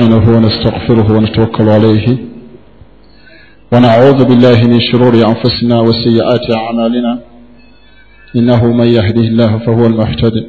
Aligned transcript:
نستعينه 0.00 0.36
ونستغفره 0.36 1.12
ونتوكل 1.16 1.68
عليه. 1.68 2.18
ونعوذ 3.72 4.24
بالله 4.24 4.58
من 4.72 4.80
شرور 4.80 5.14
أنفسنا 5.14 5.80
وسيئات 5.80 6.50
أعمالنا. 6.50 7.18
إنه 8.36 8.66
من 8.72 8.86
يهده 8.86 9.20
الله 9.20 9.58
فهو 9.58 9.86
المهتد. 9.86 10.46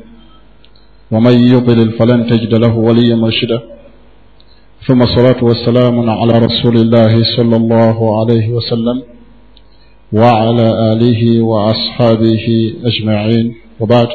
ومن 1.11 1.35
يضلل 1.53 1.91
فلن 1.91 2.27
تجد 2.27 2.53
له 2.55 2.77
وليا 2.77 3.15
مرشدا. 3.15 3.59
ثم 4.87 5.01
الصلاة 5.01 5.43
والسلام 5.43 6.09
على 6.09 6.33
رسول 6.47 6.75
الله 6.77 7.23
صلى 7.37 7.55
الله 7.55 8.19
عليه 8.19 8.49
وسلم 8.49 9.03
وعلى 10.13 10.67
آله 10.93 11.41
وأصحابه 11.41 12.73
أجمعين. 12.89 13.53
وبعد. 13.79 14.07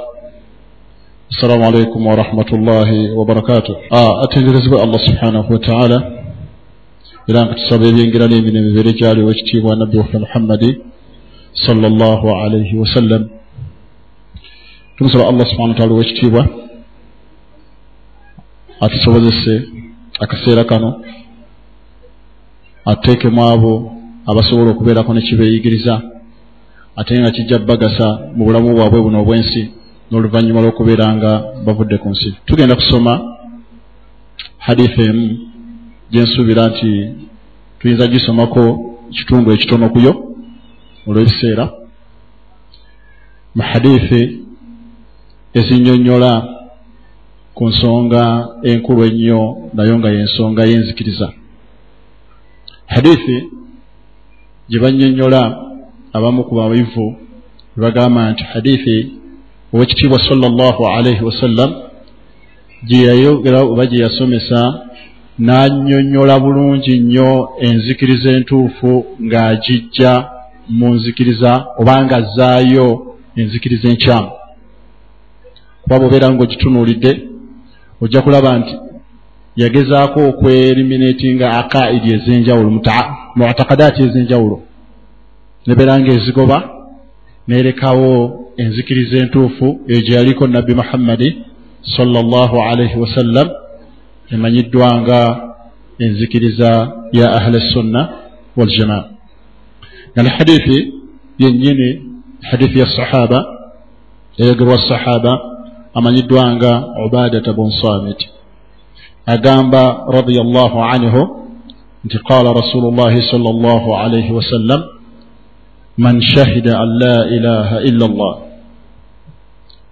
assalamu 1.32 1.64
alaikum 1.64 2.06
warahmatullahi 2.06 3.10
wabarakatuh 3.18 3.72
atenderezebwe 4.24 4.76
ah, 4.78 4.84
allah 4.84 5.00
subhanahu 5.08 5.48
wataala 5.54 5.98
era 7.28 7.40
nga 7.44 7.54
tusaba 7.60 7.84
ebyengira 7.90 8.28
n'emirembe 8.28 8.68
bibeere 8.68 8.92
gyaliwo 9.00 9.30
ekitiibwa 9.32 9.76
nabbi 9.80 9.96
waffe 10.00 10.18
muhammadi 10.24 10.70
salllah 11.66 12.20
alaihi 12.44 12.76
wasallam 12.82 13.22
tumusaba 14.96 15.24
allah 15.30 15.44
subhana 15.50 15.72
wataala 15.72 15.92
owekitiibwa 15.96 16.42
atusobozese 18.84 19.54
akaseera 20.24 20.64
kano 20.70 20.90
ateekemu 22.92 23.42
abo 23.52 23.72
abasobola 24.30 24.70
okubeerako 24.70 25.10
ne 25.14 25.22
kibeeyigiriza 25.26 25.94
ate 27.00 27.12
nga 27.20 27.30
kijja 27.36 27.58
bagasa 27.58 28.08
mu 28.36 28.42
bulamu 28.46 28.68
bwabwe 28.76 29.00
buno 29.04 29.18
obw'ensi 29.24 29.81
n'oluvannyuma 30.12 30.60
lw'okubeera 30.60 31.06
nga 31.16 31.32
bavudde 31.64 31.96
ku 32.02 32.08
nsi. 32.12 32.28
Tugenda 32.46 32.76
kusoma 32.80 33.12
hadithi 34.66 35.00
emu 35.10 35.28
gyensuubira 36.12 36.62
nti 36.70 36.90
tuyinza 37.78 38.06
gisomako 38.12 38.62
kitundu 39.16 39.48
ekitono 39.54 39.86
kuyo 39.94 40.12
olw'ebiseera 41.08 41.64
mu 43.56 43.62
hadithi 43.70 44.22
ezinyonnyola 45.58 46.32
ku 47.56 47.62
nsonga 47.70 48.22
enkulu 48.68 49.00
ennyo 49.08 49.40
nayo 49.74 49.94
nga 49.98 50.08
yensonga 50.16 50.62
yenzikiriza. 50.70 51.28
Hadithi 52.94 53.36
gye 54.68 54.78
bannyonnyola 54.82 55.42
abamu 56.16 56.40
ku 56.44 56.52
babivu 56.58 57.06
bwe 57.72 57.80
bagamba 57.84 58.20
nti 58.32 58.44
hadithi 58.52 58.96
owekitiibwa 59.74 60.18
salllah 60.28 60.76
alaihi 60.96 61.24
wasallam 61.24 61.70
gye 62.86 63.06
yayogera 63.08 63.60
oba 63.72 63.86
gye 63.86 64.02
yasomesa 64.04 64.60
n'annyonnyola 65.38 66.34
bulungi 66.44 67.00
nnyo 67.00 67.30
enzikiriza 67.66 68.30
entuufu 68.38 68.92
ng'agijja 69.26 70.12
mu 70.78 70.88
nzikiriza 70.94 71.50
oba 71.80 72.04
nga 72.04 72.16
azzaayo 72.16 72.88
enzikiriza 73.40 73.88
enkyamu 73.88 74.30
kuba 75.82 75.98
bwobeera 75.98 76.30
ngaogitunuulidde 76.30 77.12
ojja 78.02 78.22
kulaba 78.22 78.58
nti 78.58 78.74
yagezaako 79.62 80.20
okweriminatinga 80.30 81.46
akaidi 81.60 82.08
ez'enjawulo 82.16 82.70
mutakadaati 83.36 84.00
ez'enjawulo. 84.06 84.56
Nebeera 85.66 86.00
nga 86.00 86.12
nerekawo 87.48 88.12
enzikiriza 88.56 89.16
entuufu 89.18 89.80
eyo 89.88 90.00
gye 90.00 90.14
yaliko 90.16 90.46
nabbi 90.46 90.74
muhammadi 90.74 91.28
salllah 91.96 92.50
alaihi 92.70 92.96
wasallam 93.04 93.48
emanyiddwa 94.34 95.00
nga 95.00 95.20
enzikiriza 95.98 96.70
ya 97.12 97.26
ahli 97.38 97.60
sunna 97.72 98.08
waljamaa 98.56 99.04
ne 100.16 100.28
hadithi 100.28 100.92
yennyini 101.38 101.88
hadithi 102.50 102.78
ya 102.78 102.86
sahaba 102.96 103.38
yayogerwa 104.38 104.78
sahaba 104.88 105.40
amanyiddwa 105.94 106.52
nga 106.56 106.72
ubadata 107.06 107.52
bun 107.52 107.72
samit 107.82 108.20
agamba 109.26 110.04
radiallahu 110.08 110.78
anhu 110.82 111.20
nti 112.04 112.18
qala 112.18 112.52
rasulu 112.52 112.90
llahi 112.90 113.22
sal 113.30 113.40
llah 113.40 113.82
alaihi 114.04 114.32
wasallam 114.32 114.80
من 116.06 116.20
شهد 116.34 116.66
أن 116.68 116.88
لا 116.98 117.16
إله 117.36 117.78
إلا 117.78 118.06
الله 118.06 118.34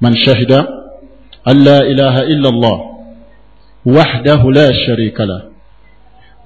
من 0.00 0.12
شهد 0.16 0.52
أن 1.50 1.56
لا 1.68 1.78
إله 1.80 2.14
إلا 2.32 2.48
الله 2.48 2.78
وحده 3.86 4.50
لا 4.50 4.68
شريك 4.86 5.20
له 5.20 5.42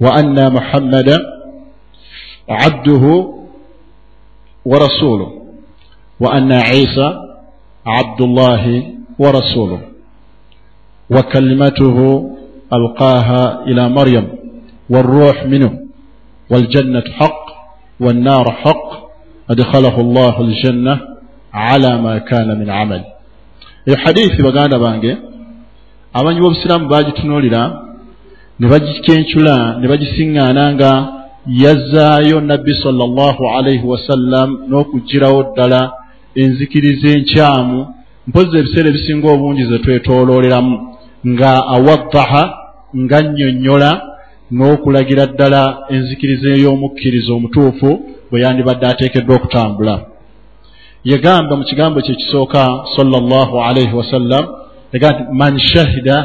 وأن 0.01 0.53
محمدا 0.53 1.17
عبده 2.49 3.03
ورسوله 4.65 5.29
وأن 6.19 6.51
عيسى 6.53 7.09
عبد 7.85 8.21
الله 8.21 8.63
ورسوله 9.19 9.81
وكلمته 11.09 11.97
ألقاها 12.73 13.63
إلى 13.67 13.89
مريم 13.89 14.27
والروح 14.89 15.45
منه 15.45 15.71
والجنة 16.51 17.03
حق 17.19 17.45
والنار 17.99 18.51
حق 18.51 19.04
adkhalahu 19.53 19.99
llahu 20.15 20.39
aljanna 20.47 20.93
ala 21.53 21.91
ma 22.05 22.19
kana 22.29 22.55
min 22.55 22.69
amali 22.69 23.05
eyo 23.87 23.95
hadithi 24.03 24.43
baganda 24.47 24.77
bange 24.85 25.11
abanyi 26.17 26.39
b'obusiraamu 26.41 26.87
bagitunuulira 26.93 27.61
ne 28.59 28.65
bagikencula 28.71 29.55
ne 29.79 29.85
bagisiŋŋaana 29.91 30.63
nga 30.73 30.91
yazzaayo 31.63 32.37
nabbi 32.51 32.73
salllah 32.83 33.35
alaihi 33.57 33.85
wasallam 33.93 34.49
n'okugirawo 34.69 35.39
ddala 35.49 35.81
enzikiriza 36.41 37.07
enkyamu 37.17 37.79
mpozzi 38.27 38.55
ebiseera 38.57 38.87
ebisinga 38.89 39.27
obungi 39.35 39.63
ze 39.69 39.77
twetoolooleramu 39.83 40.75
nga 41.31 41.51
awaddaha 41.75 42.43
nga 43.01 43.17
nnyonnyola 43.21 43.91
n'okulagira 44.51 45.25
ddala 45.25 45.63
enzikiriza 45.89 46.49
ey'omukkiriza 46.49 47.33
omutuufu 47.33 47.89
bwe 48.29 48.41
yandibadde 48.41 48.85
ateekeddwa 48.87 49.35
okutambula. 49.35 49.95
Yagamba 51.03 51.55
mu 51.55 51.63
kigambo 51.63 52.01
kye 52.01 52.15
kisooka 52.15 52.63
salllahu 52.95 53.55
alaihi 53.61 53.93
wasallam 53.93 54.43
yagamba 54.93 55.19
nti 55.19 55.33
man 55.33 55.59
shahida 55.59 56.17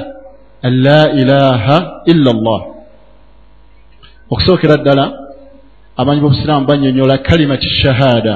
an 0.62 0.72
la 0.82 1.02
ilaha 1.12 1.76
illa 2.06 2.30
llah 2.32 2.62
okusookera 4.30 4.76
ddala 4.76 5.04
amanyi 5.96 6.20
b'obusiraamu 6.20 6.66
bannyonnyola 6.66 7.18
kalimati 7.18 7.68
shahada. 7.68 8.34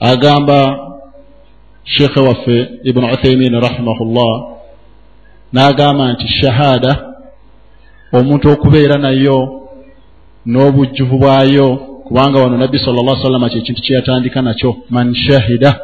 Agamba 0.00 0.58
sheekhe 1.84 2.20
waffe 2.20 2.68
ibunu 2.84 3.06
uthaimin 3.12 3.60
rahimahullah 3.60 4.32
n'agamba 5.52 6.12
nti 6.12 6.28
shahada 6.28 7.09
omuntu 8.12 8.50
okubeera 8.50 8.96
nayo 8.98 9.38
n'obujjuvu 10.46 11.18
bwayo 11.18 11.68
kubanga 12.06 12.38
wano 12.42 12.56
nabbi 12.58 12.78
sala 12.78 13.02
llah 13.02 13.22
sallama 13.22 13.48
kyekintu 13.48 13.82
kye 13.82 13.94
yatandika 13.94 14.42
nakyo 14.42 14.76
man 14.90 15.14
shahida. 15.14 15.80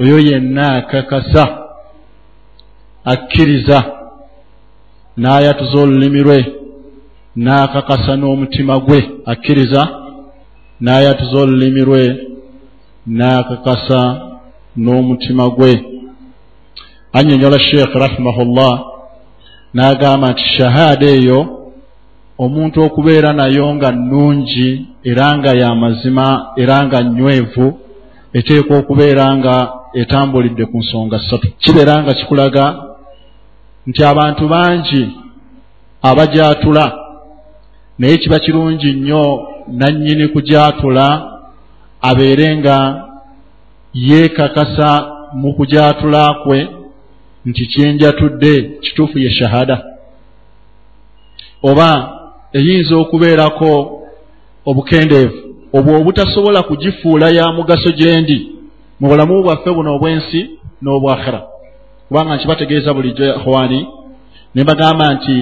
Oyo 0.00 0.18
yenna 0.18 0.76
akakasa 0.76 1.44
akkiriza 3.04 3.78
n'ayatuza 5.16 5.78
olulimi 5.82 6.20
lwe 6.20 6.38
n'akakasa 7.36 8.16
n'omutima 8.16 8.78
gwe 8.78 9.00
akkiriza 9.26 9.82
n'ayatuza 10.80 11.38
olulimi 11.38 11.80
lwe 11.80 12.02
n'akakasa 13.06 14.00
n'omutima 14.76 15.48
gwe. 15.50 15.72
Annyonnyola 17.12 17.58
sheekh 17.60 17.94
rahimahullah 17.94 18.97
n'agamba 19.74 20.30
nti 20.32 20.44
shahaada 20.56 21.06
eyo 21.06 21.40
omuntu 22.38 22.82
okubeera 22.86 23.32
nayo 23.32 23.74
nga 23.74 23.90
nnungi 23.92 24.70
era 25.10 25.26
nga 25.38 25.50
y'amazima 25.60 26.26
era 26.62 26.76
nga 26.86 26.98
nnywevu 27.02 27.66
eteekwa 28.38 28.78
okubeera 28.78 29.36
nga 29.36 29.54
etambulidde 30.00 30.64
ku 30.70 30.78
nsonga 30.78 31.18
ssatu. 31.18 31.46
Kibeera 31.62 32.02
nga 32.02 32.14
kikulaga 32.14 32.64
nti 33.86 34.00
abantu 34.04 34.48
bangi 34.48 35.02
abajatula 36.02 36.86
naye 37.98 38.16
kiba 38.16 38.38
kirungi 38.38 38.92
nnyo 38.92 39.24
nannyini 39.68 40.28
kujatula 40.28 41.06
abeere 42.00 42.56
nga 42.56 42.76
yeekakasa 43.94 44.90
mu 45.34 45.54
kujatula 45.54 46.34
kwe 46.34 46.77
nti 47.48 47.66
kyenjatudde 47.66 48.62
kituufu 48.82 49.18
ye 49.18 49.30
shahada. 49.30 49.76
Oba 51.62 51.88
eyinza 52.52 52.96
okubeerako 52.96 53.70
obukendeevu 54.68 55.38
obwo 55.76 55.92
obutasobola 56.00 56.62
kugifuula 56.62 57.26
ya 57.28 57.52
mugaso 57.52 57.90
gyendi 57.98 58.38
mu 59.00 59.08
bulamu 59.08 59.42
bwaffe 59.42 59.70
buno 59.70 59.90
obw'ensi 59.96 60.40
n'obwakhira. 60.82 61.40
Kubanga 62.08 62.36
nkibategeeza 62.36 62.94
bulijjo 62.94 63.24
ikhwani 63.36 63.80
ne 64.54 64.64
bagamba 64.64 65.14
nti 65.14 65.36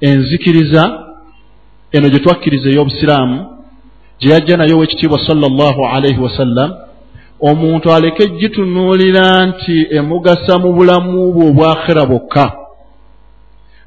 enzikiriza 0.00 0.82
eno 1.92 2.08
gye 2.08 2.20
twakkiriza 2.24 2.68
ey'obusiraamu 2.70 3.38
gye 4.20 4.30
yajja 4.32 4.56
nayo 4.56 4.76
owekitiibwa 4.76 5.18
salllah 5.26 5.76
alaihi 5.94 6.20
wasallam 6.26 6.70
omuntu 7.40 7.92
aleke 7.92 8.26
gitunuulira 8.26 9.46
nti 9.46 9.86
emugasa 9.90 10.58
mu 10.58 10.72
bulamu 10.72 11.32
bwe 11.32 11.48
obwakhera 11.48 12.06
bwokka. 12.06 12.52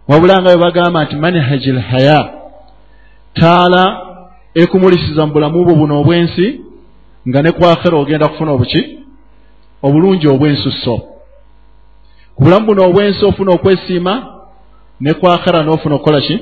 Wabula 0.07 0.41
nga 0.41 0.49
bwe 0.49 0.63
bagamba 0.63 1.03
nti 1.03 1.15
manhaji 1.15 1.71
lhaya 1.71 2.29
taala 3.33 3.83
ekumulisiza 4.55 5.25
mu 5.25 5.33
bulamu 5.33 5.63
bwo 5.65 5.75
buno 5.75 5.99
obw'ensi 6.01 6.61
nga 7.27 7.41
ne 7.41 7.51
kwakhera 7.51 7.97
ogenda 7.97 8.27
kufuna 8.27 8.51
obuki? 8.51 8.81
Obulungi 9.83 10.27
obw'ensusso. 10.27 10.95
Ku 12.35 12.43
bulamu 12.43 12.65
buno 12.65 12.81
obw'ensi 12.89 13.25
ofuna 13.25 13.51
okwesiima 13.51 14.13
ne 15.01 15.13
kwakhera 15.13 15.63
n'ofuna 15.63 15.95
okukola 15.95 16.21
ki? 16.21 16.39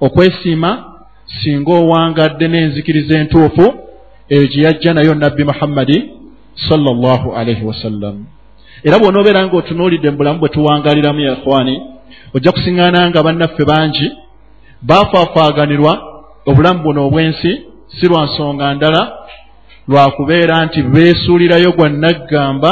Okwesiima 0.00 0.84
singa 1.26 1.72
owangadde 1.72 2.48
n'enzikiriza 2.48 3.18
entuufu 3.18 3.74
eyo 4.28 4.46
gye 4.46 4.62
yajja 4.62 4.94
nayo 4.94 5.14
nabbi 5.14 5.44
muhammadi 5.44 6.16
salllah 6.68 7.20
alaihi 7.36 7.64
wasallam 7.64 8.24
era 8.84 8.98
bw'onoobeera 8.98 9.46
nga 9.46 9.56
otunuulidde 9.56 10.10
mu 10.10 10.16
bulamu 10.16 10.38
bwe 10.40 10.48
tuwangaliramu 10.48 11.20
ya 11.20 11.32
ikhwani 11.32 11.76
ojja 12.34 12.52
kusiŋŋaana 12.52 13.10
nga 13.10 13.22
bannaffe 13.22 13.64
bangi 13.64 14.08
baafaafaaganirwa 14.82 15.92
obulamu 16.46 16.82
buno 16.82 17.06
obw'ensi 17.06 17.52
si 17.96 18.06
lwa 18.08 18.24
nsonga 18.24 18.74
ndala 18.74 19.02
lwakubeera 19.88 20.64
nti 20.66 20.82
beesuulirayo 20.82 21.72
gwa 21.72 21.88
naggamba 21.88 22.70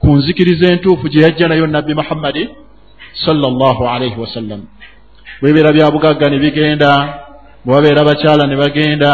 ku 0.00 0.08
nzikiriza 0.16 0.66
entuufu 0.72 1.08
gye 1.08 1.22
yajja 1.22 1.48
nayo 1.48 1.66
nabbi 1.66 1.94
muhammadi 1.94 2.48
salllah 3.24 3.76
alaihi 3.94 4.20
wasallam 4.20 4.60
bwebibeera 5.40 5.72
bya 5.72 5.90
bugagga 5.90 6.28
ne 6.30 6.38
bigenda 6.38 6.90
bwe 7.64 7.74
babeera 7.74 8.04
bakyala 8.04 8.46
ne 8.46 8.56
bagenda 8.56 9.12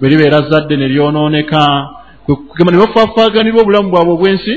bwe 0.00 0.08
libeera 0.08 0.38
zadde 0.50 0.76
ne 0.76 0.88
lyonooneka 0.88 1.64
kugamba 2.36 2.72
ne 2.72 2.78
bafaafaaganirwa 2.78 3.62
obulamu 3.62 3.90
bwabwe 3.90 4.12
obw'ensi 4.14 4.54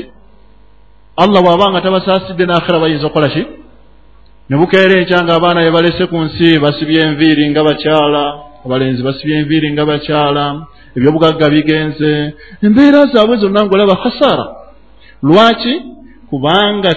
allah 1.16 1.40
bw'aba 1.44 1.70
nga 1.70 1.80
tabasaasidde 1.80 2.44
n'akhira 2.46 2.82
bayinza 2.82 3.06
okukola 3.06 3.28
ki? 3.34 3.42
Ne 4.48 4.56
bukeera 4.56 4.94
enkya 5.00 5.24
nga 5.24 5.34
abaana 5.36 5.60
be 5.64 5.70
balese 5.70 6.04
ku 6.10 6.16
nsi 6.26 6.58
basibye 6.58 7.00
enviiri 7.08 7.44
nga 7.50 7.62
bakyala 7.64 8.24
abalenzi 8.64 9.02
basibye 9.02 9.36
enviiri 9.40 9.68
nga 9.72 9.84
bakyala 9.90 10.44
ebyobugagga 10.96 11.46
bigenze 11.52 12.12
embeera 12.64 13.00
zaabwe 13.12 13.36
zonna 13.42 13.60
ngaolaba 13.64 13.96
khasaara. 14.02 14.46
Lwaki? 15.22 15.74
Kubanga 16.30 16.90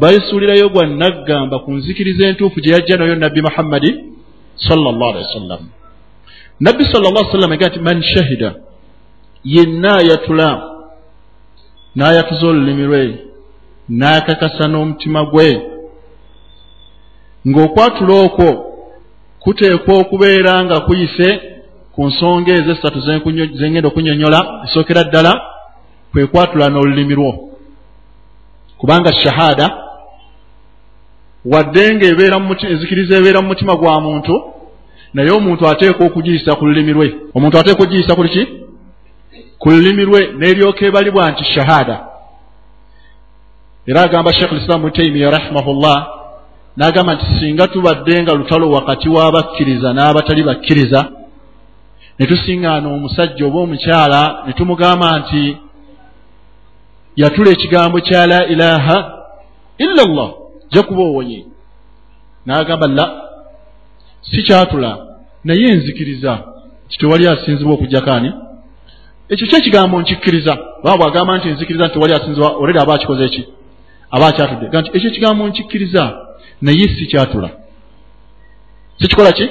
besuulirayo 0.00 0.68
gwa 0.68 0.86
naggamba 0.86 1.58
ku 1.58 1.70
nzikiriza 1.72 2.26
entuufu 2.26 2.60
gye 2.60 2.72
yajja 2.74 2.96
nayo 2.96 3.14
nabbi 3.14 3.40
muhammadi 3.42 3.90
salllah 4.68 5.08
alihi 5.10 5.24
wasallam 5.28 5.62
nabbi 6.60 6.82
sall 6.92 7.04
llah 7.14 7.24
sallam 7.32 7.52
aga 7.52 7.68
nti 7.68 7.78
man 7.88 8.02
shahida 8.02 8.50
yenna 9.44 9.94
ayatula 9.96 10.48
n'ayatuza 11.96 12.46
olulimi 12.46 12.82
lwe 12.82 13.18
n'akakasa 13.88 14.68
n'omutima 14.68 15.24
gwe. 15.24 15.62
Ng'okwatula 17.48 18.14
okwo 18.24 18.48
kuteekwa 19.42 19.94
okubeera 19.98 20.64
nga 20.64 20.80
kuyise 20.80 21.28
ku 21.94 22.06
nsonga 22.06 22.52
ezo 22.52 22.70
esatu 22.72 23.00
zengenda 23.58 23.88
okunyonyola 23.88 24.40
esookera 24.64 25.04
ddala 25.04 25.32
kwe 26.12 26.26
kwatula 26.26 26.68
n'olulimi 26.68 27.14
lwo. 27.14 27.32
Kubanga 28.78 29.12
shahada 29.12 29.66
wadde 31.44 31.94
nga 31.94 32.06
ebeera 32.06 32.36
enzikiriza 32.70 33.16
ebeera 33.16 33.40
mu 33.42 33.48
mutima 33.48 33.76
gwa 33.76 34.00
muntu 34.00 34.34
naye 35.14 35.30
omuntu 35.30 35.68
ateekwa 35.68 36.06
okugiyisa 36.06 36.56
ku 36.56 36.66
lulimi 36.66 36.92
lwe. 36.92 37.14
Omuntu 37.34 37.58
ateekwa 37.58 37.84
okugiyisa 37.84 38.16
ku 38.16 38.22
liki 38.22 38.63
ku 39.64 39.70
lulimi 39.70 40.04
lwe 40.04 40.20
n'eryoka 40.38 40.86
ebalibwa 40.86 41.30
nti 41.30 41.44
shahada. 41.44 41.96
Era 43.86 44.02
agamba 44.02 44.32
sheekhu 44.32 44.54
lislaamu 44.54 44.90
taimiya 44.90 45.30
rahimahullah 45.30 45.96
n'agamba 46.76 47.14
nti 47.14 47.26
singa 47.38 47.68
tubadde 47.68 48.22
nga 48.22 48.34
lutalo 48.34 48.70
wakati 48.70 49.08
w'abakkiriza 49.08 49.88
n'abatali 49.92 50.42
bakkiriza 50.42 51.00
ne 52.18 52.26
tusiŋŋaana 52.26 52.88
omusajja 52.96 53.46
oba 53.46 53.58
omukyala 53.64 54.20
ne 54.46 54.52
tumugamba 54.52 55.18
nti 55.18 55.56
yatula 57.16 57.50
ekigambo 57.50 57.98
kya 58.06 58.26
la 58.26 58.40
ilaha 58.54 58.96
illa 59.84 60.02
llah 60.14 60.30
ja 60.72 60.82
kuba 60.82 61.02
owonye 61.02 61.40
n'agamba 62.46 62.86
la 62.98 63.06
si 64.28 64.42
kyatula 64.46 64.90
naye 65.44 65.66
enzikiriza 65.72 66.32
kitewali 66.88 67.24
asinzibwa 67.28 67.74
okugjakaani 67.74 68.43
ekyo 69.28 69.46
kyekigambo 69.46 70.00
nkikkiriza. 70.00 70.58
Baba 70.82 70.96
bwagamba 70.96 71.38
nti 71.38 71.48
nzikiriza 71.48 71.84
nti 71.86 71.94
tewali 71.94 72.14
asinzibwa 72.14 72.50
oledi 72.50 72.78
aba 72.78 72.94
akikoze 72.94 73.24
eki 73.24 73.42
aba 74.10 74.26
akyatudde. 74.26 74.66
Ga 74.68 74.80
nti 74.80 74.90
ekyo 74.96 75.08
ekigambo 75.10 75.48
nkikkiriza 75.48 76.02
naye 76.62 76.88
si 76.94 77.06
kyatula. 77.06 77.50
Sikikola 79.00 79.32
ki? 79.32 79.48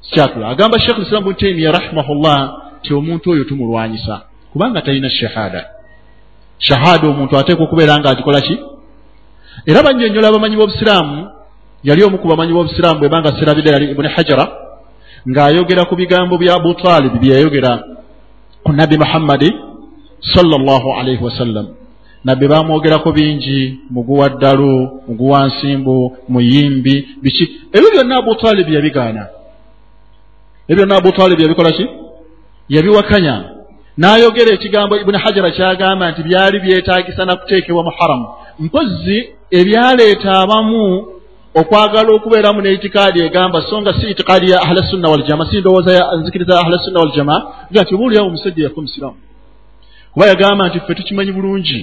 Sikyatula 0.00 0.48
agamba 0.48 0.80
sheekh 0.80 0.98
lislamu 0.98 1.24
bun 1.24 1.34
taimiya 1.34 1.72
rahimahullah 1.72 2.38
ti 2.82 2.94
omuntu 2.94 3.30
oyo 3.30 3.44
tumulwanyisa. 3.44 4.20
Kubanga 4.52 4.82
talina 4.82 5.10
shahada. 5.10 5.64
Shahada 6.58 7.08
omuntu 7.08 7.38
ateekwa 7.38 7.64
okubeera 7.64 7.98
nga 7.98 8.10
agikola 8.10 8.40
ki? 8.40 8.58
Era 9.66 9.82
banyonyola 9.82 10.28
abamanyi 10.28 10.56
b'obusiraamu 10.56 11.30
yali 11.84 12.04
omu 12.04 12.18
ku 12.18 12.28
bamanyi 12.28 12.52
b'obusiraamu 12.52 12.98
bwe 12.98 13.08
banga 13.08 13.36
sirabire 13.38 13.70
yali 13.70 13.90
ibuni 13.90 14.08
hajara 14.08 14.44
ng'ayogera 15.28 15.84
ku 15.84 15.96
bigambo 15.96 16.38
bya 16.38 16.54
abu 16.54 16.74
talibi 16.74 17.18
bye 17.18 17.34
yayogera 17.34 17.93
ku 18.64 18.72
nabbi 18.72 18.96
muhammadi 18.98 19.50
salllah 20.34 20.82
alaihi 21.00 21.24
wasallam 21.24 21.66
nabbi 22.24 22.48
bamwogerako 22.48 23.12
bingi 23.12 23.78
muguwa 23.90 24.28
ddalu 24.28 25.00
muguwa 25.08 25.46
nsimbu 25.46 26.16
muyimbi 26.28 27.08
biki. 27.22 27.44
Ebyo 27.72 27.90
byonna 27.94 28.16
abu 28.16 28.34
talibi 28.34 28.74
yabigaana. 28.74 29.26
Ebyo 30.68 30.76
byonna 30.86 30.96
abu 30.96 31.12
talibi 31.12 31.42
yabikola 31.42 31.72
ki? 31.72 31.86
Yabiwakanya. 32.68 33.44
N'ayogera 33.98 34.54
ekigambo 34.54 34.96
ibuni 34.96 35.18
hajara 35.18 35.50
kyagamba 35.50 36.10
nti 36.10 36.22
byali 36.22 36.60
byetaagisa 36.60 37.24
nakuteekebwa 37.24 37.82
mu 37.84 37.92
haramu 37.98 38.26
mpozi 38.58 39.18
ebyaleeta 39.50 40.32
abamu 40.42 41.06
okwagala 41.54 42.10
okubeeramu 42.12 42.60
neitikaadi 42.60 43.20
egamba 43.20 43.62
so 43.62 43.80
nga 43.80 43.92
si 43.92 44.10
itikaadi 44.10 44.50
ya 44.50 44.62
ahla 44.62 44.82
sunna 44.90 45.08
waljama 45.08 45.46
si 45.50 45.60
ndowooza 45.60 45.92
ya 45.92 46.16
nzikiriza 46.16 46.60
ahla 46.60 46.78
sunna 46.78 47.00
waljama 47.00 47.46
ga 47.70 47.82
nti 47.82 47.94
oba 47.94 48.04
oliawo 48.04 48.28
omusajja 48.28 48.64
yafe 48.64 48.78
omusiraamu 48.80 49.16
kuba 50.12 50.26
yagamba 50.26 50.68
nti 50.68 50.80
ffe 50.80 50.94
tukimanyi 50.94 51.32
bulungi 51.32 51.80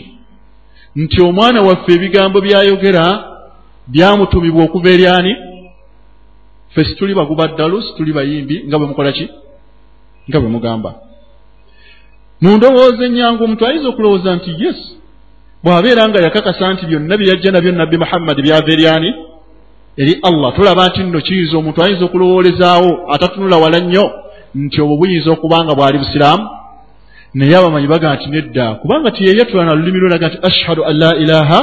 nti 0.96 1.22
omwana 1.22 1.62
waffe 1.62 1.93
ebigambo 1.93 2.41
byayogera 2.41 3.05
byamutumibwa 3.88 4.63
okuva 4.63 4.89
eryani 4.89 5.36
ffe 6.72 6.86
situli 6.86 7.13
baguba 7.13 7.48
ddalu 7.48 7.81
situli 7.81 8.13
bayimbi 8.13 8.63
nga 8.67 8.77
bwe 8.77 8.88
mukola 8.88 9.12
ki? 9.12 9.29
Nga 10.29 10.39
bwe 10.39 10.50
mugamba. 10.50 10.96
Mu 12.41 12.57
ndowooza 12.57 13.05
ennyangu 13.05 13.43
omuntu 13.43 13.65
ayinza 13.65 13.89
okulowooza 13.89 14.36
nti 14.36 14.51
yes 14.63 14.79
bw'abeera 15.63 16.10
nga 16.10 16.19
yakakasa 16.25 16.74
nti 16.74 16.86
byonna 16.86 17.17
bye 17.17 17.27
yajja 17.29 17.51
nabyo 17.51 17.72
nabbi 17.72 17.98
muhammadi 17.98 18.41
byava 18.41 18.72
eryani 18.72 19.10
eri 20.01 20.13
allah. 20.29 20.50
Tulaba 20.55 20.88
nti 20.88 21.03
nno 21.03 21.20
kiyinza 21.27 21.58
omuntu 21.58 21.84
ayinza 21.84 22.05
okulowoolezaawo 22.05 22.91
atatunula 23.13 23.58
wala 23.63 23.79
nnyo 23.79 24.05
nti 24.55 24.77
obwo 24.81 24.96
buyinza 25.00 25.29
okuba 25.31 25.63
nga 25.63 25.74
bwali 25.75 25.98
busiraamu. 26.01 26.46
Naye 27.34 27.55
abamanyi 27.58 27.88
baga 27.88 28.15
nti 28.15 28.27
nedda 28.29 28.65
kubanga 28.81 29.12
tiyeyatula 29.12 29.65
na 29.65 29.74
lulimi 29.74 30.00
lwelaga 30.00 30.27
nti 30.27 30.38
ashhadu 30.50 30.81
an 30.89 30.96
la 31.03 31.12
ilaha 31.24 31.60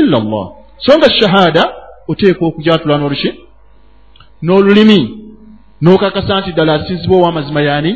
illa 0.00 0.18
llah 0.20 0.46
so 0.84 0.98
nga 0.98 1.08
shahaada 1.18 1.64
oteekwa 2.08 2.48
okujatula 2.48 2.98
n'oluki? 2.98 3.30
N'olulimi? 4.42 5.00
N'okakasa 5.82 6.40
nti 6.40 6.50
ddala 6.52 6.72
asinzibwa 6.74 7.16
ow'amazima 7.18 7.60
yaani? 7.68 7.92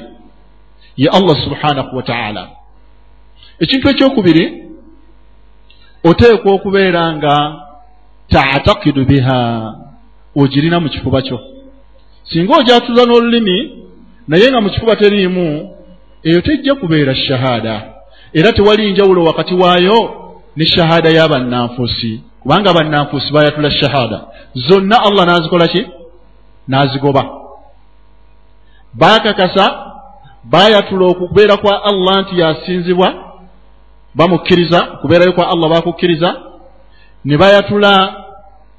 Ye 0.97 1.09
allah 1.09 1.37
subhanahu 1.45 1.97
wataala 1.97 2.43
ekintu 3.63 3.89
ekyokubiri 3.89 4.45
oteekwa 6.05 6.53
okubeera 6.53 7.03
nga 7.17 7.35
taatakidu 8.29 9.05
biha. 9.05 9.75
Ogirina 10.37 10.81
mu 10.81 10.89
kifuba 10.89 11.23
kyo. 11.23 11.41
Singa 12.25 12.57
ojatuza 12.57 13.07
n'olulimi 13.07 13.85
naye 14.29 14.51
nga 14.51 14.61
mu 14.61 14.71
kifuba 14.71 14.97
teriimu 14.97 15.75
eyo 16.23 16.41
tejja 16.41 16.75
kubeera 16.75 17.15
shahaada 17.15 17.83
era 18.33 18.53
tewali 18.53 18.93
njawulo 18.93 19.25
wakati 19.25 19.55
waayo 19.55 19.99
ne 20.57 20.67
shahaada 20.67 21.11
y'abannanfuusi 21.11 22.21
kubanga 22.43 22.71
abannanfuusi 22.71 23.33
bayatula 23.33 23.71
shahaada 23.71 24.21
zonna 24.55 25.03
allah 25.03 25.27
n'azikola 25.27 25.69
ki? 25.69 25.87
N'azigoba. 26.69 27.25
Baakakasa 28.95 29.65
baayatula 30.45 31.07
okubeera 31.07 31.57
kwa 31.57 31.85
allah 31.85 32.21
nti 32.23 32.41
yasinzibwa 32.41 33.15
bamukkiriza 34.15 34.81
kubeerayo 34.81 35.33
kwa 35.33 35.49
allah 35.49 35.71
bakukkiriza 35.71 36.37
ne 37.25 37.37
bayatula 37.37 38.25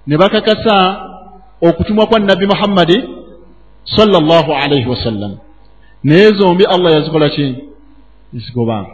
ne 0.07 0.17
bakakasa 0.17 1.01
okutumwa 1.61 2.05
kwa 2.07 2.19
nabbi 2.19 2.45
muhammadi 2.47 3.03
salllah 3.83 4.63
alaihi 4.63 4.89
wasallam 4.89 5.37
naye 6.03 6.31
zombi 6.31 6.65
allah 6.65 6.93
yazikola 6.93 7.29
ki? 7.29 7.55
Zigoba 8.33 8.85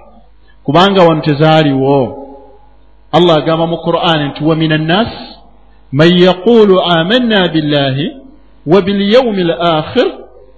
kubanga 0.64 1.04
wano 1.04 1.22
tezaaliwo 1.22 2.18
allah 3.12 3.38
agamba 3.38 3.68
mu 3.68 3.78
qur'ani 3.78 4.30
nti 4.30 4.44
wa 4.44 4.56
min 4.56 4.72
annas 4.72 5.08
man 5.92 6.20
yaqulu 6.20 6.82
amanna 6.82 7.48
billahi 7.48 8.12
wa 8.66 8.82
bilyaumi 8.82 9.44
lakhir 9.44 10.08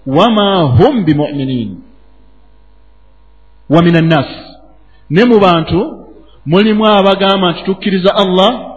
wama 0.06 0.62
hum 0.62 1.06
bimuminin. 1.06 1.78
Wa 3.70 3.82
min 3.82 3.96
annas 3.96 4.28
ne 5.10 5.26
mu 5.26 5.40
bantu 5.40 6.06
mulimu 6.46 6.86
abagamba 6.88 7.52
nti 7.52 7.64
tukkiriza 7.64 8.16
allah 8.16 8.73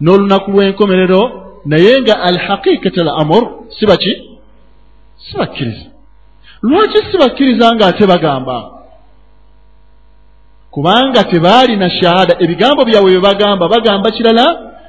n'olunaku 0.00 0.50
lw'enkomerero 0.52 1.22
naye 1.66 1.92
nga 2.02 2.14
alhaqiqat 2.28 2.96
al 3.04 3.10
amur 3.22 3.42
si 3.76 3.86
baki? 3.86 4.12
Sibakkiriza 5.26 5.94
lwaki 6.64 6.98
sibakkiriza 7.10 7.66
ng'ate 7.74 8.04
bagamba? 8.06 8.58
Kubanga 10.70 11.24
tebaalina 11.24 11.90
shahada. 11.90 12.34
Ebigambo 12.44 12.84
byabwe 12.84 13.10
bye 13.10 13.20
bagamba 13.28 13.68
bagamba 13.68 14.08
kirala 14.16 14.46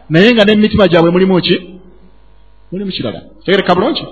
naye 0.09 0.33
nga 0.33 0.43
n'emitima 0.45 0.87
gyabwe 0.87 1.09
mulimu 1.11 1.41
ki? 1.41 1.55
Mulimu 2.71 2.91
kirala. 2.91 3.19
Tegereka 3.45 3.75
bulungi. 3.75 4.05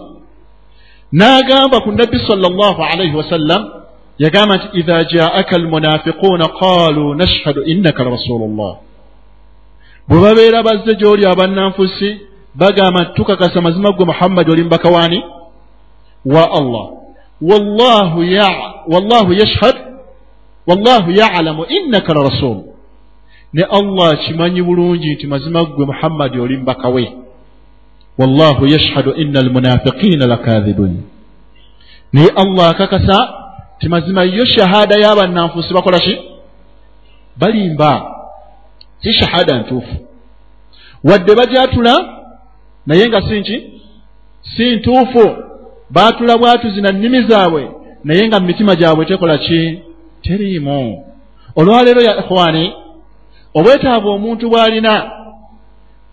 N'agamba 1.20 1.78
ku 1.84 1.90
nabbi 1.92 2.18
sala 2.28 2.50
llahu 2.50 2.82
alaihi 2.92 3.16
wasallam 3.16 3.62
yagamba 4.20 4.54
nti 4.58 4.68
idha 4.80 5.04
jaaka 5.04 5.56
almunafiquuna 5.56 6.46
qaalu 6.62 7.16
nashhadu 7.16 7.62
innaka 7.72 8.04
rasulu 8.04 8.46
llah 8.58 8.74
bwe 10.08 10.22
babeera 10.22 10.64
bazze 10.64 10.96
gy'oli 10.96 11.26
abannanfusi 11.26 12.18
bagamba 12.56 13.06
tukakasa 13.06 13.62
mazima 13.62 13.92
gwe 13.92 14.06
muhammadi 14.06 14.52
oli 14.52 14.64
mubaka 14.64 14.90
waani 14.90 15.24
wa 16.26 16.52
allah. 16.60 16.86
Wallahu 17.42 19.34
yashhad 19.34 19.76
wallahu 20.68 21.12
yalamu 21.12 21.66
innaka 21.66 22.14
la 22.14 22.24
rasul. 22.24 22.58
Ne 23.54 23.64
allah 23.64 24.18
kimanyi 24.26 24.62
bulungi 24.62 25.16
nti 25.16 25.28
mazima 25.28 25.64
gwe 25.64 25.86
muhammadi 25.86 26.40
oli 26.40 26.58
mbaka 26.58 26.90
we 26.90 27.14
wallahu 28.18 28.68
yashhadu 28.68 29.12
ina 29.12 29.40
almunafiqina 29.40 30.28
lakadhibun. 30.28 31.02
Naye 32.14 32.30
allah 32.36 32.70
akakasa 32.70 33.18
ti 33.80 33.90
mazima 33.90 34.24
yo 34.24 34.46
shahada 34.46 35.00
y'abannanfuusi 35.00 35.74
bakola 35.74 36.00
ki? 36.00 36.18
Balimba 37.38 37.92
si 39.04 39.14
shahada 39.14 39.60
ntuufu. 39.60 39.96
Wadde 41.04 41.36
bajatula 41.36 41.96
naye 42.86 43.08
nga 43.10 43.22
si 43.22 43.40
nki? 43.40 43.82
Si 44.56 44.76
ntuufu. 44.76 45.36
Baatula 45.90 46.38
bwatuzina 46.38 46.92
nnimi 46.92 47.22
zaabwe 47.22 47.72
naye 48.04 48.28
nga 48.28 48.40
mu 48.40 48.48
mitima 48.48 48.76
gyabwe 48.76 49.06
tekola 49.06 49.38
ki? 49.38 49.80
Teriimu. 50.22 51.06
Olwaleero 51.56 52.02
ya 52.02 52.18
ikhwani 52.18 52.74
obwetaavu 53.54 54.10
omuntu 54.10 54.50
bw'alina 54.50 55.12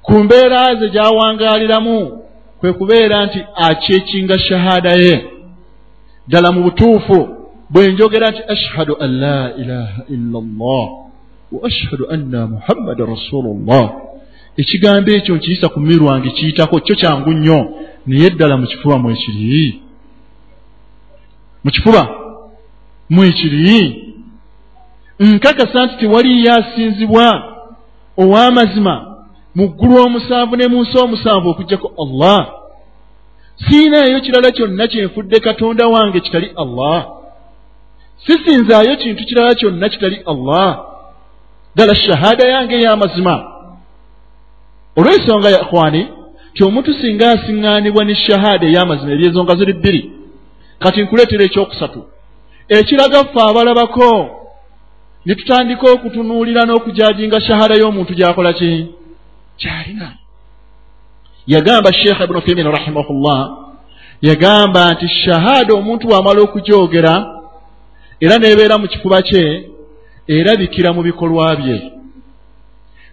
ku 0.03 0.13
mbeera 0.13 0.75
ze 0.75 0.89
gy'awangaaliramu 0.89 2.23
kwe 2.61 2.73
kubeera 2.73 3.27
nti 3.27 3.45
akyekinga 3.57 4.39
shahaada 4.39 4.93
ye. 4.93 5.25
Ddala 6.29 6.53
mu 6.53 6.63
butuufu 6.63 7.29
bwe 7.71 7.93
njogera 7.93 8.31
nti 8.31 8.43
ashhadu 8.49 8.97
an 9.01 9.21
la 9.21 9.53
ilaha 9.57 10.03
illa 10.09 10.41
llah 10.41 11.10
wa 11.53 11.69
ashhadu 11.69 12.11
anna 12.11 12.47
muhammadan 12.47 13.07
rasulu 13.07 13.55
llah 13.67 13.91
ekigambo 14.57 15.11
ekyo 15.11 15.37
nkiyisa 15.37 15.69
ku 15.69 15.81
mumi 15.81 15.95
lwange 15.95 16.31
kiyitako 16.31 16.81
kyo 16.81 16.95
kyangu 16.97 17.33
nnyo. 17.33 17.61
Naye 18.07 18.31
ddala 18.31 18.57
mu 18.57 18.67
kifuba 18.67 18.99
mwekiri 18.99 19.83
mu 21.65 21.71
kifuba 21.71 22.09
mwekiri 23.11 23.97
nkakasa 25.21 25.87
nti 25.87 25.97
tewaliyo 25.97 26.55
asinzibwa 26.55 27.27
ow'amazima 28.19 28.95
mu 29.55 29.69
ggulu 29.69 29.97
omusanvu 30.07 30.57
ne 30.57 30.67
mu 30.69 30.83
nsi 30.83 30.99
omusanvu 30.99 31.49
okugjako 31.49 31.89
allah. 32.03 32.53
Siinaayo 33.69 34.21
kirala 34.21 34.51
kyonna 34.51 34.89
kyenfudde 34.89 35.41
katonda 35.41 35.87
wange 35.87 36.21
kitali 36.21 36.53
allah. 36.57 37.07
Sisinzaayo 38.27 38.97
kintu 38.97 39.25
kirala 39.25 39.55
kyonna 39.55 39.89
kitali 39.89 40.17
allah 40.27 40.90
ddala 41.75 41.95
shahaada 41.95 42.49
yange 42.49 42.75
ey'amazima 42.77 43.35
olw'ensonga 44.99 45.49
ya 45.51 45.61
ikhwani 45.61 46.03
ti 46.55 46.65
omuntu 46.65 46.95
singa 46.95 47.31
asiŋŋaanibwa 47.31 48.05
ne 48.05 48.15
shahaada 48.15 48.67
ey'amazima 48.67 49.13
ebyenzonga 49.13 49.55
ziri 49.59 49.73
bbiri. 49.73 50.03
Kati 50.83 51.03
nkuleetera 51.03 51.45
ekyokusatu. 51.45 52.01
Ekiraga 52.69 53.19
ffe 53.25 53.41
abalabako 53.51 54.11
ne 55.27 55.35
tutandika 55.35 55.87
okutunuulira 55.95 56.63
n'okujajinga 56.65 57.41
shahada 57.41 57.75
y'omuntu 57.81 58.13
gy'akola 58.19 58.53
ki? 58.59 58.71
Kyalina. 59.61 60.09
Yagamba 61.47 61.93
sheekha 61.93 62.25
ibunu 62.25 62.43
femin 62.43 62.67
rahimahullah 62.77 63.41
yagamba 64.23 64.93
nti 64.93 65.09
shahada 65.09 65.75
omuntu 65.75 66.09
wamala 66.09 66.41
okugyogera 66.41 67.15
era 68.21 68.35
n'ebeera 68.39 68.79
mu 68.79 68.89
kifuba 68.89 69.23
kye 69.23 69.70
erabikira 70.37 70.93
mu 70.93 71.03
bikolwa 71.03 71.57
bye. 71.57 71.79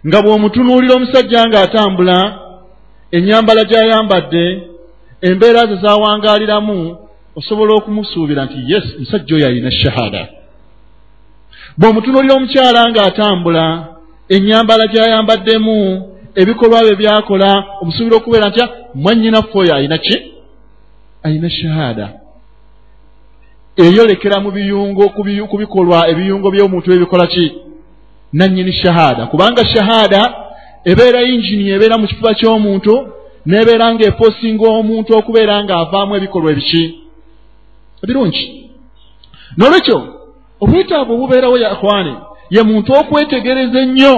Nga 0.06 0.18
bw'omutunuulira 0.22 0.94
omusajja 0.94 1.40
ng'atambula 1.48 2.18
ennyambala 3.16 3.62
gy'ayambadde 3.70 4.44
embeera 5.28 5.62
ze 5.70 5.76
zawangaaliramu 5.82 6.78
osobola 7.38 7.72
okumusuubira 7.74 8.44
nti 8.44 8.58
yes 8.72 8.86
musajja 9.00 9.32
oyo 9.36 9.46
alina 9.48 9.70
shahada. 9.80 10.22
Bw'omutunuulira 11.78 12.34
omukyala 12.34 12.80
ng'atambula 12.90 13.64
ennyambala 14.34 14.84
gy'ayambaddemu 14.92 15.76
ebikolwa 16.40 16.84
bye 16.84 16.94
byakola 17.00 17.50
omusuubira 17.80 18.16
okubeera 18.18 18.48
ntya 18.48 18.66
mwannyinaffe 18.94 19.54
oyo 19.62 19.72
alina 19.74 19.98
ki? 20.04 20.16
Alina 21.26 21.50
shahada 21.50 22.06
eyolekera 23.78 24.40
mu 24.40 24.50
biyungo 24.50 25.08
ku 25.50 25.56
bikolwa 25.58 26.08
ebiyungo 26.10 26.50
by'omuntu 26.50 26.92
ebikola 26.92 27.26
ki? 27.26 27.52
Nannyini 28.32 28.72
shahada. 28.72 29.26
Kubanga 29.26 29.64
shahada 29.64 30.34
ebeera 30.84 31.20
yingini 31.20 31.70
ebeera 31.70 31.98
mu 31.98 32.06
kifuba 32.06 32.34
ky'omuntu 32.34 32.94
n'ebeera 33.46 33.94
ng'eposinga 33.94 34.66
omuntu 34.80 35.10
okubeera 35.18 35.64
ng'avaamu 35.64 36.16
ebikolwa 36.16 36.50
ebiki? 36.52 36.84
Ebirungi. 38.02 38.44
N'olwekyo 39.56 39.98
obwetaavu 40.60 41.12
obubeerawo 41.14 41.58
ya 41.58 41.70
akhwani 41.70 42.14
ye 42.50 42.62
muntu 42.62 42.90
okwetegereza 43.00 43.78
ennyo 43.80 44.16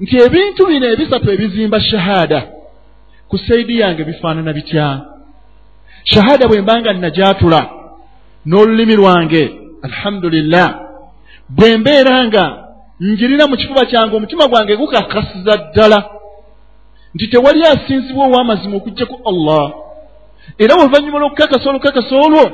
nti 0.00 0.14
ebintu 0.26 0.66
bino 0.66 0.86
ebisatu 0.94 1.26
ebizimba 1.34 1.80
shahaada 1.80 2.40
ku 3.28 3.36
saidi 3.38 3.80
yange 3.80 4.04
bifaanana 4.04 4.52
bitya? 4.52 4.86
Shahaada 6.04 6.48
bwe 6.48 6.60
mbanga 6.62 6.92
najatula 6.92 7.79
n'olulimi 8.46 8.94
lwange. 8.96 9.42
Alhamdulillah. 9.82 10.80
Bwe 11.48 11.76
mbeera 11.76 12.26
nga 12.26 12.44
njirira 13.00 13.46
mu 13.46 13.56
kifuba 13.56 13.86
kyange 13.86 14.16
omutima 14.16 14.48
gwange 14.48 14.76
gukakasiza 14.76 15.56
ddala. 15.56 16.04
Nti 17.14 17.28
tewali 17.28 17.62
asinzibwa 17.66 18.26
ow'amazima 18.26 18.76
okugjaku 18.76 19.16
allah. 19.30 19.72
Era 20.58 20.74
oluvannyuma 20.74 21.18
lw'okukakasa 21.18 21.70
olukakasa 21.70 22.16
olwo 22.16 22.44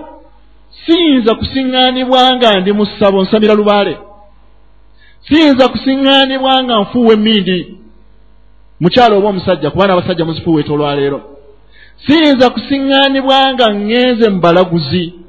siyinza 0.84 1.34
kusiŋŋaanibwa 1.34 2.36
nga 2.36 2.60
ndi 2.60 2.72
mu 2.72 2.86
ssabo 2.86 3.22
nsamira 3.22 3.54
lubaale. 3.54 3.98
Siyinza 5.28 5.68
kusiŋŋaanibwa 5.68 6.64
nga 6.64 6.80
nfuuwa 6.80 7.12
emmindi. 7.14 7.58
Mukyalo 8.80 9.18
oba 9.18 9.28
omusajja 9.28 9.70
kubaana 9.70 9.92
abasajja 9.92 10.24
muzifuuweeta 10.24 10.72
olwaleero. 10.72 11.20
Siyinza 12.06 12.50
kusiŋŋaanibwa 12.50 13.52
nga 13.52 13.66
ŋŋenze 13.74 14.30
mu 14.30 14.40
balaguzi 14.40 15.25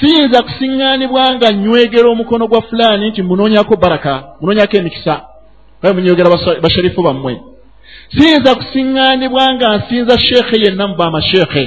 siyinza 0.00 0.42
kusiŋŋaanibwa 0.42 1.34
nga 1.34 1.52
nywegera 1.52 2.08
omukono 2.08 2.46
gwa 2.46 2.62
fulaani 2.62 3.08
nti 3.10 3.22
munoonyako 3.22 3.76
baraka 3.76 4.24
munoonyako 4.40 4.76
emikisa 4.76 5.14
kae 5.82 5.92
munyogera 5.92 6.30
basharifu 6.62 7.02
bammwe. 7.02 7.40
Siyinza 8.16 8.54
kusiŋŋaanibwa 8.54 9.54
nga 9.54 9.76
nsinza 9.76 10.18
sheekhe 10.18 10.56
yenna 10.64 10.86
mu 10.88 10.94
baamasheekhe 10.94 11.64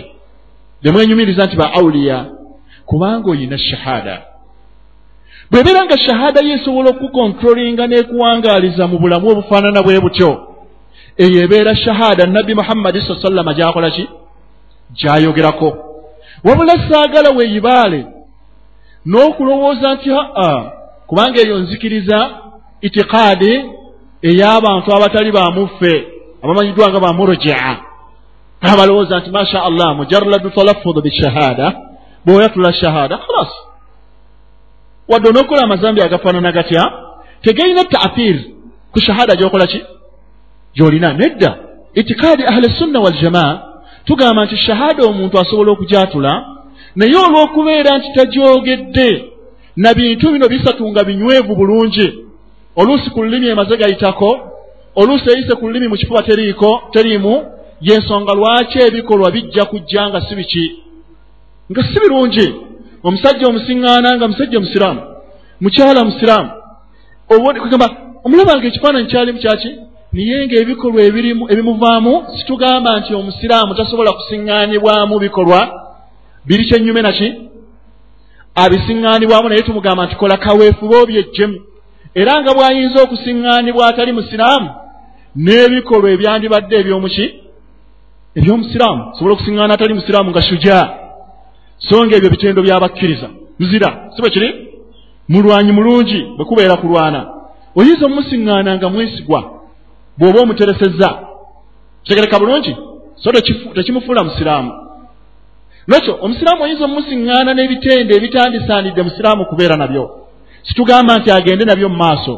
bemwenyumiriza 0.84 1.46
nti 1.46 1.56
ba 1.56 1.74
auliya 1.74 2.26
kubanga 2.86 3.32
oyina 3.32 3.58
shahada 3.58 4.22
bwebeera 5.52 5.86
nga 5.86 5.98
shahada 5.98 6.40
yo 6.42 6.54
esobola 6.56 6.90
okukontrolinga 6.90 7.88
n'ekuwangaaliza 7.88 8.84
mu 8.88 8.98
bulamu 9.00 9.28
obufaanana 9.32 9.82
bwe 9.84 10.00
butyo 10.06 10.32
eyo 11.24 11.38
ebeera 11.46 11.76
shahada 11.76 12.26
nabbi 12.26 12.54
muhammadi 12.60 13.02
sa 13.02 13.16
sallama 13.22 13.54
gyakola 13.54 13.90
ki? 13.92 14.06
Gyayogerako. 15.00 15.70
Wabula 16.44 16.74
saagala 16.90 17.30
weeyibaale 17.38 18.17
n'okulowooza 19.10 19.94
nti 19.94 20.10
aa 20.14 20.62
kubanga 21.08 21.40
eyo 21.42 21.58
nzikiriza 21.60 22.30
itikaadi 22.82 23.54
ey'abantu 24.30 24.88
abatali 24.96 25.32
bamuffe 25.32 25.94
abamanyiddwa 26.44 26.90
nga 26.90 27.00
bamurojaa 27.00 27.76
abalowooza 28.62 29.20
nti 29.20 29.30
masha 29.30 29.64
allah 29.64 29.96
mujaradu 29.96 30.50
talaffudu 30.50 31.02
bishahada 31.02 31.68
bweoyatula 32.26 32.74
shahada 32.74 33.18
khalas. 33.18 33.52
Wadde 35.08 35.30
onookola 35.30 35.62
amazambi 35.64 36.02
agafaanana 36.02 36.52
gatya? 36.52 36.84
Tegalina 37.42 37.84
taathiir 37.84 38.38
ku 38.92 39.00
shahada 39.00 39.36
gyokola 39.36 39.68
ki? 39.68 39.82
Gyolina 40.76 41.14
nedda. 41.14 41.58
Itikaadi 41.94 42.44
ahli 42.44 42.70
sunna 42.80 43.00
waljamaa 43.00 43.62
tugamba 44.06 44.46
nti 44.46 44.58
shahada 44.58 45.04
omuntu 45.06 45.40
asobola 45.40 45.72
okugyatula 45.72 46.57
naye 46.98 47.16
olw'okubeera 47.26 47.92
nti 47.98 48.10
tagyogedde 48.16 49.10
na 49.84 49.94
bintu 49.94 50.32
bino 50.34 50.48
bisatu 50.54 50.84
nga 50.92 51.04
binywevu 51.04 51.56
bulungi. 51.56 52.08
Oluusi 52.76 53.10
ku 53.10 53.24
lulimi 53.24 53.48
emaze 53.48 53.78
gayitako 53.78 54.30
oluusi 54.96 55.30
eyise 55.30 55.56
ku 55.56 55.68
lulimi 55.68 55.88
mu 55.88 55.96
kifuba 55.96 56.24
teriiko 56.24 56.70
teriimu 56.94 57.34
yensonga 57.82 58.34
lwaki 58.34 58.78
ebikolwa 58.88 59.32
bijja 59.32 59.66
kujja 59.66 60.10
nga 60.10 60.22
si 60.22 60.36
biki? 60.36 60.66
Nga 61.72 61.82
si 61.84 62.00
birungi. 62.02 62.48
Omusajja 63.04 63.48
omusiŋŋaana 63.48 64.10
nga 64.18 64.28
musajja 64.28 64.60
musiraamu 64.60 65.02
mukyala 65.62 66.04
musiraamu 66.04 66.50
ogamba 67.30 67.88
omulabanga 68.26 68.68
ekifaananyi 68.68 69.08
kyalimu 69.12 69.40
kyaki? 69.40 69.72
Niye 70.14 70.46
nga 70.46 70.56
ebikolwa 70.62 71.02
ebirimu 71.02 71.44
ebimuvaamu 71.52 72.14
situgamba 72.38 73.00
nti 73.00 73.12
omusiraamu 73.14 73.76
tasobola 73.76 74.12
kusiŋŋaanibwamu 74.18 75.20
bikolwa 75.20 75.87
biri 76.48 76.66
kyenyume 76.66 77.02
naki? 77.02 77.28
Abisiŋŋaanibwamu 78.56 79.50
naye 79.50 79.62
tumugamba 79.62 80.06
nti 80.06 80.16
kola 80.16 80.38
kaweefuba 80.38 80.98
obyejjemu 81.04 81.58
era 82.20 82.34
nga 82.42 82.52
bw'ayinza 82.56 83.00
okusiŋŋaanibwa 83.06 83.84
atali 83.88 84.12
musiraamu 84.18 84.70
n'ebikolwa 85.44 86.10
ebyandibadde 86.16 86.76
ebyomuki 86.82 87.26
ebyomusiraamu. 88.38 89.02
Sobola 89.16 89.34
okusiŋŋaana 89.36 89.74
atali 89.74 89.94
musiraamu 89.94 90.30
nga 90.32 90.42
shujaa. 90.50 90.86
So 91.88 91.96
nga 92.06 92.16
ebyo 92.18 92.30
bitendo 92.34 92.62
byabakkiriza 92.66 93.28
muzira 93.60 93.90
si 94.14 94.22
bwe 94.22 94.30
kiri? 94.36 94.50
Mulwanyi 95.32 95.72
mulungi 95.78 96.20
bwe 96.36 96.46
kubeera 96.50 96.76
kulwana. 96.82 97.22
Oyinza 97.78 98.06
omumusiŋŋaana 98.06 98.72
nga 98.78 98.88
mwesigwa 98.90 99.42
bw'oba 100.18 100.40
omuteresezza? 100.42 101.10
Kitegereka 102.04 102.40
bulungi? 102.40 102.74
So 103.22 103.32
tekimufuula 103.76 104.24
musiraamu 104.24 104.87
lwekyo 105.88 106.14
omusiraamu 106.22 106.64
oyinza 106.64 106.86
omumusiŋŋaana 106.86 107.52
n'ebitende 107.54 108.12
ebitandisaanidde 108.18 109.02
musiraamu 109.08 109.44
kubeera 109.50 109.76
nabyo? 109.82 110.04
Situgamba 110.68 111.18
nti 111.18 111.30
agende 111.32 111.66
nabyo 111.66 111.90
mu 111.90 111.98
maaso. 112.04 112.36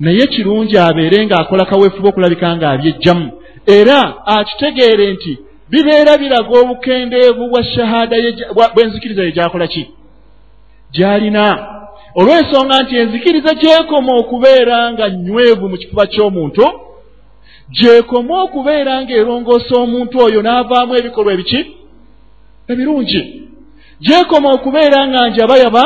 Naye 0.00 0.26
kirungi 0.32 0.76
abeere 0.78 1.18
ng'akola 1.26 1.64
kaweefuba 1.70 2.08
okulabika 2.08 2.56
ng'abyejjamu 2.56 3.28
era 3.76 3.98
akitegeere 4.36 5.06
nti 5.14 5.32
bibeera 5.70 6.12
biraga 6.20 6.54
obukendeevu 6.60 7.42
bwa 7.50 7.64
shahada 7.72 8.16
bw'enzikiriza 8.74 9.22
ye 9.24 9.32
gyakola 9.36 9.66
ki? 9.72 9.82
Gy'alina. 10.94 11.46
Olw'ensonga 12.18 12.76
nti 12.82 12.94
enzikiriza 13.02 13.52
gyekoma 13.60 14.12
okubeera 14.20 14.92
nga 14.92 15.06
nywevu 15.10 15.68
mu 15.70 15.76
kifuba 15.80 16.04
ky'omuntu 16.12 16.64
gyekoma 17.76 18.34
okubeera 18.44 18.94
ng'erongoosa 19.02 19.74
omuntu 19.84 20.14
oyo 20.26 20.40
n'avaamu 20.42 20.92
ebikolwa 20.98 21.32
ebiki 21.32 21.60
ebirungi. 22.68 23.42
Gyekoma 24.00 24.52
okubeera 24.52 25.06
nga 25.08 25.28
njabayaba 25.28 25.84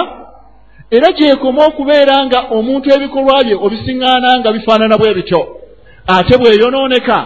era 0.91 1.13
gyekoma 1.13 1.67
okubeera 1.67 2.27
nga 2.27 2.41
omuntu 2.51 2.87
ebikolwa 2.95 3.45
bye 3.45 3.55
obisiŋŋaana 3.55 4.39
nga 4.39 4.53
bifaanana 4.53 4.99
bwe 4.99 5.15
bityo 5.15 5.41
ate 6.07 6.35
bweyonooneka 6.39 7.19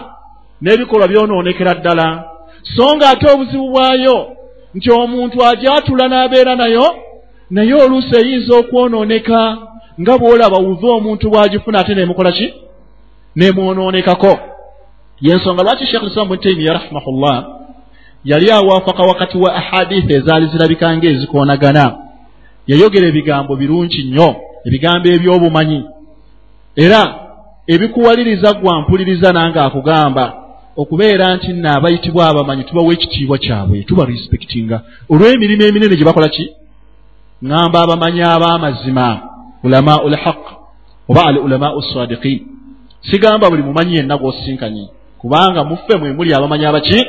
n'ebikolwa 0.61 1.07
byonoonekera 1.07 1.73
ddala. 1.73 2.07
So 2.75 2.95
nga 2.95 3.09
ate 3.09 3.25
obuzibu 3.33 3.67
bwayo 3.71 4.17
nti 4.75 4.91
omuntu 4.91 5.37
agyatula 5.49 6.05
n'abeera 6.07 6.55
nayo 6.55 6.87
naye 7.49 7.73
oluusi 7.73 8.15
eyinza 8.19 8.53
okwonooneka 8.61 9.39
nga 10.01 10.13
bw'olaba 10.19 10.57
wuve 10.65 10.87
omuntu 10.97 11.29
bw'agifuna 11.31 11.79
ate 11.79 11.95
neemukola 11.95 12.31
ki? 12.31 12.47
Neemwonoonekako 13.35 14.33
yensonga 15.21 15.63
lwaki 15.63 15.85
sheekh 15.87 16.03
lislamu 16.03 16.27
bwe 16.27 16.37
taimiya 16.37 16.73
rahimahullah 16.73 17.54
yali 18.25 18.51
awaafaka 18.51 19.03
wakati 19.03 19.37
wa 19.37 19.55
ahadithi 19.55 20.13
ezaali 20.13 20.47
zirabika 20.47 20.97
ng'ezikoonagana 20.97 21.95
yayogera 22.67 23.07
ebigambo 23.07 23.55
birungi 23.55 24.03
nnyo 24.03 24.35
ebigambo 24.67 25.07
eby'obumanyi. 25.09 25.83
Era 26.75 27.01
ebikuwaliriza 27.67 28.53
gwampuliriza 28.53 29.33
nange 29.33 29.59
akugamba 29.59 30.25
okubeera 30.77 31.35
nti 31.35 31.53
nno 31.53 31.69
abayitibwa 31.71 32.27
abamanyi 32.29 32.63
tubawa 32.63 32.93
ekitiibwa 32.93 33.37
kyabwe 33.37 33.83
tuba 33.87 34.05
respectinga. 34.05 34.77
Olw'emirimu 35.11 35.63
eminene 35.63 35.95
gye 35.95 36.05
bakola 36.05 36.29
ki? 36.29 36.45
Ŋŋamba 37.43 37.77
abamanyi 37.83 38.21
ab'amazima 38.35 39.07
ulamau 39.63 40.09
lhaq 40.09 40.41
oba 41.09 41.21
al 41.25 41.37
ulamau 41.37 41.81
sadiqin 41.81 42.39
sigamba 43.09 43.49
buli 43.49 43.63
mumanyi 43.63 43.95
yenna 43.95 44.17
gw'osinkanye 44.17 44.89
kubanga 45.17 45.63
muffe 45.63 45.97
mwe 45.97 46.13
muli 46.13 46.33
abamanyi 46.33 46.65
abaki 46.65 46.99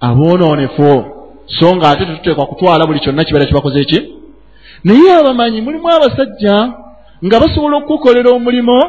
aboonoonefu 0.00 1.04
so 1.46 1.76
nga 1.76 1.90
ate 1.90 2.06
tetuteekwa 2.06 2.46
kutwala 2.46 2.86
buli 2.86 3.00
kyonna 3.00 3.24
kibeera 3.24 3.46
kibakoze 3.46 3.80
eki 3.80 4.00
naye 4.84 5.12
abamanyi 5.20 5.60
mulimu 5.60 5.88
abasajja 5.88 6.72
nga 7.24 7.40
basobola 7.40 7.76
okukukolera 7.76 8.30
omulimo 8.30 8.80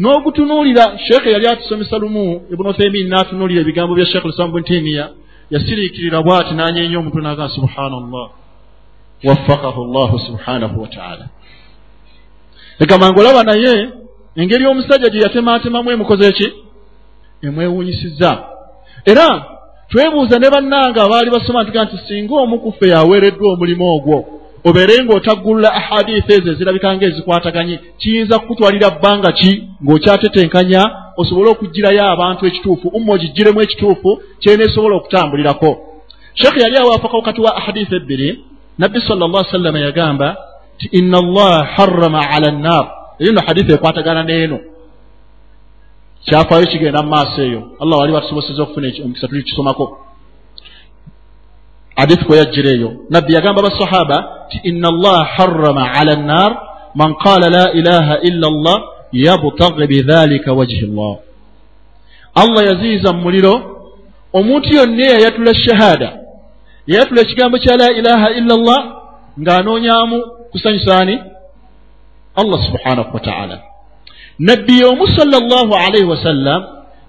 n'ogutunuulira. 0.00 0.98
Sheekhe 1.06 1.32
yali 1.32 1.46
atusomesa 1.46 1.98
lumu 1.98 2.42
ibuni 2.52 2.70
uthaimin 2.70 3.08
n'atunuulira 3.08 3.60
ebigambo 3.60 3.94
bya 3.94 4.06
sheekh 4.06 4.24
lislam 4.24 4.50
bun 4.50 4.62
taimiya 4.62 5.10
yasiriikirira 5.50 6.22
bw'ati 6.22 6.54
n'anyeenya 6.54 6.98
omutwe 6.98 7.22
n'aga 7.22 7.48
subhana 7.48 7.96
llah 8.00 8.28
waffakahu 9.24 9.80
llahu 9.94 10.18
subhanahu 10.18 10.82
wataala 10.82 11.26
egamanga 12.82 13.20
olaba 13.20 13.42
naye 13.42 13.88
engeri 14.36 14.66
omusajja 14.66 15.08
gye 15.12 15.20
yatemaatemamu 15.26 15.90
emukoze 15.90 16.24
eki 16.30 16.48
emwewuunyisizza. 17.42 18.32
Era 19.04 19.26
twebuuza 19.92 20.38
ne 20.38 20.50
bannanga 20.50 21.02
abaali 21.02 21.30
basoma 21.30 21.62
ntuga 21.62 21.84
nti 21.84 21.96
singa 22.08 22.34
omu 22.34 22.58
kuffe 22.58 22.86
yaweereddwa 22.88 23.52
omulimu 23.52 23.84
ogwo 23.96 24.18
obeere 24.68 24.94
ng'otaggulula 25.04 25.68
ahadiisi 25.80 26.32
ezo 26.36 26.50
ezirabika 26.52 26.96
ng'ezikwataganye 26.96 27.76
kiyinza 28.00 28.38
kukutwalira 28.38 28.90
bbanga 28.90 29.30
ki 29.38 29.50
ng'okyatetenkanya 29.84 30.82
osobole 31.20 31.48
okugirayo 31.50 32.02
abantu 32.14 32.42
ekituufu 32.46 32.86
umma 32.96 33.12
ogigiremu 33.14 33.60
ekituufu 33.66 34.10
kyeneesobola 34.42 34.94
okutambulirako? 34.96 35.70
Sheekhe 36.34 36.60
yali 36.64 36.76
awaafaka 36.76 37.16
wakati 37.16 37.40
wa 37.40 37.56
ahadiisi 37.56 37.94
ebbiri 37.94 38.28
nabbi 38.78 39.00
sala 39.00 39.28
llah 39.28 39.44
sallama 39.50 39.78
yagamba 39.86 40.36
ti 40.78 40.86
inna 40.98 41.18
allaha 41.24 41.64
harrama 41.76 42.20
ala 42.34 42.50
nnar 42.50 42.84
eyo 43.20 43.32
no 43.32 43.40
hadiisi 43.46 43.72
ekwatagana 43.72 44.22
n'eno 44.22 44.58
kyafaayo 46.24 46.66
kigenda 46.66 47.02
mu 47.02 47.10
maaso 47.10 47.42
eyo 47.42 47.62
allah 47.80 47.98
wali 47.98 48.12
batusoboseza 48.12 48.62
okufuna 48.62 48.88
omukisa 49.04 49.28
tuli 49.28 49.42
kisomako 49.42 49.98
hadithi 51.96 52.24
kwe 52.24 52.36
yajjira 52.38 52.70
eyo 52.70 52.90
nabbi 53.10 53.34
yagamba 53.34 53.62
basahaba 53.62 54.46
ti 54.50 54.60
inna 54.62 54.88
allaha 54.88 55.24
harrama 55.24 55.92
ala 55.92 56.16
nnar 56.16 56.50
man 56.94 57.14
qala 57.14 57.50
la 57.50 57.72
ilaha 57.72 58.18
illa 58.28 58.50
llah 58.50 58.78
yabtagi 59.12 59.86
bidhalika 59.86 60.52
wajhi 60.52 60.86
llah 60.86 61.16
allah 62.34 62.62
yaziiza 62.70 63.12
mu 63.12 63.20
muliro 63.22 63.54
omuntu 64.32 64.74
yonna 64.74 65.02
eyayatula 65.04 65.54
shahada. 65.54 66.18
Yayatula 66.86 67.20
ekigambo 67.20 67.58
kya 67.58 67.76
la 67.76 67.92
ilaha 67.92 68.30
illa 68.30 68.56
llah 68.56 68.82
ng'anoonyamu 69.40 70.18
kusanyusaani 70.52 71.18
allah 72.36 72.58
subhanahu 72.66 73.14
wataala 73.14 73.56
nabbi 74.38 74.84
omu 74.84 75.06
sala 75.06 75.38
llahu 75.40 75.74
alaihi 75.74 76.04
wasallam 76.04 76.62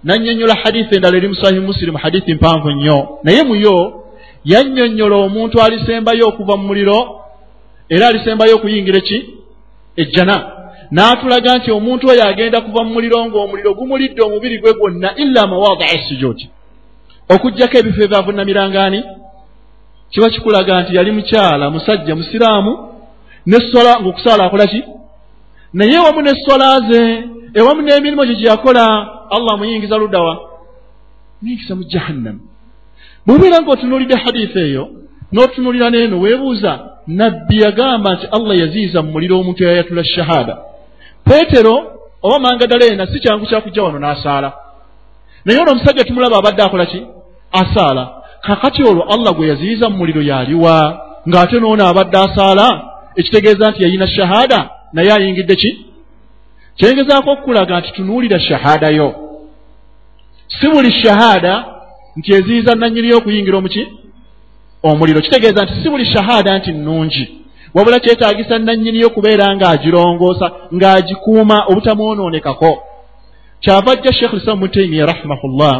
nannyonnyola 0.03 0.55
hadithi 0.63 0.95
endala 0.95 1.17
eri 1.17 1.27
mu 1.27 1.35
sahihi 1.35 1.59
musilimu 1.59 1.97
hadithi 1.97 2.33
mpanvu 2.33 2.71
nnyo. 2.71 3.19
Naye 3.23 3.43
muyo 3.43 4.03
yannyonnyola 4.45 5.15
omuntu 5.15 5.61
alisembayo 5.61 6.27
okuva 6.27 6.57
mu 6.57 6.67
muliro 6.67 6.99
era 7.89 8.07
alisembayo 8.07 8.55
okuyingira 8.55 8.97
eki? 8.97 9.25
Ejjana. 9.95 10.37
N'atulaga 10.91 11.57
nti 11.57 11.71
omuntu 11.71 12.09
oyo 12.09 12.23
agenda 12.27 12.61
kuva 12.61 12.83
mu 12.83 12.93
muliro 12.93 13.25
ng'omuliro 13.25 13.73
gumulidde 13.73 14.21
omubiri 14.21 14.57
gwe 14.57 14.73
gwonna 14.73 15.09
illa 15.15 15.47
mawadia 15.47 15.99
sujudi 16.07 16.49
okugjako 17.29 17.77
ebifo 17.77 18.01
ebyavunamirangani 18.03 19.03
kiba 20.11 20.29
kikulaga 20.29 20.81
nti 20.81 20.95
yali 20.95 21.11
mukyala 21.11 21.69
musajja 21.69 22.15
musiraamu 22.15 22.73
nessola 23.45 23.99
ng'okusaala 24.01 24.43
akola 24.45 24.67
ki 24.67 24.83
naye 25.73 25.97
wamu 26.05 26.21
nessola 26.21 26.79
ze 26.89 27.01
ewamu 27.53 27.81
n'emirimu 27.81 28.25
gye 28.25 28.35
gyeyakola 28.35 28.85
allah 29.35 29.53
muyingiza 29.57 29.97
luddawa 29.97 30.33
muyingiza 31.41 31.75
mu 31.75 31.83
jahannamu 31.83 32.41
bw'obeera 33.25 33.57
ng'otunuulidde 33.61 34.15
hadiisi 34.23 34.59
eyo 34.67 34.83
n'otunuulira 35.33 35.89
n'eno 35.89 36.15
weebuuza 36.23 36.71
nabbi 37.07 37.61
yagamba 37.63 38.13
nti 38.13 38.25
allah 38.37 38.53
yaziiza 38.63 39.01
mu 39.01 39.11
muliro 39.11 39.39
omuntu 39.39 39.63
eyayatula 39.63 40.03
shahada. 40.03 40.57
Peetero 41.27 41.75
oba 42.23 42.39
mangadaleena 42.39 43.07
si 43.07 43.19
kyangu 43.19 43.45
kyakujja 43.45 43.83
wano 43.83 43.99
n'asaala. 43.99 44.53
Naye 45.45 45.59
ono 45.59 45.71
omusajja 45.71 46.03
tumulaba 46.03 46.37
abadde 46.37 46.63
akola 46.63 46.85
ki? 46.85 47.05
Asaala. 47.51 48.03
Kakati 48.41 48.83
olwo 48.83 49.03
allah 49.13 49.33
gwe 49.35 49.47
yaziyiza 49.47 49.89
mu 49.89 49.97
muliro 49.97 50.21
yaliwa 50.21 50.75
ng'ate 51.29 51.59
noono 51.59 51.83
abadde 51.87 52.17
asaala? 52.17 52.67
Ekitegeeza 53.15 53.71
nti 53.71 53.83
yayina 53.83 54.07
shahaada 54.07 54.69
naye 54.93 55.11
ayingidde 55.13 55.55
ki? 55.55 55.85
Kyengezaako 56.77 57.31
okukulaga 57.31 57.79
nti 57.79 57.91
tunuulira 57.93 58.39
shahaada 58.39 58.89
yo. 58.89 59.15
Si 60.47 60.67
buli 60.67 60.91
shahaada 60.91 61.65
nti 62.15 62.33
eziyiza 62.33 62.75
nannyiniyo 62.75 63.17
okuyingira 63.17 63.57
omuki 63.57 63.87
omuliro. 64.83 65.21
Kitegeeza 65.21 65.63
nti 65.63 65.73
si 65.83 65.89
buli 65.89 66.05
shahaada 66.05 66.57
nti 66.57 66.71
nnungi. 66.71 67.37
Wabula 67.73 67.99
kyetaagisa 67.99 68.59
nannyiniyo 68.59 69.09
kubeera 69.09 69.55
ng'agirongoosa 69.55 70.51
ng'agikuuma 70.75 71.65
obutamwonoonekako 71.69 72.83
kyava 73.59 73.91
ajja 73.91 74.13
sheekh 74.13 74.33
lislamu 74.33 74.61
mutaimiya 74.61 75.05
rahimahullah 75.05 75.75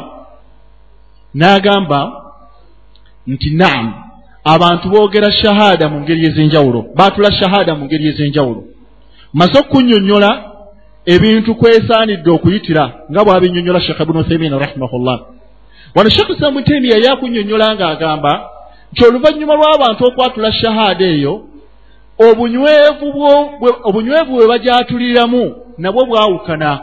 n'agamba 1.36 2.00
nti 3.28 3.50
naamu 3.50 3.94
abantu 4.44 4.90
boogera 4.90 5.32
shahaada 5.32 5.90
mu 5.90 6.00
ngeri 6.02 6.26
ez'enjawulo. 6.26 6.86
Baatula 6.96 7.32
shahaada 7.32 7.76
mu 7.76 7.86
ngeri 7.86 8.08
ez'enjawulo 8.08 8.73
maze 9.34 9.60
okunnyonnyola 9.60 10.52
ebintu 11.06 11.56
kwesaanidde 11.56 12.30
okuyitira 12.32 12.84
nga 13.12 13.24
bw'abinnyonnyola 13.24 13.82
sheekh 13.82 14.00
ibunu 14.02 14.20
uthaimin 14.20 14.60
rahimahullah. 14.60 15.20
Wano 15.96 16.10
sheekh 16.10 16.30
lislamu 16.30 16.60
mutaimiya 16.60 16.98
yakunnyonnyola 16.98 17.76
ng'agamba 17.76 18.34
nti 18.92 19.06
oluvannyuma 19.06 19.54
lw'abantu 19.56 20.02
okwatula 20.06 20.52
shahaada 20.52 21.06
eyo 21.06 21.34
obunywevu 22.28 23.08
obunywevu 23.84 24.32
bwe 24.36 24.48
bajatuliramu 24.48 25.56
nabwo 25.78 26.06
bwawukana. 26.06 26.80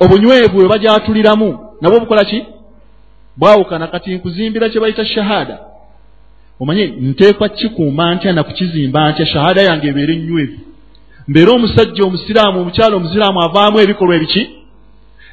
Obunywevu 0.00 0.56
bwe 0.58 0.68
bajatuliramu 0.68 1.58
nabwo 1.80 2.00
bukola 2.00 2.24
ki? 2.24 2.46
Bwawukana. 3.36 3.86
Kati 3.86 4.14
nkuzimbira 4.14 4.68
kye 4.68 4.80
bayita 4.80 5.04
shahaada 5.04 5.58
omanye 6.60 6.86
nteekwa 6.86 7.48
kikuuma 7.48 8.14
ntya 8.14 8.32
nakukizimba 8.32 9.10
ntya 9.10 9.26
shahaada 9.26 9.62
yange 9.62 9.88
ebeere 9.88 10.16
nywevu 10.16 10.58
mbeere 11.28 11.50
omusajja 11.50 12.04
omusiraamu 12.04 12.60
omukyalo 12.60 12.96
omuziraamu 12.96 13.42
avaamu 13.42 13.80
ebikolwa 13.80 14.16
ebiki? 14.16 14.42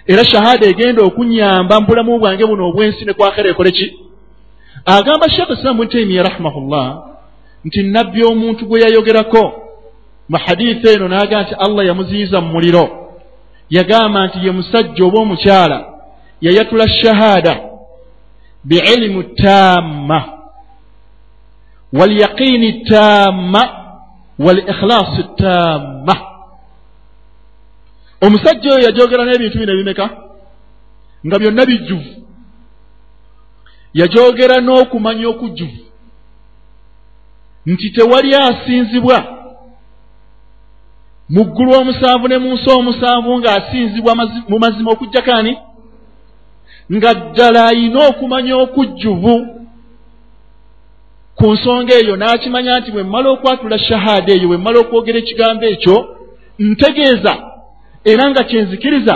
Era 0.08 0.26
shahaada 0.26 0.68
egenda 0.68 1.02
okunyamba 1.02 1.80
mu 1.80 1.88
bulamu 1.88 2.20
bwange 2.20 2.46
buno 2.46 2.68
obwensi 2.70 3.06
ne 3.06 3.14
kwakera 3.14 3.50
ekole 3.50 3.72
ki? 3.72 3.88
Agamba 4.86 5.30
sheekh 5.30 5.52
islaamu 5.52 5.84
ntaimiya 5.84 6.24
rahimahullah 6.24 7.04
nti 7.66 7.84
nabbi 7.84 8.24
omuntu 8.24 8.66
gwe 8.66 8.82
yayogerako 8.82 9.44
mu 10.30 10.38
hadithi 10.46 10.88
eno 10.88 11.08
n'agamba 11.08 11.44
nti 11.44 11.54
allah 11.66 11.86
yamuziyiza 11.86 12.42
mu 12.42 12.50
muliro. 12.54 12.86
Yagamba 13.70 14.28
nti 14.28 14.38
ye 14.46 14.52
musajja 14.52 15.06
oba 15.06 15.20
omukyala 15.20 15.78
yayatula 16.42 16.88
shahaada 16.90 17.54
biilimu 18.64 19.24
taama 19.24 20.43
walyaqiini 21.94 22.74
taama 22.74 23.62
walikhlasi 24.40 25.24
taama 25.38 26.16
omusajja 28.22 28.74
oyo 28.74 28.86
yajogera 28.86 29.26
n'ebintu 29.26 29.58
bino 29.60 29.74
bimeka 29.76 30.10
nga 31.26 31.40
byonna 31.40 31.66
bijjuvu. 31.66 32.12
Yajogera 33.94 34.62
n'okumanya 34.62 35.28
okujjuvu. 35.28 35.84
Nti 37.66 37.90
tewali 37.90 38.36
asinzibwa. 38.36 39.24
Mu 41.30 41.44
ggulu 41.46 41.74
omusanvu 41.74 42.28
ne 42.28 42.38
mu 42.38 42.54
nsi 42.54 42.70
omusanvu 42.70 43.40
ng'asinzibwa 43.40 44.16
mu 44.50 44.60
mazima 44.60 44.92
okujjakaani 44.92 45.58
nga 46.94 47.14
ddala 47.14 47.68
ayina 47.68 48.08
okumanya 48.08 48.56
okujjuvu 48.58 49.34
ku 51.38 51.46
nsonga 51.54 51.94
eyo 52.02 52.16
n'akimanya 52.16 52.80
nti 52.80 52.92
bwe 52.92 53.04
mmala 53.04 53.30
okwatula 53.30 53.78
shahaada 53.80 54.34
eyo 54.34 54.48
bwe 54.48 54.58
mmala 54.58 54.80
okwogera 54.80 55.18
ekigambo 55.20 55.66
ekyo 55.66 55.96
ntegeeza 56.60 57.34
era 58.12 58.24
nga 58.30 58.44
kyenzikiriza 58.44 59.16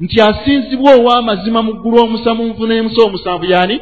nti 0.00 0.16
asinzibwa 0.20 0.90
ow'amazima 0.98 1.62
mu 1.62 1.72
ggulu 1.74 1.96
omusamunvu 2.04 2.66
n'emusi 2.66 3.00
omusanvu 3.00 3.44
yaani? 3.44 3.76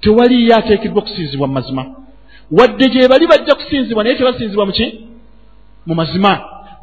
Tewaliyo 0.00 0.56
ateekeddwa 0.56 1.02
okusinzibwa 1.02 1.46
mu 1.48 1.54
mazima. 1.54 1.82
Wadde 2.50 2.88
gye 2.92 3.08
bali 3.08 3.26
bajja 3.26 3.54
kusinzibwa 3.54 4.04
naye 4.04 4.16
tebasinzibwa 4.16 4.66
muki 4.66 4.86
mu 5.86 5.94
mazima. 5.94 6.32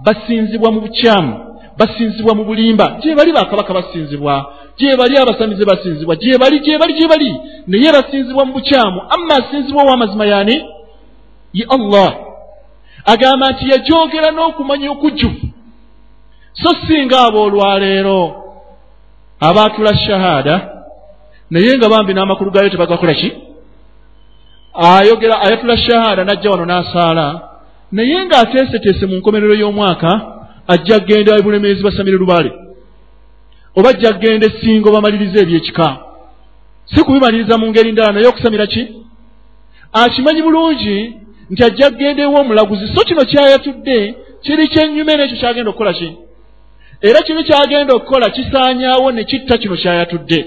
Basinzibwa 0.05 0.71
mu 0.71 0.79
bukyamu 0.81 1.33
basinzibwa 1.77 2.35
mu 2.35 2.43
bulimba. 2.45 2.99
Gye 3.01 3.15
bali 3.15 3.31
bakabaka 3.31 3.73
basinzibwa 3.73 4.53
gye 4.77 4.97
bali 4.97 5.17
abasamize 5.17 5.65
basinzibwa. 5.65 6.15
Gye 6.15 6.37
bali 6.37 6.59
gye 6.59 6.77
bali 6.77 6.93
gye 6.93 7.07
bali 7.07 7.29
naye 7.67 7.91
basinzibwa 7.91 8.45
mu 8.45 8.53
bukyamu. 8.53 9.01
Amma 9.15 9.33
asinzibwa 9.35 9.83
ow'amazima 9.83 10.25
yaani? 10.25 10.55
Ye 11.53 11.65
allah. 11.69 12.13
Agamba 13.05 13.51
nti 13.51 13.69
yajogera 13.71 14.31
n'okumanya 14.31 14.91
okujjuvu 14.91 15.47
so 16.53 16.69
singa 16.87 17.17
aboolwaleero 17.27 18.19
abaatula 19.39 19.97
shahaada 19.97 20.55
naye 21.49 21.77
nga 21.77 21.89
bambi 21.89 22.13
n'amakulu 22.13 22.51
gaayo 22.51 22.69
tebagakola 22.69 23.13
ki? 23.13 23.29
Ayogera 24.73 25.41
ayatula 25.41 25.77
shahaada 25.77 26.23
n'ajja 26.23 26.49
wano 26.51 26.65
n'asaala 26.65 27.27
naye 27.91 28.25
ng'ateeseteese 28.25 29.05
mu 29.05 29.15
nkomerero 29.15 29.53
y'omwaka 29.53 30.11
ajja 30.67 30.99
kgenda 30.99 31.41
bulemeezi 31.41 31.83
basamire 31.83 32.17
lubaale 32.17 32.64
oba 33.75 33.89
ajja 33.89 34.13
kgenda 34.13 34.47
essinga 34.47 34.89
obamaliriza 34.89 35.39
ebyekika. 35.39 35.97
Si 36.85 37.03
kubimaliriza 37.03 37.57
mu 37.57 37.67
ngeri 37.69 37.91
ndala 37.91 38.11
naye 38.11 38.27
okusamira 38.27 38.67
ki? 38.67 38.87
Akimanyi 39.93 40.41
bulungi 40.41 41.13
nti 41.49 41.63
ajja 41.63 41.91
kgenda 41.91 42.23
ewa 42.23 42.39
omulaguzi 42.39 42.87
so 42.95 43.01
kino 43.05 43.25
kyayatudde 43.25 44.15
kiri 44.43 44.67
kyennyume 44.67 45.13
n'ekyo 45.15 45.37
kyagenda 45.37 45.69
okukola 45.69 45.93
ki? 45.93 46.09
Era 47.01 47.21
kino 47.21 47.43
kyagenda 47.43 47.93
okukola 47.93 48.29
kisaanyaawo 48.29 49.11
ne 49.11 49.23
kitta 49.23 49.57
kino 49.57 49.75
kyayatudde. 49.75 50.39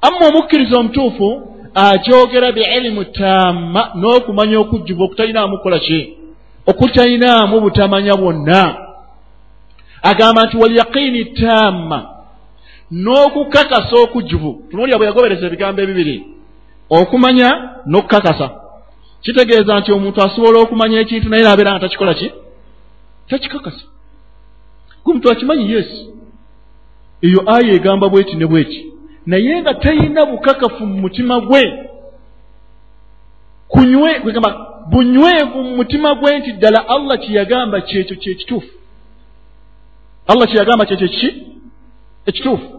Amma 0.00 0.26
omukkiriza 0.28 0.78
omutuufu 0.78 1.28
akyogera 1.74 2.52
biilimu 2.52 3.04
taama 3.04 3.90
n'okumanya 3.94 4.58
okujjuva 4.58 5.04
okutalinaamu 5.04 5.56
kukola 5.56 5.78
ki? 5.78 6.16
Okutalinaamu 6.66 7.60
butamanya 7.60 8.14
bwonna. 8.14 8.76
Agamba 10.02 10.44
nti 10.44 10.56
walyaqiini 10.56 11.24
taama 11.24 12.17
n'okukakasa 12.90 13.96
okujjuvu 14.04 14.62
tunuulira 14.70 14.98
bwe 14.98 15.06
yagobereza 15.06 15.46
ebigambo 15.46 15.82
ebibiri. 15.82 16.26
Okumanya 16.90 17.48
n'okukakasa. 17.86 18.50
Kitegeeza 19.22 19.80
nti 19.80 19.92
omuntu 19.92 20.22
asobola 20.22 20.58
okumanya 20.60 21.00
ekintu 21.00 21.28
naye 21.28 21.42
naabeera 21.42 21.72
nga 21.72 21.80
takikola 21.80 22.14
ki? 22.14 22.32
Takikakasa. 23.28 23.84
Gwe 25.04 25.10
omuntu 25.12 25.30
akimanyi 25.30 25.72
yesi 25.72 26.10
eyo 27.22 27.40
aya 27.46 27.72
egamba 27.72 28.08
bweti 28.08 28.36
ne 28.36 28.46
bweti. 28.46 28.92
Naye 29.26 29.62
nga 29.62 29.74
talina 29.74 30.26
bukakafu 30.26 30.86
mu 30.86 30.96
mutima 31.00 31.40
gwe 31.40 31.88
kunywe 33.68 34.20
kwegamba 34.20 34.50
bunywevu 34.90 35.62
mu 35.62 35.76
mutima 35.76 36.14
gwe 36.14 36.38
nti 36.38 36.52
ddala 36.52 36.88
allah 36.88 37.18
kyeyagamba 37.18 37.80
kyekyo 37.80 38.16
kyekituufu. 38.16 38.72
Allah 40.26 40.48
kyeyagamba 40.48 40.86
kyekyo 40.86 41.08
kiki 41.08 41.42
ekituufu 42.26 42.77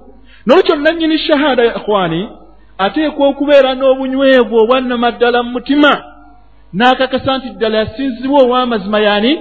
nolwekyo 0.49 0.75
nannyini 0.75 1.17
shahaada 1.17 1.63
ya 1.63 1.75
ikhwani 1.75 2.29
ateekwa 2.77 3.27
okubeera 3.27 3.75
n'obunywevu 3.75 4.55
obwannamaddala 4.57 5.43
mu 5.43 5.51
mutima 5.51 6.03
n'akakasa 6.73 7.38
nti 7.38 7.49
ddala 7.49 7.77
yasinzibwa 7.77 8.39
ow'amazima 8.43 8.99
yaani? 8.99 9.33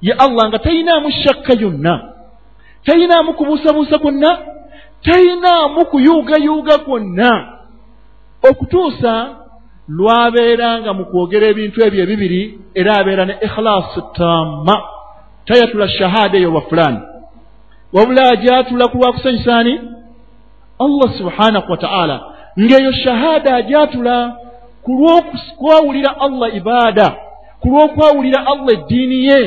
Ye 0.00 0.12
allah 0.12 0.48
nga 0.48 0.58
talinaamu 0.58 1.10
shakka 1.10 1.52
yonna. 1.60 1.94
Talinaamu 2.84 3.32
kubuusabuusa 3.32 3.98
kwonna. 3.98 4.38
Talinaamu 5.02 5.84
kuyuugayuuga 5.84 6.78
kwonna. 6.78 7.30
Okutuusa 8.50 9.36
lwabeera 9.88 10.80
nga 10.80 10.92
mu 10.92 11.04
kwogera 11.04 11.46
ebintu 11.46 11.84
ebyo 11.86 12.02
ebibiri 12.02 12.58
era 12.74 12.96
abeera 12.96 13.24
ne 13.24 13.34
ikhlaasu 13.46 14.02
taama 14.16 14.76
tayatula 15.44 15.88
shahaada 15.88 16.38
eyo 16.38 16.54
wa 16.54 16.60
fulaani 16.60 17.00
wabula 17.92 18.30
ajatula 18.30 18.88
ku 18.88 18.96
lwakusanyusaani 18.98 19.80
allah 20.78 21.08
subhanahu 21.18 21.70
wataala 21.72 22.16
ng'eyo 22.58 22.92
shahaada 22.92 23.56
ajatula 23.56 24.36
ku 24.82 24.92
lwokwawulira 24.92 26.20
allah 26.20 26.48
ibaada 26.56 27.08
ku 27.60 27.68
lw'okwawulira 27.68 28.46
allah 28.46 28.72
eddiini 28.72 29.26
ye 29.26 29.40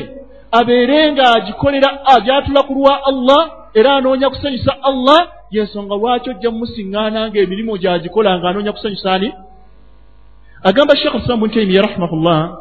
abeere 0.52 1.12
nga 1.12 1.26
agikolera 1.36 1.90
ajatula 2.16 2.64
ku 2.64 2.74
lwa 2.74 3.06
allah 3.06 3.42
era 3.74 3.96
anoonya 3.96 4.30
kusanyusa 4.30 4.76
allah 4.84 5.28
yensonga 5.52 5.96
lwaki 5.96 6.30
ojja 6.30 6.52
mumusiŋŋaana 6.52 7.30
ng'emirimu 7.30 7.78
gyagikola 7.78 8.40
ng'anoonya 8.40 8.72
kusanyusaani 8.72 9.30
agamba 10.64 10.96
sheekh 10.96 11.16
islamu 11.16 11.48
ntaimiya 11.48 11.82
rahimahullah 11.82 12.58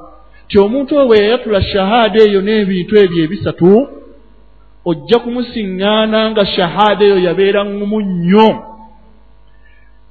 ti 0.48 0.58
omuntu 0.58 0.98
owe 0.98 1.16
yayatula 1.18 1.62
shahaada 1.62 2.18
eyo 2.26 2.40
n'ebintu 2.42 2.92
ebyo 2.96 3.24
ebisatu 3.24 3.99
ojja 4.84 5.18
kumusiŋŋaana 5.18 6.30
nga 6.30 6.44
shahaada 6.46 7.04
eyo 7.04 7.18
yabeera 7.18 7.64
ŋŋumu 7.64 8.00
nnyo. 8.00 8.48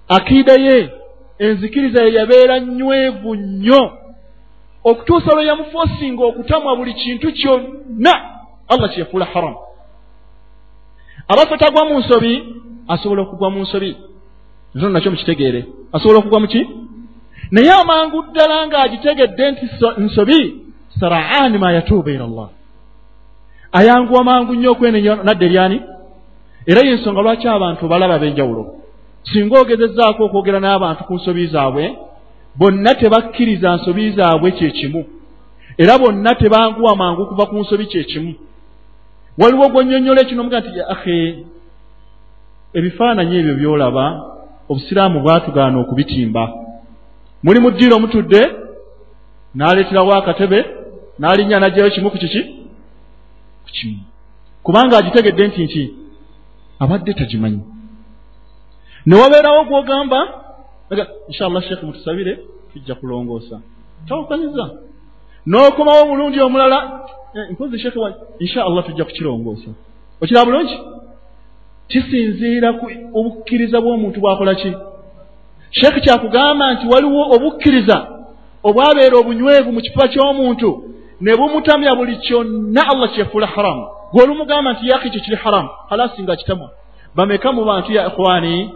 Akiida 0.09 0.53
ye 0.65 0.89
enzikiriza 1.39 2.03
ye 2.03 2.13
yabeera 2.13 2.59
nnywevu 2.59 3.35
nnyo. 3.35 3.81
Okutuusa 4.83 5.35
lwe 5.35 5.45
yamufoosinga 5.45 6.23
okutamwa 6.25 6.75
buli 6.75 6.93
kintu 6.93 7.31
kyonna 7.31 8.13
allah 8.71 8.89
kyeyafuula 8.91 9.25
haramu 9.25 9.57
abafe 11.27 11.57
tagwa 11.57 11.85
mu 11.85 11.99
nsobi 11.99 12.33
asobola 12.87 13.21
okugwa 13.21 13.49
mu 13.49 13.59
nsobi. 13.61 13.97
Nzono 14.75 14.93
nakyo 14.93 15.11
mukitegeere. 15.11 15.65
Asobola 15.93 16.19
okugwa 16.19 16.39
muki 16.39 16.61
naye 17.51 17.71
amangu 17.71 18.21
ddala 18.21 18.67
ng'agitegedde 18.67 19.51
nti 19.51 19.65
nsobi 19.97 20.39
saraani 20.99 21.57
ma 21.57 21.71
yatuuba 21.71 22.11
ila 22.11 22.27
llah 22.27 22.49
ayanguwa 23.71 24.23
mangu 24.23 24.53
nnyo 24.53 24.71
okwenenya 24.71 25.15
nadde 25.15 25.45
eryani? 25.45 25.81
Era 26.65 26.81
yensonga 26.87 27.21
lwaki 27.21 27.47
abantu 27.47 27.87
balaba 27.87 28.15
ab'enjawulo 28.15 28.63
singa 29.23 29.59
ogezezzaako 29.61 30.21
okwogera 30.25 30.59
n'abantu 30.59 31.03
ku 31.03 31.13
nsobi 31.15 31.47
zaabwe 31.53 31.83
bonna 32.59 32.91
tebakkiriza 32.99 33.75
nsobi 33.75 34.11
zaabwe 34.11 34.51
kyekimu 34.51 35.01
era 35.77 35.97
bonna 35.97 36.35
tebanguwa 36.35 36.95
mangu 36.95 37.25
kuva 37.25 37.45
ku 37.45 37.55
nsobi 37.59 37.85
kyekimu 37.85 38.33
waliwo 39.39 39.69
gwonnyonnyola 39.69 40.21
ekino 40.21 40.43
muga 40.43 40.59
nti 40.59 40.69
ahe 40.93 41.17
ebifaananyi 42.77 43.35
ebyo 43.39 43.55
byolaba 43.59 44.05
obusiraamu 44.69 45.19
bwatugaana 45.23 45.77
okubitimba. 45.79 46.43
Muli 47.43 47.59
mu 47.59 47.69
ddiiro 47.71 47.99
mutudde 47.99 48.41
n'aleeterawo 49.55 50.11
akatebe 50.13 50.59
n'alinnya 51.19 51.57
n'ajjayo 51.59 51.89
kimu 51.93 52.11
ku 52.11 52.17
kiki 52.17 52.58
ku 53.69 53.73
kimu. 53.77 54.01
Kubanga 54.63 54.97
agitegedde 54.97 55.47
nti 55.47 55.63
nki 55.63 55.83
abadde 56.79 57.13
tagimanyi. 57.13 57.61
Ne 59.05 59.15
wabeerawo 59.15 59.63
gwogamba 59.65 60.19
inshallah 61.27 61.63
sheekh 61.63 61.83
mutusabire 61.83 62.39
tujja 62.73 62.95
kulongoosa. 62.95 63.61
Tawukanyiza 64.07 64.65
n'okomawo 65.47 66.01
omulundi 66.03 66.39
omulala 66.41 66.79
eh, 67.35 67.51
mpozi 67.51 67.79
sheekh 67.79 67.95
wa 67.95 68.13
inshallah 68.39 68.85
tujja 68.85 69.05
kukirongoosa. 69.05 69.69
Okira 70.21 70.45
bulungi? 70.45 70.77
Kisinziira 71.87 72.73
ku 72.73 72.85
obukkiriza 73.13 73.81
bw'omuntu 73.81 74.19
bwakola 74.19 74.55
ki? 74.55 74.71
Sheekh 75.71 75.97
kyakugamba 76.03 76.73
nti 76.73 76.87
waliwo 76.91 77.21
obukkiriza 77.35 77.97
obwabeera 78.63 79.17
obunywevu 79.17 79.71
mu 79.71 79.81
kifuba 79.81 80.07
ky'omuntu 80.07 80.69
ne 81.21 81.35
bumutamya 81.35 81.95
buli 81.95 82.17
kyonna 82.17 82.81
allah 82.91 83.09
kyefuula 83.13 83.47
haramu 83.47 83.85
gweolumugamba 84.11 84.73
nti 84.73 84.87
yaki 84.87 85.09
kyo 85.09 85.21
kiri 85.21 85.35
haramu 85.35 85.69
halasi 85.89 86.23
nga 86.23 86.35
kitamwa. 86.35 86.69
Bameka 87.15 87.51
mu 87.51 87.65
bantu 87.65 87.91
ya 87.93 88.07
ikhwani 88.07 88.73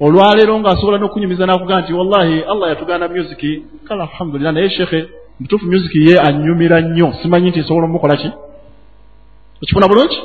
olwaleero 0.00 0.60
ng'asobola 0.60 0.98
n'okunyumiza 0.98 1.46
n'akugamba 1.46 1.82
nti 1.82 1.92
wallahi 1.92 2.36
allah 2.52 2.68
yatuganda 2.68 3.08
musiki 3.08 3.62
kale 3.88 4.02
alhamdulillah 4.02 4.52
naye 4.52 4.70
sheekhe 4.70 5.08
mutuufu 5.40 5.66
musiki 5.66 5.98
ye 6.08 6.14
anyumira 6.26 6.80
nnyo 6.80 7.12
simanyi 7.22 7.50
nti 7.50 7.60
nsobola 7.60 7.86
omukola 7.86 8.16
ki? 8.16 8.30
Okifuna 9.62 9.88
bulungi? 9.88 10.18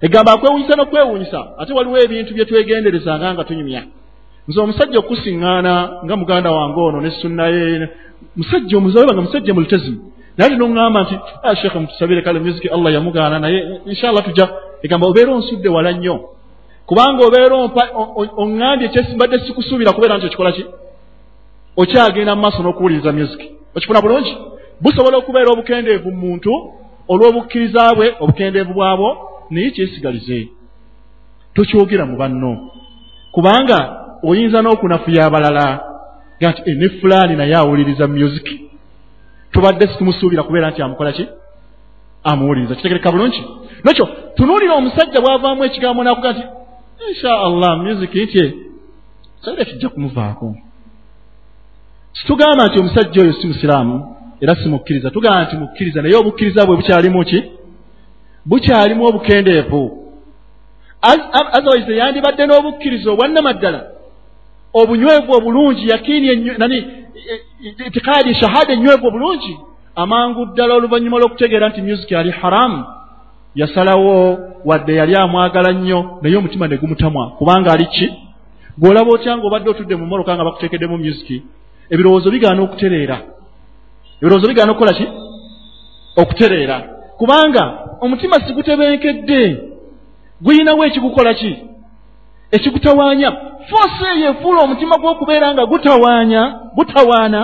Egamba 0.00 0.32
akwewunyisa 0.32 0.76
n'okwewunyisa 0.76 1.40
ate 1.58 1.72
waliwo 1.72 1.98
ebintu 1.98 2.34
bye 2.34 2.44
twegenderezanga 2.44 3.34
nga 3.34 3.44
tunyumya. 3.44 3.82
Nze 4.48 4.60
omusajja 4.60 4.98
okusiŋŋaana 4.98 5.74
nga 6.04 6.16
muganda 6.16 6.50
wange 6.50 6.80
ono 6.80 7.00
ne 7.00 7.10
sunnaye 7.10 7.88
musajja 8.36 8.76
omuzawe 8.78 9.06
banga 9.06 9.22
musajja 9.22 9.54
multezimu 9.54 10.12
naye 10.36 10.50
ati 10.50 10.56
noŋŋamba 10.56 11.00
nti 11.02 11.14
ah, 11.42 11.54
sheekhe 11.54 11.78
mutusabire 11.78 12.22
kale 12.22 12.40
musiki 12.40 12.68
allah 12.68 12.92
yamugaana 12.92 13.38
naye 13.38 13.58
inshallah 13.86 14.24
tujja. 14.24 14.48
Egamba 14.82 15.06
obeera 15.06 15.32
onsudde 15.32 15.68
wala 15.68 15.92
nnyo. 15.92 16.20
Kubanga 16.86 17.24
obeera 17.26 17.54
oŋŋambye 18.42 18.86
ekyesimbadde 18.86 19.38
sikusuubira 19.38 19.92
kubeera 19.92 20.16
nti 20.16 20.26
okikola 20.26 20.52
ki? 20.52 20.64
Okyagenda 21.76 22.34
mu 22.34 22.42
maaso 22.42 22.62
n'okuwuliriza 22.62 23.12
musiki 23.12 23.46
okifuna 23.76 24.00
bulungi? 24.02 24.32
Busobola 24.82 25.16
okubeera 25.18 25.50
obukendeevu 25.52 26.10
mu 26.10 26.20
muntu 26.22 26.52
olw'obukkiriza 27.12 27.94
bwe 27.96 28.06
obukendeevu 28.22 28.72
bwabwo 28.74 29.08
naye 29.50 29.70
kyesigalize. 29.74 30.38
Tokyogera 31.54 32.04
mu 32.06 32.16
banno. 32.16 32.52
Kubanga 33.34 33.78
oyinza 34.28 34.58
n'okunafuya 34.62 35.26
abalala 35.26 35.66
ga 36.40 36.50
nti 36.50 36.62
eh, 36.66 36.76
ne 36.76 36.88
fulaani 36.88 37.36
naye 37.36 37.54
awuliriza 37.56 38.08
musiki 38.08 38.71
tubadde 39.52 39.86
situmusuubira 39.86 40.42
kubeera 40.42 40.70
nti 40.70 40.82
amukola 40.82 41.12
ki? 41.12 41.26
Amuwuliriza. 42.24 42.74
Kitegereka 42.74 43.12
bulungi? 43.12 43.44
Nekyo 43.84 44.08
tunuulira 44.36 44.74
omusajja 44.74 45.20
bw'avaamu 45.20 45.64
ekigambo 45.64 46.04
nakuga 46.04 46.32
nti 46.32 46.44
insha 47.08 47.32
allah 47.46 47.70
musiki 47.78 48.22
nti 48.24 48.42
saire 49.44 49.64
tujja 49.64 49.88
kumuvaako. 49.88 50.56
Situgamba 52.12 52.66
nti 52.66 52.80
omusajja 52.80 53.22
oyo 53.22 53.32
si 53.32 53.46
musiraamu 53.46 54.16
era 54.40 54.54
simukkiriza 54.54 55.10
tugamba 55.10 55.44
nti 55.44 55.56
mukkiriza 55.56 56.02
naye 56.02 56.16
obukkiriza 56.16 56.66
bwe 56.66 56.76
bukyalimu 56.76 57.24
ki? 57.24 57.38
Bukyalimu 58.46 59.04
obukendeevu. 59.06 59.82
Otherwise 61.56 61.96
yandibadde 61.96 62.46
n'obukkiriza 62.46 63.10
obwannamaddala. 63.10 63.80
Obunywevu 64.80 65.32
obulungi 65.32 65.88
yakiini 65.88 66.50
nani 66.58 66.78
itikaadi 67.86 68.34
shahada 68.34 68.72
enywevu 68.72 69.06
obulungi 69.06 69.58
amangu 69.96 70.46
ddala 70.46 70.74
oluvannyuma 70.74 71.18
lw'okutegeera 71.18 71.68
nti 71.68 71.82
musiki 71.82 72.16
ali 72.16 72.30
haramu 72.30 72.84
yasalawo 73.54 74.38
wadde 74.64 74.94
yali 74.94 75.16
amwagala 75.16 75.72
nnyo 75.72 76.18
naye 76.22 76.36
omutima 76.36 76.68
ne 76.68 76.76
gumutamwa 76.76 77.30
kubanga 77.30 77.72
ali 77.72 77.86
ki? 77.86 78.06
Gw'olaba 78.78 79.10
otya 79.10 79.36
ng'obadde 79.36 79.70
otudde 79.70 79.96
mu 79.96 80.06
moroka 80.06 80.34
nga 80.34 80.44
bakuteekeddemu 80.44 80.98
musiki 80.98 81.42
ebirowoozo 81.90 82.30
bigaana 82.30 82.62
okutereera. 82.62 83.18
Ebirowoozo 84.20 84.48
bigaana 84.48 84.72
okukola 84.72 84.92
ki? 84.92 85.06
Okutereera. 86.16 86.76
Kubanga 87.18 87.64
omutima 88.00 88.36
sigutebenkedde 88.46 89.40
guyinawo 90.40 90.84
ekigukola 90.84 91.34
ki 91.34 91.71
ekigutawaanya 92.52 93.32
foosi 93.68 94.04
eyo 94.14 94.30
efuula 94.30 94.60
omutima 94.62 94.96
gw'okubeera 94.98 95.54
nga 95.54 95.66
gutawaanya 95.66 96.42
gutawaana. 96.76 97.40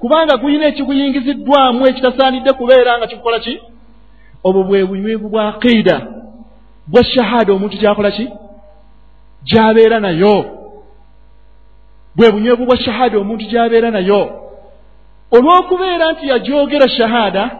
Kubanga 0.00 0.36
guyina 0.36 0.66
ekiguyingiziddwamu 0.66 1.86
ekitasaanidde 1.90 2.52
kubeera 2.52 2.98
nga 2.98 3.06
kikukola 3.06 3.38
ki? 3.40 3.54
Obwo 4.44 4.62
bwe 4.62 4.84
bunywevu 4.84 5.28
bwa 5.28 5.52
qiida 5.52 5.96
bwa 6.86 7.04
shahaada 7.04 7.52
omuntu 7.52 7.76
gyakola 7.76 8.10
ki? 8.10 8.28
Gy'abeera 9.48 10.00
nayo. 10.00 10.36
Bwe 12.16 12.32
bunywevu 12.32 12.64
bwa 12.66 12.76
shahaada 12.76 13.18
omuntu 13.18 13.44
gy'abeera 13.50 13.90
nayo. 13.90 14.22
Olw'okubeera 15.32 16.12
nti 16.12 16.28
yagyogera 16.28 16.88
shahaada 16.88 17.50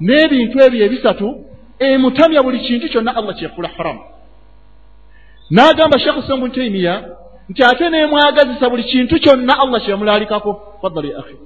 n'ebintu 0.00 0.56
ebyo 0.66 0.84
ebisatu 0.86 1.26
emutamya 1.78 2.42
buli 2.42 2.58
kintu 2.58 2.88
kyonna 2.88 3.16
allah 3.16 3.34
kyefuula 3.38 3.68
haramu 3.76 4.00
n'agamba 5.50 5.98
sheekhu 5.98 6.22
sombu 6.22 6.46
ntaimiya 6.46 6.94
nti 7.50 7.64
ate 7.64 7.90
neemwagazisa 7.90 8.70
buli 8.70 8.84
kintu 8.84 9.14
kyonna 9.20 9.54
allah 9.62 9.80
kyeyamulaalikako 9.82 10.50
fadala 10.82 11.08
ya 11.08 11.18
akhi. 11.18 11.36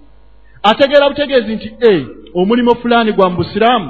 Ategeera 0.62 1.08
butegeezi 1.10 1.54
nti 1.56 1.68
e 1.90 2.06
omulimo 2.34 2.74
fulaani 2.74 3.12
gwa 3.12 3.30
mu 3.30 3.36
busiraamu 3.36 3.88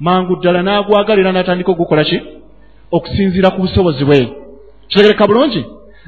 mangu 0.00 0.36
ddala 0.36 0.62
n'agwagalira 0.62 1.32
n'atandika 1.32 1.70
ogukola 1.72 2.04
ki? 2.04 2.18
Okusinziira 2.92 3.50
ku 3.50 3.60
busobozi 3.60 4.04
bwe. 4.04 4.20
Kitegereka 4.88 5.26
bulungi? 5.26 5.64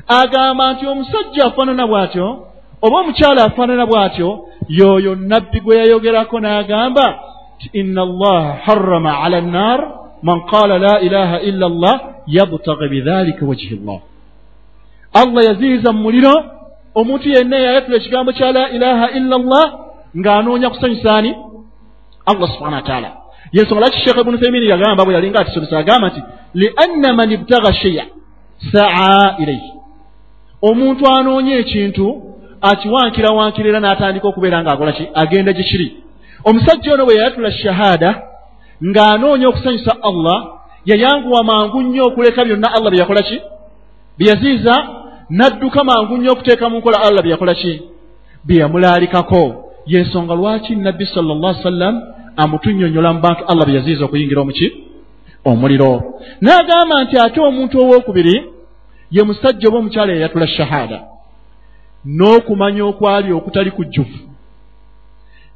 Agamba 0.08 0.72
nti 0.72 0.86
omusajja 0.86 1.44
afaanana 1.46 1.86
bw'atyo 1.86 2.26
oba 2.84 2.96
omukyala 3.00 3.44
afaanana 3.44 3.86
bw'atyo 3.86 4.28
y'oyo 4.68 5.14
nabbi 5.14 5.60
gwe 5.60 5.76
yayogerako 5.76 6.40
n'agamba 6.40 7.06
ti 7.58 7.70
inna 7.80 8.02
allaha 8.02 8.52
harrama 8.66 9.12
ala 9.24 9.40
nnaar 9.40 9.80
man 10.28 10.38
qaala 10.52 10.74
la 10.86 10.94
ilaha 11.06 11.36
illa 11.48 11.66
allah 11.72 11.94
yabtagi 12.38 12.86
bidhalika 12.94 13.42
wajhi 13.50 13.74
llah 13.86 14.00
allah 15.20 15.40
yaziyiza 15.48 15.92
mu 15.92 16.00
muliro 16.06 16.34
omuntu 17.00 17.26
yenna 17.36 17.56
eyayatula 17.62 17.96
ekigambo 18.00 18.30
kya 18.38 18.50
la 18.58 18.64
ilaha 18.76 19.06
illa 19.18 19.36
llah 19.38 19.66
ng'anoonya 20.20 20.68
kusanyusaani 20.72 21.30
allah 22.30 22.48
subhana 22.54 22.76
wataala 22.80 23.10
yensonga 23.56 23.80
lwaki 23.80 23.98
sheekh 24.04 24.18
ibunu 24.20 24.38
feimini 24.42 24.66
yagamba 24.74 25.04
bwe 25.04 25.14
yalinga 25.14 25.38
atisomesa 25.40 25.78
agamba 25.78 26.06
nti 26.08 26.20
lianna 26.60 27.08
man 27.18 27.28
ibtaga 27.36 27.70
sheya 27.82 28.04
saa 28.72 29.36
ilaihi 29.42 29.70
omuntu 30.70 31.02
anoonya 31.16 31.54
ekintu 31.62 32.06
akiwankirawankira 32.70 33.68
era 33.68 33.80
n'atandika 33.80 34.26
okubeera 34.28 34.62
ng'akola 34.62 34.92
ki? 34.92 35.04
Agenda 35.22 35.52
gye 35.52 35.64
kiri. 35.70 35.88
Omusajja 36.48 36.94
ono 36.94 37.04
bwe 37.06 37.14
yayatula 37.18 37.52
shahaada 37.52 38.10
ng'anoonya 38.82 39.48
okusanyusa 39.48 39.92
allah 40.02 40.38
yayanguwa 40.84 41.44
mangu 41.44 41.82
nnyo 41.82 42.04
okuleka 42.06 42.44
byonna 42.44 42.68
allah 42.76 42.90
bye 42.90 43.00
yakola 43.00 43.22
ki? 43.22 43.40
Bye 44.18 44.28
yaziiza 44.28 44.74
n'adduka 45.30 45.84
mangu 45.84 46.16
nnyo 46.16 46.32
okuteeka 46.32 46.68
mu 46.68 46.78
nkola 46.78 46.98
allah 47.02 47.22
bye 47.22 47.30
yakola 47.30 47.54
ki? 47.54 47.82
Bye 48.44 48.58
yamulaalikako. 48.58 49.42
Yensonga 49.86 50.34
lwaki 50.34 50.76
nabbi 50.76 51.06
salla 51.06 51.34
llah 51.34 51.62
sallam 51.62 52.02
amutunnyonnyola 52.36 53.12
mu 53.12 53.20
bantu 53.20 53.44
allah 53.48 53.64
bye 53.66 53.76
yaziiza 53.76 54.04
okuyingira 54.04 54.40
omuki 54.40 54.72
omuliro. 55.44 56.20
N'agamba 56.40 57.04
nti 57.04 57.18
ate 57.18 57.40
omuntu 57.40 57.78
ow'okubiri 57.80 58.36
ye 59.10 59.22
musajja 59.22 59.68
oba 59.68 59.78
omukyala 59.78 60.12
eyatula 60.12 60.46
shahaada 60.46 60.98
n'okumanya 62.04 62.84
okwali 62.84 63.32
okutali 63.32 63.70
kujjuvu 63.70 64.18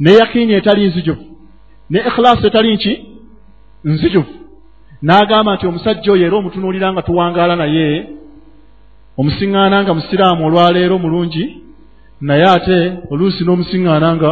ne 0.01 0.13
yakiini 0.13 0.53
etali 0.53 0.87
nzijuvu 0.87 1.25
ne 1.91 1.99
ikhilaasi 2.09 2.47
etali 2.47 2.75
nki 2.75 2.93
nzijuvu 3.85 4.33
n'agamba 5.07 5.55
nti 5.55 5.65
omusajja 5.67 6.13
oyo 6.13 6.25
era 6.27 6.37
omutunuulira 6.37 6.93
nga 6.93 7.03
tuwangaala 7.07 7.55
naye 7.63 7.87
omusiŋŋaana 9.21 9.77
nga 9.83 9.93
musiraamu 9.99 10.43
olwaleero 10.47 10.97
mulungi 11.05 11.45
naye 12.29 12.47
ate 12.57 12.79
oluusi 13.13 13.43
n'omusiŋŋaana 13.45 14.09
nga 14.17 14.31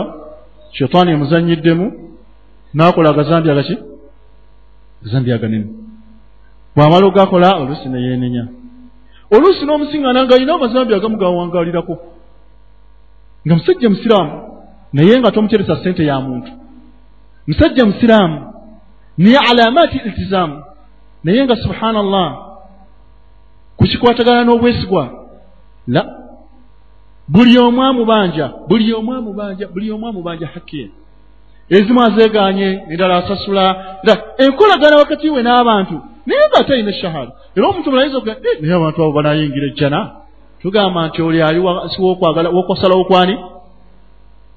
shetaani 0.77 1.11
emuzannyiddemu 1.17 1.87
n'akola 2.77 3.09
agazambi 3.11 3.49
agaki 3.51 3.77
agazambi 5.01 5.31
aganene 5.37 5.69
bw'amala 6.75 7.07
ogakola 7.07 7.51
oluusi 7.63 7.89
ne 7.89 7.99
yeenenya. 8.07 8.45
Oluusi 9.35 9.65
n'omusiŋŋaana 9.67 10.21
nga 10.25 10.35
alina 10.37 10.53
amazambi 10.55 10.93
agamu 10.95 11.17
gawangaalirako. 11.23 11.95
Nga 13.45 13.55
musajja 13.59 13.89
musiraamu 13.89 14.35
naye 14.93 15.15
nga 15.21 15.31
tomuteresa 15.35 15.77
ssente 15.77 16.03
ya 16.11 16.21
muntu 16.21 16.51
musajja 17.47 17.85
musiraamu 17.87 18.53
niye 19.19 19.39
alamaati 19.39 19.97
iltizaamu 19.97 20.63
naye 21.25 21.45
nga 21.45 21.57
subhaana 21.57 22.03
llah 22.03 22.31
kukikwatagana 23.77 24.45
n'obwesigwa 24.45 25.11
la 25.89 26.03
buli 27.29 27.59
omu 27.59 27.83
amubanja 27.83 28.53
buli 28.69 28.93
omu 28.95 29.15
amubanja 29.15 29.69
buli 29.69 29.91
omu 29.93 30.07
amubanja 30.09 30.47
hakki 30.47 30.91
ezimu 31.71 32.03
azeeganye 32.03 32.83
endala 32.91 33.17
asasula 33.17 33.65
era 34.03 34.15
enkolagana 34.39 34.97
wakati 34.97 35.31
we 35.31 35.43
n'abantu 35.43 35.97
naye 36.27 36.41
nga 36.49 36.61
atalina 36.61 36.93
shahada 36.93 37.33
era 37.57 37.69
omuntu 37.69 37.91
mulayinza 37.91 38.19
okuga 38.19 38.33
eh, 38.33 38.61
naye 38.61 38.75
abantu 38.75 39.03
abo 39.03 39.13
banayingira 39.13 39.67
ejjana. 39.67 40.01
Tugamba 40.63 41.07
nti 41.07 41.23
oli 41.23 41.43
ali 41.43 41.59
wansi 41.59 42.03
wokwagala 42.03 42.51
wokwasalawo 42.51 43.05
kwani? 43.05 43.39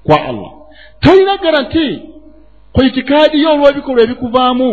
Kwa 0.04 0.24
allah. 0.24 0.50
Tolina 1.00 1.36
garanti 1.36 2.02
ku 2.72 2.82
itikaadi 2.82 3.42
yo 3.42 3.50
olw'ebikolwa 3.54 4.02
ebikuvaamu 4.04 4.70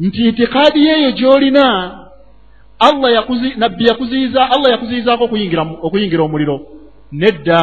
nti 0.00 0.28
itikaadi 0.28 0.86
yeeyo 0.86 1.10
gy'olina 1.10 1.66
allah 2.78 3.10
nabbi 3.56 3.86
yakuziyiza 3.86 4.50
allah 4.50 4.70
yakuziyizaako 4.70 5.24
okuyingira 5.82 6.22
omuliro. 6.22 6.60
Nedda 7.12 7.60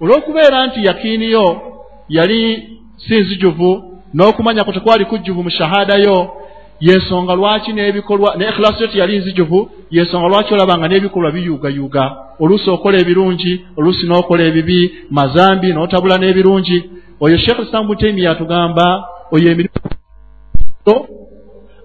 olw'okubeera 0.00 0.66
nti 0.66 0.84
yakiiniyo 0.86 1.46
yali 2.08 2.68
si 2.96 3.20
nzijuvu 3.20 3.70
n'okumanya 4.14 4.64
ku 4.64 4.72
tekwali 4.72 5.04
kujjuvu 5.04 5.42
mu 5.42 5.50
shahaadayo 5.50 6.16
yensonga 6.80 7.34
lwaki 7.34 7.72
n'ebikolwa 7.72 8.36
ne 8.36 8.48
ikhilaasi 8.48 8.82
yo 8.82 8.88
tiyali 8.88 9.18
nzijuvu 9.18 9.70
yensonga 9.90 10.28
lwaki 10.28 10.54
olabanga 10.54 10.88
n'ebikolwa 10.88 11.30
biyuugayuuga? 11.30 12.16
Oluusi 12.40 12.70
okola 12.70 12.98
ebirungi 12.98 13.52
oluusi 13.76 14.06
n'okola 14.06 14.42
ebibi 14.44 14.94
mazambi 15.10 15.72
n'otabula 15.72 16.16
n'ebirungi 16.18 16.78
oyo 17.20 17.38
sheekh 17.38 17.58
lislamu 17.58 17.88
butaimiya 17.88 18.30
atugamba 18.30 19.08
oyo 19.32 19.50
emirimu. 19.52 19.94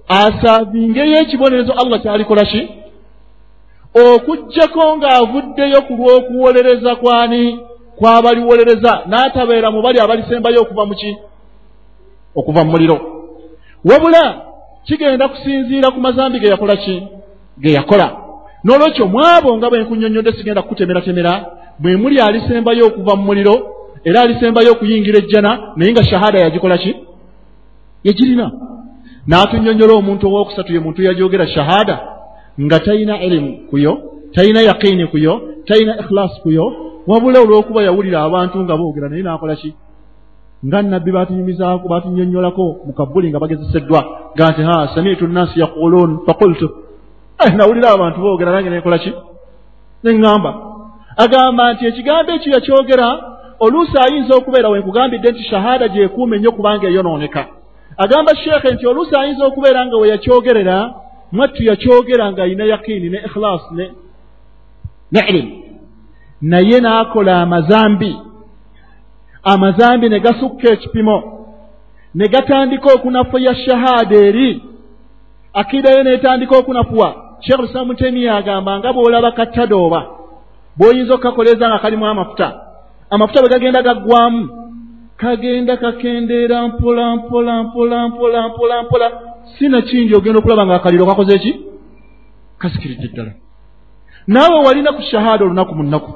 Asaavingeyo 0.09 1.17
ekibonerezo 1.17 1.73
allah 1.73 2.01
kyalikola 2.01 2.45
ki? 2.45 2.69
Okugjako 3.93 4.97
ng'avuddeyo 4.97 5.81
ku 5.81 5.93
lw'okuwolereza 5.93 6.95
kwani? 6.95 7.59
Kwabaliwolereza 7.97 9.01
n'atabeera 9.09 9.71
mu 9.71 9.81
bali 9.81 9.99
abalisembayo 9.99 10.61
okuva 10.61 10.85
mu 10.85 10.95
ki? 10.95 11.17
Okuva 12.35 12.63
mu 12.63 12.71
muliro. 12.71 12.97
Wabula 13.85 14.41
kigenda 14.85 15.27
kusinziira 15.27 15.91
ku 15.91 15.99
mazambi 15.99 16.39
ge 16.39 16.47
yakola 16.47 16.75
ki? 16.75 17.03
Ge 17.61 17.71
yakola. 17.71 18.07
N'olwekyo 18.63 19.05
mwabo 19.07 19.57
nga 19.57 19.69
bwe 19.69 19.81
nkunyonnyodde 19.81 20.31
sigenda 20.31 20.61
kukutemeratemera 20.61 21.45
bwe 21.79 21.97
muli 21.97 22.21
alisembayo 22.21 22.87
okuva 22.87 23.15
mu 23.15 23.23
muliro 23.23 23.78
era 24.03 24.21
alisembayo 24.21 24.71
okuyingira 24.71 25.17
ejjana 25.19 25.51
naye 25.75 25.91
nga 25.91 26.03
shahaada 26.03 26.39
yagikola 26.39 26.77
ki? 26.77 26.95
Yegirina 28.03 28.51
n'atunyonnyola 29.27 29.93
omuntu 29.93 30.23
owookusatu 30.27 30.73
ye 30.73 30.79
muntu 30.79 31.01
yajogera 31.03 31.47
shahaada 31.47 31.95
nga 32.61 32.79
talina 32.79 33.23
irimu 33.25 33.51
kuyo 33.69 33.93
talina 34.35 34.61
yaqiini 34.61 35.07
kuyo 35.07 35.33
talina 35.67 35.99
ikhilaasi 36.01 36.41
kuyo 36.41 36.65
wabula 37.07 37.39
olw'okuba 37.41 37.83
yawulira 37.83 38.23
abantu 38.23 38.57
nga 38.63 38.77
boogera 38.77 39.09
naye 39.09 39.23
n'akola 39.23 39.55
ki? 39.55 39.73
Nga 40.65 40.81
nabbi 40.81 41.11
batunyumizaako 41.11 41.85
batunyonnyolako 41.89 42.63
mu 42.85 42.93
kabbuli 42.93 43.29
nga 43.29 43.39
bagezeseddwa 43.39 43.99
ga 44.37 44.45
nti 44.51 44.61
ha 44.61 44.75
samiitu 44.95 45.27
nnaasi 45.27 45.59
yaquluun? 45.59 46.11
Fakultu 46.25 46.67
eh, 47.43 47.51
nawulira 47.55 47.89
abantu 47.91 48.17
boogera 48.21 48.51
nange 48.51 48.69
nekola 48.69 48.97
ki? 48.99 49.11
Neŋŋamba 50.03 50.51
agamba 51.23 51.73
nti 51.73 51.83
ekigambo 51.89 52.31
ekyo 52.31 52.49
yakyogera 52.55 53.07
oluusi 53.59 53.93
ayinza 54.05 54.35
okubeera 54.35 54.69
wenkugambidde 54.69 55.31
nti 55.31 55.43
shahaada 55.43 55.87
gyekuume 55.87 56.37
nnyo 56.37 56.51
kubanga 56.51 56.87
eyonooneka. 56.87 57.45
Agamba 57.97 58.35
sheekhe 58.35 58.73
nti 58.73 58.87
oluusi 58.87 59.15
ayinza 59.15 59.45
okubeera 59.45 59.85
nga 59.85 59.97
we 59.97 60.09
yakyogerera 60.09 60.93
mwattu 61.31 61.63
yakyogera 61.63 62.31
nga 62.31 62.43
alina 62.43 62.63
yakiini 62.63 63.09
ne 63.09 63.17
ikhilaas 63.17 63.61
ne 63.71 63.91
ne 65.11 65.19
ilimu 65.29 65.63
naye 66.41 66.79
n'akola 66.79 67.41
amazambi. 67.41 68.17
Amazambi 69.43 70.09
ne 70.09 70.19
gasukka 70.19 70.71
ekipimo 70.71 71.17
ne 72.15 72.27
gatandika 72.27 72.93
okunafuya 72.93 73.55
shahaada 73.55 74.15
eri. 74.15 74.63
Akiidayo 75.53 76.03
neetandika 76.03 76.57
okunafuwa. 76.57 77.15
Sheekh 77.39 77.59
lislaamu 77.59 77.93
temiya 77.93 78.35
agamba 78.35 78.79
nga 78.79 78.93
bw'olaba 78.93 79.31
kattadooba 79.31 80.07
bw'oyinza 80.77 81.13
okukakoleeza 81.13 81.69
nga 81.69 81.79
kalimu 81.79 82.07
amafuta 82.07 82.68
amafuta 83.09 83.41
bwe 83.41 83.49
gagenda 83.49 83.81
gaggwamu 83.81 84.41
kagenda 85.17 85.77
kakendeera 85.77 86.67
mpola 86.67 87.15
mpola 87.15 87.63
mpola 87.63 88.07
mpola 88.07 88.47
mpola 88.49 88.83
mpola. 88.83 89.07
Sinakindi 89.57 90.15
ogenda 90.15 90.39
okulaba 90.39 90.65
nga 90.65 90.75
akaliro 90.75 91.05
kakoze 91.05 91.35
eki 91.35 91.51
kasikiridde 92.61 93.07
ddala. 93.07 93.31
Naawe 94.27 94.57
walina 94.65 94.91
ku 94.93 95.01
shahaada 95.01 95.45
olunaku 95.45 95.75
mu 95.75 95.83
nnaku. 95.83 96.11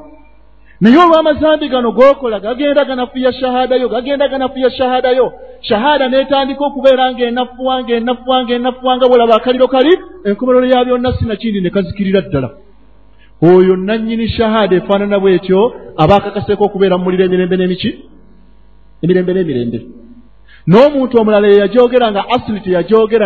Naye 0.82 0.98
olw'amazambi 0.98 1.70
gano 1.70 1.92
g'okola 1.92 2.40
gagenda 2.40 2.86
ganafuya 2.86 3.32
shahaadayo 3.34 3.90
gagenda 3.90 4.28
ganafuya 4.28 4.70
shahaadayo 4.78 5.26
shahaada 5.62 6.06
n'etandika 6.10 6.64
okubeera 6.66 7.12
ng'enafuwa 7.14 7.84
ng'enafuwa 7.84 8.38
ng'enafuwa 8.44 8.98
nga 8.98 9.08
bwolaba 9.10 9.36
akaliro 9.36 9.68
kali 9.68 9.94
enkomerero 10.28 10.66
ya 10.66 10.86
byonna 10.86 11.14
sinakindi 11.18 11.62
ne 11.62 11.70
kazikirira 11.70 12.22
ddala 12.22 12.50
oyo 13.52 13.76
nannyini 13.76 14.28
shahaada 14.36 14.76
efaanana 14.76 15.18
bw'etyo 15.20 15.60
aba 16.02 16.16
akakaseeko 16.16 16.64
okubeera 16.66 16.98
mu 16.98 17.04
muliro 17.04 17.24
emirembe 17.26 17.56
n'emiki? 17.58 17.90
Emirembe 19.04 19.32
n'emirembe. 19.34 19.80
N'omuntu 20.68 21.14
omulala 21.22 21.48
yeyajogera 21.48 22.12
nga 22.12 22.24
asili 22.36 22.60
teyajogera 22.64 23.26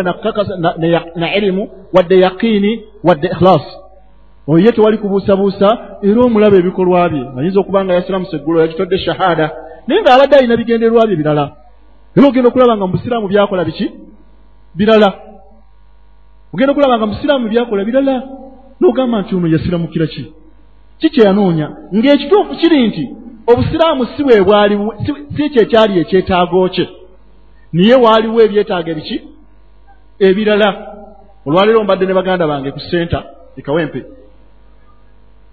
na 1.20 1.26
irimu 1.36 1.62
wadde 1.94 2.16
yaqiini 2.24 2.72
wadde 3.06 3.26
ikhilaasi 3.32 3.74
oyo 4.48 4.64
ye 4.64 4.72
tewali 4.72 4.98
kubuusabuusa 4.98 5.68
era 6.02 6.20
omulaba 6.26 6.56
ebikolwa 6.56 7.08
bye. 7.08 7.22
Ayinza 7.38 7.60
okuba 7.60 7.84
nga 7.84 7.94
yasiramusa 7.94 8.36
eggulo 8.36 8.60
yagitodde 8.60 8.98
shahaada 8.98 9.46
naye 9.86 10.00
ng'abadde 10.02 10.34
alina 10.36 10.56
bigendererwa 10.56 11.06
bye 11.06 11.16
birala. 11.16 11.44
Era 12.16 12.26
ogenda 12.28 12.48
okulaba 12.48 12.76
nga 12.76 12.86
mubusiraamu 12.86 13.28
byakola 13.28 13.64
biki? 13.64 13.86
Birala. 14.74 15.08
Ogenda 16.52 16.72
okulaba 16.72 16.98
nga 16.98 17.06
musiraamu 17.06 17.48
byakola 17.48 17.84
birala 17.84 18.14
n'ogamba 18.80 19.20
nti 19.20 19.34
ono 19.34 19.46
yasiramukira 19.48 20.06
ki? 20.06 20.32
Ki 20.98 21.10
kyeyanoonya 21.10 21.66
ng'ekituufu 21.94 22.54
kiri 22.60 22.88
nti 22.88 23.04
obusiraamu 23.50 24.06
si 24.06 24.24
bwe 24.24 24.42
bwali 24.42 24.74
si 25.36 25.50
kyekyali 25.50 26.00
ekyetaago 26.00 26.68
kye. 26.68 26.88
Niye 27.72 27.94
waaliwo 27.94 28.40
ebyetaaga 28.42 28.90
ebiki? 28.90 29.16
Ebirala. 30.18 30.68
Olwaleero 31.46 31.84
mbadde 31.84 32.06
ne 32.06 32.14
baganda 32.14 32.46
bange 32.46 32.70
ku 32.70 32.80
senta 32.80 33.24
ekawempe 33.56 34.00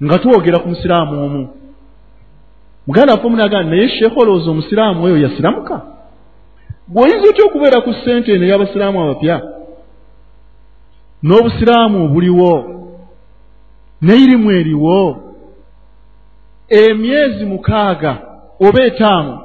nga 0.03 0.19
twogera 0.19 0.59
ku 0.59 0.67
musiraamu 0.69 1.25
omu. 1.25 1.49
Muganda 2.87 3.13
waffe 3.13 3.27
omunagamba 3.27 3.69
naye 3.69 3.89
sheekh 3.89 4.17
olowooza 4.17 4.51
omusiraamu 4.51 5.03
oyo 5.03 5.17
yasiramuka? 5.17 5.75
Bw'oyinza 6.87 7.29
otya 7.29 7.45
okubeera 7.45 7.81
ku 7.81 7.93
sente 7.93 8.33
eno 8.33 8.45
ey'abasiraamu 8.45 8.97
abapya? 9.01 9.37
N'obusiraamu 11.23 12.09
buliwo 12.13 12.51
neirimu 14.01 14.51
eriwo 14.51 15.25
emyezi 16.69 17.45
mukaaga 17.45 18.17
oba 18.59 18.83
etaano. 18.83 19.41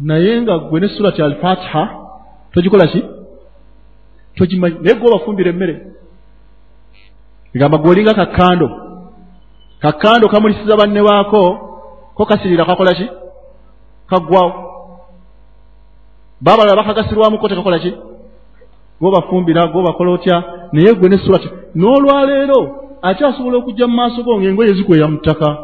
Naye 0.00 0.42
nga 0.42 0.58
gwe 0.58 0.80
ne 0.80 0.88
surati 0.88 1.22
alfatiha 1.22 1.88
togikola 2.52 2.86
ki? 2.86 3.04
Togimanyi 4.34 4.76
naye 4.80 4.94
gwe 4.96 5.08
obafumbira 5.08 5.50
emmere. 5.50 5.86
Egamba 7.54 7.78
gwe 7.78 7.90
olinga 7.90 8.14
kakkando. 8.14 8.70
Kakkando 9.80 10.28
kamulisiza 10.28 10.76
banne 10.76 11.02
baako 11.02 11.42
ko 12.14 12.26
kasirira 12.26 12.64
kakola 12.64 12.94
ki? 12.94 13.08
Kaggwawo 14.06 14.52
baabalala 16.40 16.76
bakagasirwamuko 16.76 17.48
tekakola 17.48 17.78
ki? 17.78 17.94
Gobafumbira 19.00 19.66
gobakola 19.66 20.10
otya? 20.10 20.44
Naye 20.72 20.94
gwe 20.94 21.08
ne 21.08 21.18
surati 21.18 21.48
n'olwaleero 21.74 22.79
akyasobola 23.02 23.56
okujja 23.58 23.86
mu 23.86 23.96
maaso 23.96 24.22
go 24.22 24.38
ngaengoye 24.38 24.74
zikweya 24.74 25.08
mu 25.08 25.18
ttaka. 25.18 25.58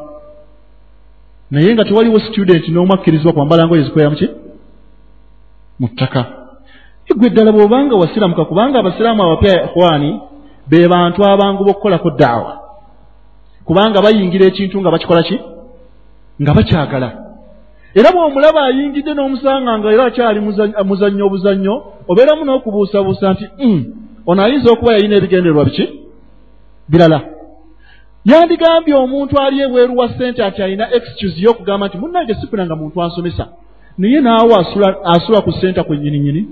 Naye 1.51 1.75
nga 1.75 1.85
tewaliwo 1.85 2.19
studenti 2.19 2.71
n'omu 2.71 2.95
akkirizibwa 2.95 3.33
kwambala 3.33 3.67
ngoye 3.67 3.83
zikweya 3.83 4.11
muki 4.11 4.29
mu 5.81 5.89
ttaka. 5.89 6.25
Egwe 7.11 7.31
ddala 7.31 7.53
bw'obanga 7.53 7.95
wasiramuka 7.97 8.45
kubanga 8.45 8.79
abasiraamu 8.79 9.23
abapya 9.23 9.65
ikhwani 9.65 10.21
be 10.67 10.89
bantu 10.89 11.25
abangu 11.25 11.65
b'okukolako 11.65 12.11
daawa. 12.11 12.53
Kubanga 13.65 14.03
bayingira 14.03 14.47
ekintu 14.47 14.81
nga 14.81 14.91
bakikola 14.91 15.23
ki? 15.23 15.37
Nga 16.43 16.55
bakyagala. 16.55 17.09
Era 17.95 18.13
bw'omulaba 18.13 18.61
ayingidde 18.65 19.15
n'omusanga 19.15 19.79
nga 19.79 19.89
era 19.93 20.05
akyali 20.05 20.41
muzannyo 20.89 21.27
obuzannyo 21.27 21.75
obeeramu 22.11 22.45
n'okubuusabuusa 22.45 23.33
nti 23.33 23.45
hmm, 23.59 23.81
ono 24.27 24.43
ayinza 24.43 24.73
okuba 24.73 24.93
yalina 24.93 25.17
ebigendererwa 25.17 25.65
biki 25.65 26.06
birala. 26.89 27.21
Yandigambye 28.25 28.95
omuntu 28.95 29.39
ali 29.39 29.61
ebweru 29.61 29.97
wa 29.97 30.09
ssente 30.09 30.45
ati 30.45 30.63
alina 30.63 30.95
excuse 30.95 31.41
y'okugamba 31.41 31.87
nti 31.87 31.99
munnange 31.99 32.35
sifunanga 32.35 32.77
muntu 32.77 33.03
ansomesa. 33.03 33.49
Naye 33.99 34.21
naawe 34.21 34.55
asula 35.05 35.41
ku 35.41 35.53
ssenta 35.53 35.85
kwennyininyini 35.85 36.43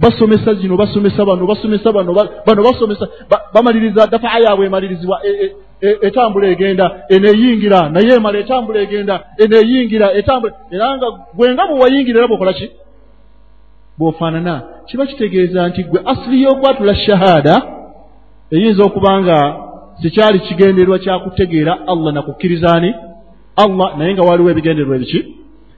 basomesa 0.00 0.54
zino 0.54 0.76
basomesa 0.76 1.24
bano 1.24 1.46
basomesa 1.46 1.92
bano 1.92 2.14
bano 2.46 2.62
basomesa 2.62 3.08
bamaliriza 3.54 4.06
dafaa 4.06 4.38
yaabwe 4.38 4.66
emalirizibwa 4.66 5.20
e, 5.26 5.30
e, 5.30 5.54
e, 5.80 5.98
etambula 6.02 6.48
egenda 6.48 7.04
eneeyingira 7.08 7.88
naye 7.88 8.14
emala 8.14 8.38
etambula 8.38 8.80
egenda 8.80 9.24
eneeyingira 9.38 10.12
etambula 10.12 10.54
era 10.70 10.96
nga 10.96 11.06
gwenga 11.34 11.66
bwewayingira 11.66 12.18
era 12.18 12.28
bwokola 12.28 12.52
ki? 12.52 12.70
Bw'ofaanana 13.98 14.62
kiba 14.86 15.06
kitegeeza 15.06 15.68
nti 15.68 15.82
gwe 15.84 16.00
asili 16.04 16.42
y'okwatula 16.42 16.94
shahaada 16.94 17.62
eyinza 18.50 18.82
okuba 18.84 19.20
nga 19.20 19.56
tekyali 20.02 20.40
kigendererwa 20.40 20.98
kyakutegeera 20.98 21.72
allah 21.86 22.14
nakukkirizaani 22.14 22.94
allah 23.56 23.98
naye 23.98 24.14
nga 24.14 24.22
waliwo 24.22 24.50
ebigendererwa 24.50 24.96
ebiki? 24.96 25.20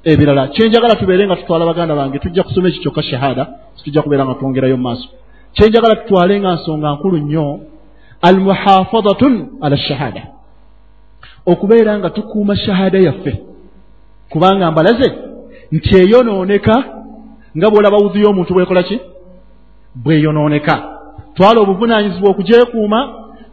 Ebirala. 0.04 0.48
Kyenjagala 0.48 0.94
tubeere 0.96 1.26
nga 1.26 1.36
tutwala 1.36 1.66
baganda 1.66 1.94
bange 1.94 2.18
tujja 2.18 2.42
kusoma 2.42 2.68
ekyo 2.68 2.82
kyokka 2.82 3.02
shahada 3.02 3.46
tujja 3.84 4.02
kubeera 4.02 4.24
nga 4.24 4.34
twongerayo 4.34 4.76
mu 4.76 4.82
maaso. 4.82 5.08
Kyenjagala 5.54 5.96
tutwale 5.96 6.40
nga 6.40 6.52
nsonga 6.54 6.92
nkulu 6.92 7.18
nnyo 7.18 7.60
almuhafadatun 8.22 9.34
ala 9.60 9.76
shahada. 9.76 10.22
Okubeera 11.46 11.98
nga 11.98 12.10
tukuuma 12.10 12.56
shahada 12.56 12.98
yaffe. 12.98 13.42
Kubanga 14.28 14.70
mbalaze 14.70 15.08
nti 15.72 15.96
eyonooneka 15.96 16.84
nga 17.56 17.70
bwolaba 17.70 17.96
wuzi 17.96 18.20
y'omuntu 18.20 18.54
bwekola 18.54 18.82
ki? 18.82 19.00
Bweyonooneka 19.94 20.91
twala 21.34 21.60
obuvunaanyizibwa 21.60 22.30
okugyekuuma 22.30 23.00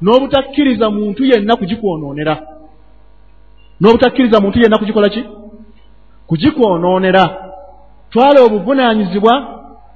n'obutakkiriza 0.01 0.89
muntu 0.89 1.25
yenna 1.25 1.55
kugikwonoonera. 1.55 2.35
N'obutakkiriza 3.81 4.39
muntu 4.41 4.59
yenna 4.59 4.77
kugikola 4.77 5.09
ki? 5.09 5.23
Kugikwonoonera. 6.27 7.23
Twala 8.11 8.41
obuvunaanyizibwa 8.41 9.33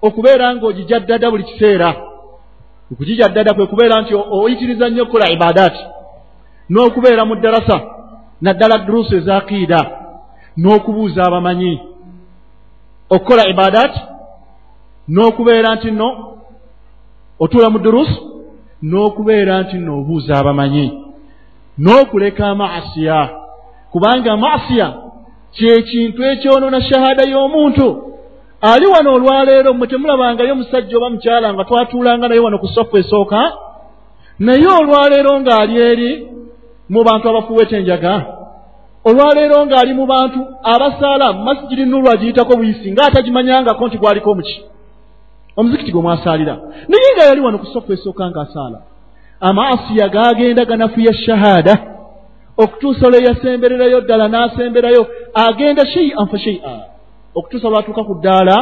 okubeera 0.02 0.56
ng'ogijaddada 0.56 1.32
buli 1.32 1.44
kiseera. 1.44 1.90
Okugijaddada 2.92 3.54
kwe 3.54 3.66
kubeera 3.66 4.02
nti 4.02 4.14
oyitiriza 4.16 4.90
nnyo 4.90 5.04
okukola 5.04 5.32
ibaadaati. 5.32 5.84
N'okubeera 6.70 7.26
mu 7.26 7.36
ddarasa 7.36 7.78
naddala 8.42 8.78
duruusu 8.78 9.16
ezakiida. 9.16 9.80
N'okubuuza 10.58 11.24
abamanyi. 11.24 11.82
Okukola 13.10 13.44
ibaadaati 13.48 14.02
n'okubeera 15.08 15.76
nti 15.76 15.92
nno 15.92 16.34
otuula 17.44 17.70
mu 17.74 17.80
duruusu 17.86 18.20
n'okubeera 18.90 19.54
nti 19.64 19.76
nno 19.78 19.92
obuuza 20.00 20.34
abamanyi 20.40 20.86
n'okuleka 21.84 22.44
amaasiya. 22.54 23.20
Kubanga 23.92 24.30
amaasiya 24.34 24.88
kyekintu 25.56 26.20
ekyonoona 26.32 26.80
shahaada 26.82 27.24
y'omuntu. 27.32 27.88
Ali 28.72 28.86
wano 28.94 29.10
olwaleero 29.14 29.74
mmwe 29.74 29.88
temulabangayo 29.88 30.56
musajja 30.56 30.98
oba 30.98 31.10
mukyala 31.10 31.54
nga 31.54 31.64
twatuulanga 31.68 32.28
naye 32.28 32.40
wano 32.46 32.58
ku 32.58 32.68
sofu 32.68 32.98
esooka? 32.98 33.42
Naye 34.40 34.68
olwaleero 34.80 35.32
ng'ali 35.42 35.76
eri 35.92 36.12
mu 36.90 37.04
bantu 37.08 37.26
abafuuweta 37.30 37.78
enjaga 37.78 38.14
olwaleero 39.10 39.66
ng'ali 39.66 39.94
mu 39.94 40.06
bantu 40.06 40.40
abasaala 40.74 41.34
masigiri 41.34 41.86
nulu 41.86 42.08
agiyitako 42.14 42.54
buyisi 42.58 42.92
ng'atagimanyangako 42.92 43.88
nti 43.88 43.98
gwaliko 43.98 44.36
muki 44.36 44.58
omuzikiti 45.58 45.92
gwe 45.92 46.02
mwasaalira 46.02 46.56
naye 46.90 47.10
nga 47.16 47.24
yali 47.26 47.42
wano 47.42 47.58
ku 47.58 47.66
sofu 47.66 47.94
esooka 47.94 48.30
ng'asaala 48.30 48.80
amaasiya 49.40 50.08
gaagenda 50.10 50.66
ganafuya 50.66 51.14
shahaada 51.14 51.76
okutuusa 52.58 53.08
olwe 53.08 53.20
yasembererayo 53.28 54.02
ddala 54.02 54.28
n'asemberayo 54.28 55.08
agenda 55.48 55.86
sheian 55.94 56.28
fa 56.32 56.38
sheia 56.40 56.76
okutuusa 57.36 57.70
lwatuuka 57.70 58.04
ku 58.04 58.14
ddaala 58.20 58.58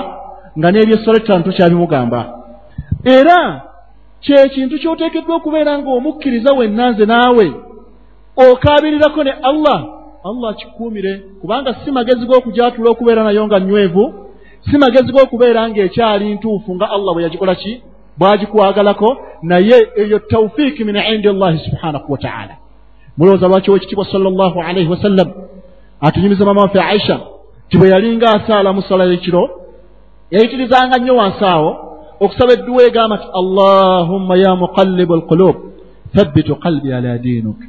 nga 0.58 0.68
n'ebyesoletaano 0.72 1.44
tokyabimugamba 1.44 2.20
era 3.16 3.38
kyekintu 4.24 4.76
ky'oteekeddwa 4.82 5.36
okubeera 5.36 5.78
ng'omukkiriza 5.78 6.52
wennanze 6.58 7.06
naawe 7.06 7.48
okaabirirako 8.46 9.24
ne 9.24 9.34
allah. 9.50 9.80
Allah 10.24 10.52
akikuumire 10.52 11.14
kubanga 11.42 11.76
si 11.86 11.92
magezi 11.92 12.26
g'okujatula 12.26 12.89
okubeera 12.89 13.24
nayo 13.24 13.48
nga 13.48 13.60
nywevu 13.60 14.14
si 14.70 14.78
magezi 14.78 15.12
g'okubeera 15.14 15.70
ng'ekyali 15.70 16.34
ntuufu 16.36 16.76
nga 16.76 16.88
allah 16.95 17.14
bwe 17.14 17.24
yagikola 17.24 17.55
ki? 17.55 17.82
Bw'agikwagalako 18.20 19.18
naye 19.43 19.78
eyo 20.01 20.20
tawfiiki 20.20 20.84
min 20.84 20.95
indi 20.95 21.28
allahi 21.30 21.57
subhanahu 21.68 22.12
wataala 22.14 22.55
mulowooza 23.18 23.47
lwaki 23.47 23.72
owekitiibwa 23.72 24.05
sala 24.05 24.30
llahu 24.30 24.62
alaihi 24.62 24.89
wasallam 24.89 25.30
atunyumiza 26.01 26.45
maama 26.45 26.62
waffe 26.62 26.82
aisha 26.82 27.20
ti 27.70 27.78
bwe 27.78 27.89
yalinga 27.89 28.28
asaala 28.34 28.74
mu 28.74 28.82
sala 28.82 29.03
y'ekiro 29.05 29.49
yayitirizanga 30.32 30.97
nnyo 30.97 31.16
wansi 31.16 31.45
awo 31.45 31.70
okusaba 32.20 32.53
edduwa 32.53 32.84
egamba 32.84 33.18
ti 33.18 33.28
allahumma 33.41 34.38
ya 34.38 34.55
muqallibu 34.55 35.14
alqulub 35.14 35.55
thabbitu 36.16 36.55
qalbi 36.55 36.93
ala 36.93 37.18
diinuk. 37.18 37.59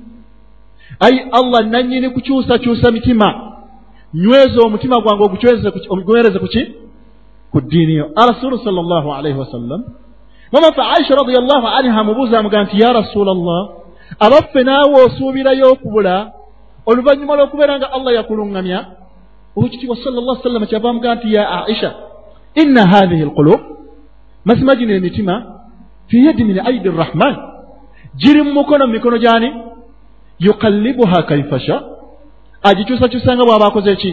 Ayi 1.01 1.18
allah 1.32 1.61
nannyini 1.66 2.11
kukyusakyusa 2.11 2.90
mitima. 2.90 3.28
Nyweza 4.14 4.61
omutima 4.66 5.01
gwange 5.01 5.22
ogugwereze 5.88 6.38
ku 6.38 6.47
ki 6.47 6.62
ku 7.53 7.61
ddiini 7.61 7.94
yo 8.00 8.07
arasulu 8.22 8.59
sala 8.64 8.80
llahu 8.82 9.09
alaihi 9.18 9.38
wasallam 9.42 9.80
maama 10.53 10.66
waffe 10.70 10.82
aisha 10.96 11.14
radiallahu 11.22 11.66
anha 11.78 12.00
amubuuza 12.00 12.38
amugaa 12.38 12.64
nti 12.64 12.76
ya 12.82 12.92
rasula 12.92 13.30
allah 13.36 13.61
abaffe 14.26 14.61
naawe 14.68 14.96
osuubirayo 15.07 15.66
okubula 15.72 16.16
oluvannyuma 16.86 17.36
lw'okubeera 17.36 17.78
nga 17.78 17.88
allah 17.96 18.12
yakuluŋŋamya 18.18 18.78
owekitiibwa 19.57 19.96
sala 20.05 20.20
llah 20.20 20.36
sallama 20.42 20.66
kyava 20.66 20.88
amugaa 20.90 21.14
nti 21.14 21.28
ya 21.34 21.42
aisha 21.66 21.90
inna 22.62 22.82
hathihi 22.92 23.22
alqulub 23.28 23.61
mazima 24.44 24.72
gino 24.78 24.92
emitima 24.94 25.34
fi 26.09 26.16
yadi 26.26 26.44
min 26.44 26.59
aidi 26.70 26.88
rrahman 26.88 27.34
giri 28.20 28.42
mu 28.42 28.53
mukono 28.53 28.86
mu 28.86 28.92
mikono 28.92 29.18
gyani? 29.18 29.50
Yukallibuha 30.38 31.22
kaifasha 31.22 31.82
agikyusakyusanga 32.62 33.44
bw'aba 33.44 33.66
akoze 33.66 33.90
eki 33.92 34.12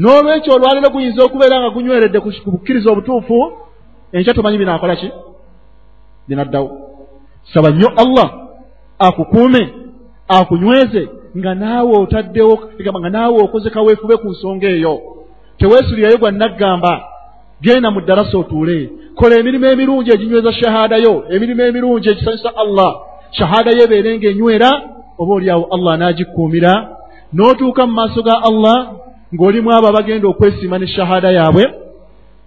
n'olwekyo 0.00 0.50
olwaliro 0.54 0.88
guyinza 0.94 1.20
okubeera 1.24 1.60
nga 1.60 1.70
gunyweredde 1.74 2.18
ku 2.20 2.30
bukkiriza 2.52 2.90
obutuufu 2.90 3.36
enkya 4.12 4.34
tomanyi 4.34 4.58
binaakola 4.58 4.96
ki? 4.96 5.08
Binaddawo. 6.28 6.70
Saba 7.52 7.70
nnyo 7.70 7.88
allah 8.02 8.28
akukuume 8.98 9.62
akunyweze 10.28 11.02
nga 11.38 11.54
naawe 11.54 11.92
otaddewo 12.04 12.54
egamba 12.78 13.00
nga 13.00 13.10
naawe 13.10 13.38
okoze 13.44 13.70
kaweefube 13.70 14.16
ku 14.16 14.28
nsonga 14.28 14.68
eyo. 14.68 14.94
Teweesulirayo 15.58 16.18
gwa 16.18 16.30
naggamba 16.30 16.92
genda 17.62 17.90
mu 17.90 18.00
ddarasa 18.00 18.38
otuule. 18.38 18.90
Kola 19.14 19.34
emirimu 19.40 19.66
emirungi 19.66 20.10
eginyweza 20.10 20.52
shahaada 20.52 20.96
yo 20.96 21.24
emirimu 21.34 21.62
emirungi 21.62 22.08
ekisanyusa 22.08 22.50
allah. 22.56 22.90
Shahaada 23.30 23.70
yo 23.70 23.84
ebeere 23.84 24.18
ng'enywera 24.18 24.70
oba 25.18 25.32
oliawo 25.34 25.64
allah 25.74 25.94
anaagikkuumira 25.94 26.72
n'otuuka 27.34 27.86
mu 27.86 27.92
maaso 27.92 28.22
ga 28.22 28.34
allah 28.48 28.78
ng'olimu 29.34 29.70
abo 29.72 29.86
abagenda 29.88 30.28
okwesiima 30.28 30.78
ne 30.78 30.86
shahaada 30.86 31.30
yaabwe 31.38 31.64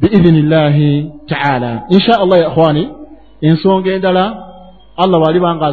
biidhinillahi 0.01 1.11
taala. 1.27 1.84
Insha 1.89 2.13
allah 2.23 2.38
ya 2.39 2.47
ikhwani 2.47 2.84
ensonga 3.41 3.89
endala 3.91 4.25
allah 4.97 5.17
bw'alibanga 5.21 5.65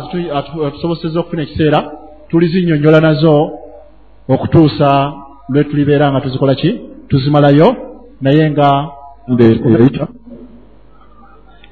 atusoboseza 0.69 1.21
okufuna 1.21 1.43
ekiseera 1.43 1.81
tulizinnyonnyola 2.29 3.01
nazo 3.01 3.35
okutuusa 4.29 4.89
lwe 5.49 5.65
tulibeera 5.65 6.11
nga 6.11 6.21
tuzikola 6.21 6.55
ki? 6.55 6.71
Tuzimalayo. 7.09 7.69
Naye 8.21 8.51
nga 8.51 8.69
eyita 9.29 10.07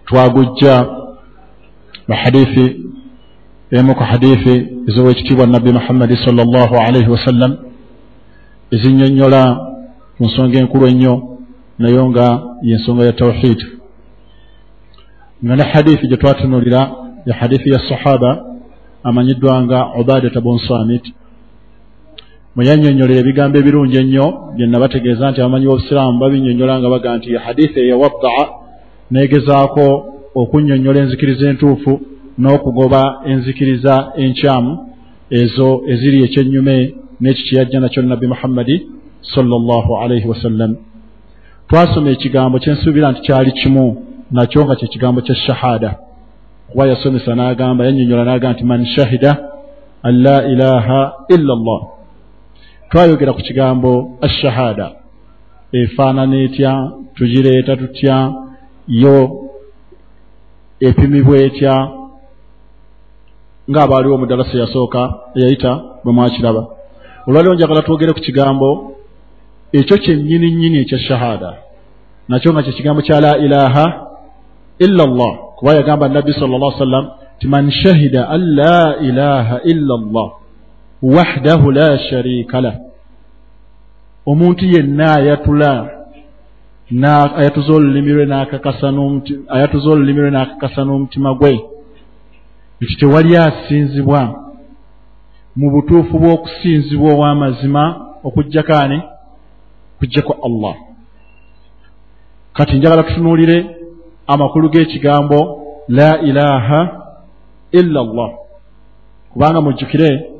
twagujja 0.06 0.74
bahadithi 2.08 2.66
emu 3.70 3.94
ku 3.94 4.02
hadithi 4.02 4.54
ez'owekitiibwa 4.88 5.46
nabbi 5.46 5.72
muhammadi 5.72 6.16
sal 6.24 6.36
llahu 6.36 6.74
alaihi 6.86 7.10
wasallam 7.14 7.52
ezinnyonnyola 8.74 9.42
ku 10.16 10.22
nsonga 10.26 10.56
enkulu 10.62 10.84
ennyo 10.92 11.14
nayo 11.78 12.02
nga 12.10 12.26
yensonga 12.68 13.02
ya 13.08 13.12
tawhidi 13.12 13.66
nga 15.44 15.54
ne 15.56 15.64
hadithi 15.72 16.08
gye 16.08 16.16
twatunulira 16.16 16.80
ya 17.28 17.34
hadithi 17.40 17.68
ya 17.74 17.80
sahaba 17.88 18.30
amanyiddwa 19.08 19.62
nga 19.64 19.78
ubadata 20.00 20.40
bun 20.40 20.58
samit 20.68 21.04
mwe 22.54 22.66
yannyonnyolera 22.68 23.20
ebigambo 23.20 23.56
ebirungi 23.58 23.96
ennyo 24.02 24.26
bye 24.56 24.66
nabategeeza 24.66 25.30
nti 25.30 25.38
abamanyi 25.40 25.66
b'obusiraamu 25.66 26.18
babinnyonnyola 26.22 26.74
nga 26.78 26.88
baga 26.94 27.10
nti 27.16 27.28
hadithi 27.46 27.78
eyawaddaa 27.80 28.44
neegezaako 29.12 29.86
okunnyonnyola 30.40 30.98
enzikiriza 31.02 31.44
entuufu 31.52 31.92
n'okugoba 32.40 33.02
enzikiriza 33.30 33.94
enkyamu 34.22 34.72
ezo 35.40 35.68
eziri 35.92 36.18
ekyennyume 36.26 36.76
n'eki 37.20 37.42
kyeyajja 37.46 37.80
nakyo 37.80 38.02
nabbi 38.02 38.26
muhammadi 38.26 38.76
sallallahu 39.34 39.90
alaihi 40.02 40.26
wasallam 40.32 40.70
twasoma 41.68 42.10
ekigambo 42.10 42.58
kyensuubira 42.58 43.12
nti 43.12 43.20
kyali 43.26 43.52
kimu 43.52 43.86
nakyo 44.30 44.64
nga 44.64 44.76
kyekigambo 44.76 45.20
kya 45.20 45.34
shahada. 45.34 45.90
Kuba 46.70 46.86
yasomesa 46.86 47.34
n'agamba 47.34 47.84
yannyonnyola 47.86 48.24
n'agamba 48.24 48.54
nti 48.54 48.64
man 48.64 48.86
shahida 48.86 49.32
an 50.02 50.14
la 50.26 50.36
ilaha 50.52 51.00
illa 51.34 51.52
allah 51.58 51.80
twayogera 52.90 53.32
ku 53.32 53.40
kigambo 53.48 53.90
ashahada 54.26 54.86
efaanana 55.72 56.36
etya? 56.36 56.72
Tugireeta 57.14 57.76
tutya? 57.76 58.16
Yo 58.88 59.16
epimibwa 60.80 61.36
etya? 61.46 61.74
Ng'abaaliwo 63.70 64.18
mu 64.18 64.26
ddalasa 64.26 64.54
eyasooka 64.56 65.02
eyayita 65.36 65.72
bwe 66.04 66.12
mwakiraba 66.12 66.62
olwaliwo 67.26 67.54
njagala 67.54 67.82
twogere 67.82 68.12
ku 68.12 68.20
kigambo 68.20 68.96
ekyo 69.72 69.96
kyennyini 69.98 70.50
nnyini 70.50 70.78
ekya 70.78 70.98
shahada. 70.98 71.54
Nakyo 72.28 72.52
nga 72.52 72.62
kyekigambo 72.62 73.02
kya 73.02 73.20
la 73.20 73.38
ilaha 73.38 73.84
illa 74.78 75.04
llah 75.06 75.32
kuba 75.56 75.74
yagamba 75.74 76.08
nabbi 76.08 76.32
sala 76.32 76.58
llah 76.58 76.78
sallam 76.78 77.04
ti 77.38 77.48
man 77.48 77.70
shahida 77.70 78.28
an 78.28 78.40
la 78.54 78.96
ilaha 79.00 79.60
illa 79.64 79.94
llah 79.96 80.30
wahdahu 81.02 81.70
la 81.70 81.98
sharika 81.98 82.60
lah. 82.60 82.74
Omuntu 84.26 84.64
yenna 84.64 85.14
ayatula 85.14 85.90
ayatuza 87.36 87.72
olulimi 87.72 88.12
lwe 88.12 88.24
ayatuza 89.48 89.90
olulimi 89.90 90.20
lwe 90.20 90.30
n'akakasa 90.30 90.84
n'omutima 90.84 91.34
gwe. 91.34 91.60
Nti 92.80 92.96
tewali 92.96 93.36
asinzibwa 93.36 94.43
mu 95.56 95.70
butuufu 95.70 96.18
bw'okusinzibwa 96.18 97.14
ow'amazima 97.14 97.84
okujjakaani 98.24 99.02
kujjako 99.98 100.36
allah. 100.46 100.74
Kati 102.52 102.76
njagala 102.76 103.02
tutunuulire 103.02 103.76
amakulu 104.26 104.68
g'ekigambo 104.68 105.38
la 105.88 106.20
ilaha 106.20 107.00
illa 107.72 108.00
allah. 108.00 108.30
Kubanga 109.32 109.60
mujjukire 109.60 110.30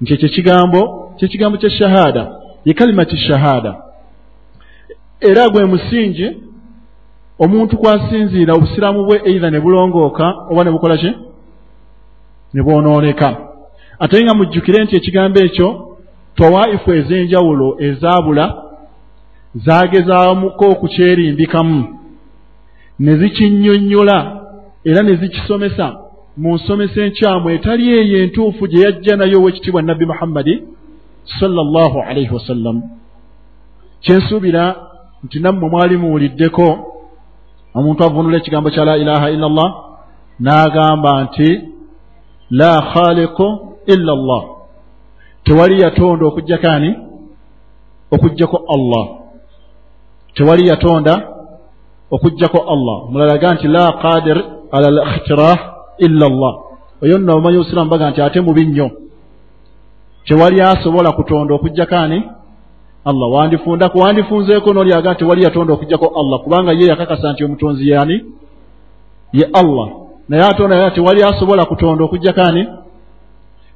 nti 0.00 0.14
ekyo 0.14 0.28
ekigambo 0.28 1.12
kyekigambo 1.16 1.58
kya 1.58 1.70
shahada 1.70 2.32
ye 2.64 2.74
kalimati 2.74 3.16
shahada. 3.16 3.82
Era 5.20 5.48
gwe 5.48 5.64
musingi 5.64 6.36
omuntu 7.38 7.76
kwasinziira 7.76 8.54
obusiraamu 8.54 9.04
bwe 9.04 9.20
eitha 9.24 9.50
ne 9.50 9.60
bulongooka 9.60 10.34
oba 10.50 10.64
ne 10.64 10.70
bukola 10.70 10.96
ki? 10.96 11.12
Ne 12.54 12.62
bwonooneka 12.62 13.47
ate 14.00 14.24
nga 14.24 14.34
mujjukire 14.34 14.84
nti 14.84 14.96
ekigambo 14.96 15.40
ekyo 15.40 15.68
tawaifu 16.36 16.88
ez'enjawulo 16.98 17.68
ezaabula 17.86 18.44
zagezaamuko 19.64 20.64
okukyerimbikamu. 20.72 21.80
Ne 22.98 23.12
zikinnyonnyola 23.16 24.18
era 24.84 25.02
ne 25.02 25.14
zikisomesa 25.20 25.86
mu 26.36 26.54
nsomesa 26.54 27.00
enkyamu 27.06 27.50
etali 27.50 27.84
eyo 27.98 28.16
entuufu 28.24 28.66
gye 28.70 28.80
yajja 28.84 29.16
nayo 29.16 29.36
ow'ekitiibwa 29.40 29.82
nabbi 29.82 30.06
muhammadi 30.06 30.54
sallallahu 31.40 31.98
alaihi 32.08 32.34
wasallam 32.34 32.76
kyensuubira 34.00 34.64
nti 35.24 35.40
nammwe 35.40 35.68
mwali 35.70 35.96
muwuliddeko 35.96 36.66
omuntu 37.74 38.04
avunula 38.04 38.36
ekigambo 38.36 38.70
kya 38.70 38.84
la 38.84 38.96
ilaha 39.02 39.30
illa 39.30 39.46
allah 39.50 39.70
n'agamba 40.40 41.12
nti 41.24 41.48
la 42.50 42.72
khaliqu 42.92 43.46
illa 43.94 44.12
allah 44.18 44.42
tewali 45.44 45.82
yatonda 45.82 46.26
okujjakaani 46.26 46.90
okugjako 48.10 48.58
allah 48.74 49.04
tewali 50.34 50.68
yatonda 50.68 51.14
okugjako 52.10 52.58
allah 52.74 53.10
mulalaga 53.10 53.54
nti 53.54 53.68
la 53.68 53.92
qadir 54.02 54.36
ala 54.72 54.88
likhtirah 54.90 55.58
illa 55.98 56.26
allah 56.26 56.54
oyo 57.02 57.18
nno 57.18 57.36
omanyi 57.36 57.56
obusiraamu 57.56 57.90
baga 57.90 58.10
nti 58.10 58.20
ate 58.22 58.40
mubi 58.40 58.66
nnyo 58.66 58.90
tewali 60.26 60.60
asobola 60.60 61.12
kutonda 61.12 61.54
okujjakaani 61.54 62.22
allah 63.04 63.28
wandifunda 63.32 63.88
kuwandifunzeeko 63.88 64.72
nolyaga 64.72 65.12
nti 65.12 65.24
wali 65.24 65.42
yatonda 65.42 65.72
okugjako 65.72 66.06
allah 66.20 66.40
kubanga 66.40 66.72
ye 66.72 66.86
yakakasa 66.86 67.32
nti 67.32 67.44
omutonzi 67.44 67.88
yani 67.88 68.24
ye 69.32 69.44
allah 69.60 69.88
naye 70.28 70.42
atonda 70.42 70.76
yaga 70.76 70.90
tewali 70.90 71.22
asobola 71.22 71.64
kutonda 71.64 72.04
okujjakaani 72.04 72.68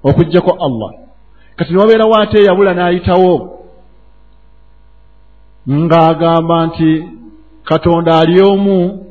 okujjako 0.04 0.52
allah. 0.66 0.90
Kati 1.56 1.72
niwabeerawo 1.72 2.14
ate 2.16 2.38
eyabula 2.38 2.74
n'ayitawo 2.74 3.32
ng'agamba 5.70 6.66
nti 6.66 6.90
katonda 7.64 8.18
ali 8.18 8.42
omu 8.42 9.06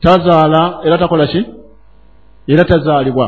tazaala 0.00 0.80
era 0.84 0.98
takola 0.98 1.26
ki? 1.26 1.46
Era 2.46 2.64
tazaalibwa. 2.64 3.26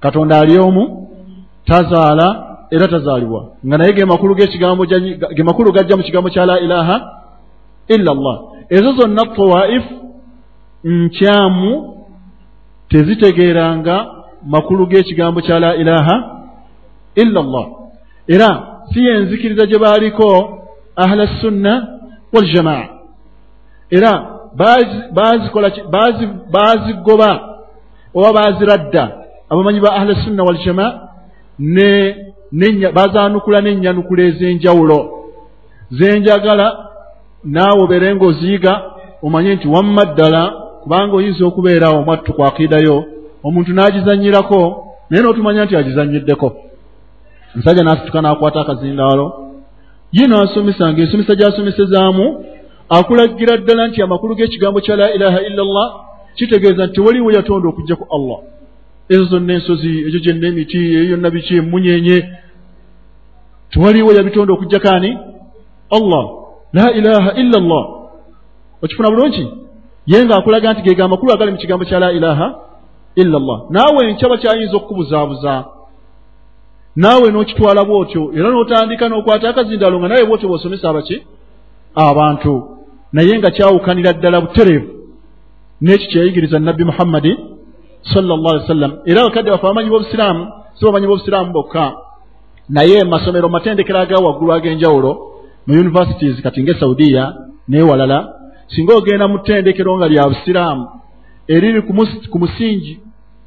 Katonda 0.00 0.40
ali 0.40 0.58
omu 0.58 1.08
tazaala 1.66 2.58
era 2.70 2.88
tazaalibwa. 2.88 3.40
Nga 3.66 3.78
naye 3.78 3.92
ge 3.92 4.04
makulu 4.04 4.34
g'ekigambo 4.34 4.86
ge 5.36 5.42
makulu 5.42 5.72
gajja 5.72 5.96
mu 5.96 6.02
kigambo 6.02 6.28
kya 6.28 6.46
la 6.46 6.60
ilaha 6.60 6.96
illa 7.88 8.10
allah 8.12 8.36
ezo 8.70 8.92
zonna 8.92 9.22
tawaifu 9.36 9.94
nkyamu 10.84 11.94
tezitegeeranga 12.88 14.13
makulu 14.46 14.86
g'ekigambo 14.86 15.40
kya 15.40 15.60
la 15.60 15.76
ilaha 15.76 16.14
illa 17.14 17.40
allah. 17.40 17.66
Era 18.28 18.50
si 18.92 19.04
yenzikiriza 19.04 19.66
gye 19.66 19.78
baaliko 19.78 20.58
ahla 20.96 21.26
sunna 21.40 21.72
waljamaa 22.32 22.84
era 23.90 24.26
bazikola 25.14 25.70
bazigoba 26.52 27.30
oba 28.14 28.32
baziradda 28.32 29.04
abamanyi 29.50 29.80
ba 29.80 29.90
ahla 29.98 30.14
sunna 30.24 30.42
waljamaa 30.44 30.92
bazanukula 32.94 33.60
n'ennyanukula 33.60 34.22
ez'enjawulo. 34.22 35.00
Zenjagala 35.90 36.66
naawe 37.44 37.82
obere 37.82 38.14
ng'oziyiga 38.14 38.72
omanye 39.22 39.54
nti 39.54 39.68
wamma 39.68 40.04
ddala 40.04 40.42
kubanga 40.82 41.16
oyinza 41.16 41.44
okubeerawo 41.46 41.98
omwattu 41.98 42.32
kwakiidayo 42.32 43.13
omuntu 43.46 43.70
n'agizanyirako 43.72 44.60
naye 45.10 45.22
n'otumanya 45.22 45.64
nti 45.64 45.76
agizanyiddeko. 45.76 46.48
Omusajja 47.54 47.82
n'asituka 47.84 48.20
n'akwata 48.20 48.60
akazindaalo. 48.60 49.26
Ye 50.16 50.24
n'asomesa 50.26 50.84
ng'ensomesa 50.92 51.34
gy'asomesezaamu 51.38 52.26
akulagira 52.96 53.56
ddala 53.56 53.88
nti 53.88 54.02
amakulu 54.02 54.34
g'ekigambo 54.36 54.80
kya 54.80 54.96
la 54.96 55.06
ilaha 55.16 55.38
illa 55.48 55.62
llah 55.64 55.88
kitegeeza 56.36 56.86
nti 56.86 56.94
tewaliwo 56.94 57.30
yatonda 57.36 57.68
okugjaku 57.68 58.04
allah. 58.16 58.38
Ezo 59.08 59.24
zonna 59.24 59.52
ensozi 59.54 59.92
egyo 60.06 60.20
gyenna 60.24 60.46
emiti 60.48 60.78
eyo 60.78 61.04
yonna 61.10 61.30
biki 61.30 61.54
emunyenye. 61.56 62.18
Tewaliwo 63.70 64.12
yabitonda 64.12 64.52
okugjakaani 64.52 65.10
allah. 65.96 66.24
La 66.72 66.92
ilaha 66.98 67.30
illa 67.42 67.58
llah 67.60 67.84
okifuna 68.82 69.10
bulungi? 69.10 69.44
Ye 70.06 70.24
ng'akulaga 70.24 70.72
nti 70.72 70.82
gega 70.82 71.04
amakulu 71.04 71.32
agali 71.32 71.50
mu 71.52 71.58
kigambo 71.58 71.84
kya 71.84 71.98
la 72.00 72.12
ilaha 72.12 72.46
illa 73.22 73.38
llah 73.46 73.58
naawe 73.74 74.00
enkyaba 74.10 74.36
kyayinza 74.42 74.76
okukubuzaabuza 74.76 75.52
naawe 77.02 77.26
n'okitwala 77.30 77.80
bw'otyo 77.88 78.22
era 78.38 78.48
n'otandika 78.50 79.04
n'okwata 79.08 79.46
akazindaalo 79.50 79.96
nga 79.98 80.08
nawe 80.08 80.24
bw'otyo 80.28 80.46
bw'osomesa 80.48 80.86
abaki 80.90 81.16
abantu 82.08 82.52
naye 83.14 83.32
nga 83.38 83.50
kyawukanira 83.56 84.12
ddala 84.16 84.38
butereevu 84.44 84.88
n'eki 85.82 86.06
kyeyayigiriza 86.10 86.58
nabbi 86.58 86.84
muhammadi 86.90 87.32
sallallahu 88.12 88.54
alaihi 88.54 88.66
wasallam 88.68 88.92
era 89.10 89.18
abakadde 89.22 89.50
bafe 89.50 89.64
abamanyi 89.66 89.90
b'obusiraamu 89.92 90.42
si 90.76 90.82
bamanyi 90.84 91.06
b'obusiraamu 91.06 91.50
bokka 91.56 91.84
naye 92.76 93.04
masomero 93.12 93.48
matendekero 93.48 93.98
aga 94.00 94.16
waggulu 94.26 94.52
ag'enjawulo 94.56 95.10
mu 95.66 95.72
universities 95.82 96.36
kati 96.44 96.62
ng'e 96.62 96.74
saudiya 96.82 97.24
n'ewalala 97.68 98.18
singa 98.72 98.92
ogenda 98.98 99.28
mu 99.28 99.38
ttendekero 99.38 99.96
nga 99.96 100.06
lya 100.12 100.24
busiraamu 100.30 100.84
eriri 101.48 101.82
ku 102.30 102.38
musingi 102.38 103.00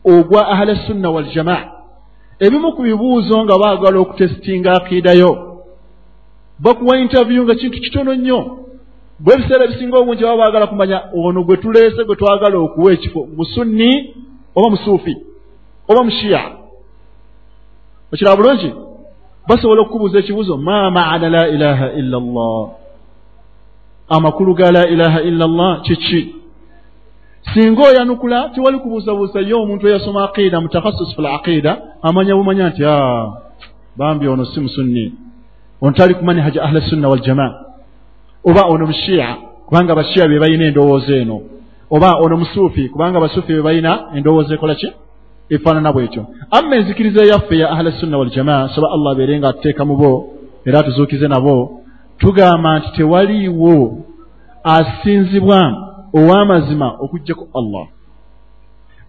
ogwa 0.05 0.47
ahla 0.47 0.75
sunna 0.87 1.09
waljamaa 1.09 1.77
ebimu 2.39 2.71
ku 2.71 2.81
bibuuzo 2.81 3.43
nga 3.43 3.57
baagala 3.57 3.99
okutesitinga 3.99 4.71
akiidayo 4.71 5.47
bakuwa 6.59 6.97
interview 6.97 7.43
nga 7.43 7.55
kintu 7.55 7.81
kitono 7.81 8.13
nnyo. 8.15 8.57
Bwe 9.19 9.33
ebiseera 9.33 9.65
ebisinga 9.65 9.97
obungi 9.97 10.23
baba 10.23 10.37
baagala 10.37 10.67
kumanya 10.67 11.01
ono 11.13 11.43
gwe 11.43 11.57
tuleese 11.57 12.03
gwe 12.03 12.15
twagala 12.15 12.57
okuwa 12.57 12.93
ekifo 12.93 13.27
musunni 13.37 14.15
oba 14.55 14.69
musuufi 14.69 15.17
oba 15.87 16.03
mushiya 16.03 16.41
okiraba 18.13 18.37
bulungi? 18.37 18.73
Basobola 19.47 19.81
okukubuuza 19.81 20.19
ekibuzo 20.19 20.57
ma 20.57 20.91
maana 20.91 21.29
la 21.29 21.47
ilaha 21.47 21.93
illa 21.93 22.19
llah 22.19 22.67
amakulu 24.09 24.53
ga 24.53 24.71
la 24.71 24.87
ilaha 24.87 25.21
illa 25.21 25.47
llah 25.47 25.81
kiki 25.81 26.36
singa 27.53 27.81
oyanukula 27.87 28.49
tewali 28.49 28.79
kubuusabuusa 28.79 29.39
ye 29.39 29.53
omuntu 29.53 29.87
eyasoma 29.87 30.23
aqida 30.23 30.61
mutakhassus 30.61 31.15
fi 31.15 31.21
laqida 31.21 31.77
amanya 32.01 32.35
bumanya 32.35 32.69
nti 32.69 32.85
a 32.85 32.95
bambi 33.97 34.27
ono 34.27 34.45
si 34.45 34.59
musunni. 34.59 35.13
Ono 35.81 35.93
tali 35.93 36.13
ku 36.13 36.23
manhaja 36.25 36.63
ahli 36.63 36.81
sunna 36.81 37.09
waljamaa 37.09 37.53
oba 38.43 38.61
ono 38.67 38.87
mushiya 38.87 39.27
kubanga 39.65 39.95
bashiya 39.95 40.27
be 40.27 40.39
balina 40.39 40.65
endowooza 40.65 41.15
eno. 41.15 41.41
Oba 41.89 42.17
ono 42.23 42.37
musuufi 42.37 42.89
kubanga 42.89 43.19
basuufi 43.19 43.53
be 43.53 43.61
balina 43.61 43.99
endowooza 44.15 44.53
ekola 44.53 44.75
ki? 44.75 44.89
Efaanana 45.49 45.93
bwetyo 45.93 46.25
amma 46.51 46.75
enzikiriza 46.75 47.25
yaffe 47.25 47.57
ya 47.57 47.69
ahli 47.69 47.91
sunna 47.91 48.17
waljamaa 48.17 48.69
soba 48.69 48.87
allah 48.91 49.11
abeere 49.11 49.39
nga 49.39 49.49
atuteeka 49.49 49.85
mu 49.85 49.95
bo 49.95 50.33
era 50.65 50.79
atuzuukize 50.79 51.27
nabo 51.27 51.81
tugamba 52.17 52.79
nti 52.79 52.91
tewaliiwo 52.91 53.97
asinzibwa 54.63 55.59
ow'amazima 56.17 56.87
okugjaku 57.03 57.45
allah. 57.59 57.85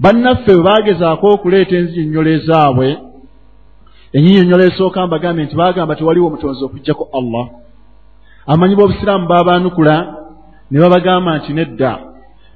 Bannaffe 0.00 0.52
bwe 0.54 0.62
baagezaako 0.68 1.26
okuleeta 1.34 1.74
enzinyonnyola 1.76 2.30
ezaabwe 2.38 2.88
enyinyonnyola 4.16 4.64
esooka 4.70 5.06
mbagambe 5.06 5.44
nti 5.44 5.56
baagamba 5.60 5.96
tewaliwo 5.96 6.26
omutonzi 6.26 6.64
okugjaku 6.64 7.04
allah. 7.18 7.46
Amanyi 8.46 8.74
b'obusiraamu 8.76 9.26
baabaanukula 9.28 9.96
ne 10.70 10.78
babagamba 10.80 11.38
nti 11.38 11.52
nedda 11.52 11.92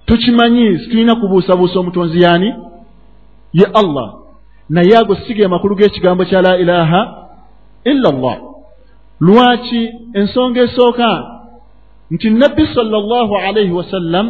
tukimanyi 0.06 0.78
situlina 0.78 1.14
kubuusabuusa 1.16 1.80
omutonzi 1.80 2.22
yaani? 2.22 2.54
Ye 3.52 3.66
allah. 3.80 4.08
Naye 4.68 4.96
ago 4.98 5.14
siga 5.14 5.46
amakulu 5.46 5.76
g'ekigambo 5.76 6.24
kya 6.24 6.42
la 6.42 6.58
ilaha 6.58 7.00
illa 7.84 8.10
llah 8.10 8.38
lwaki 9.20 9.90
ensonga 10.14 10.60
esooka 10.62 11.08
nti 12.14 12.30
nabbi 12.30 12.64
sallallahu 12.76 13.34
alaihi 13.46 13.72
wasallam 13.80 14.26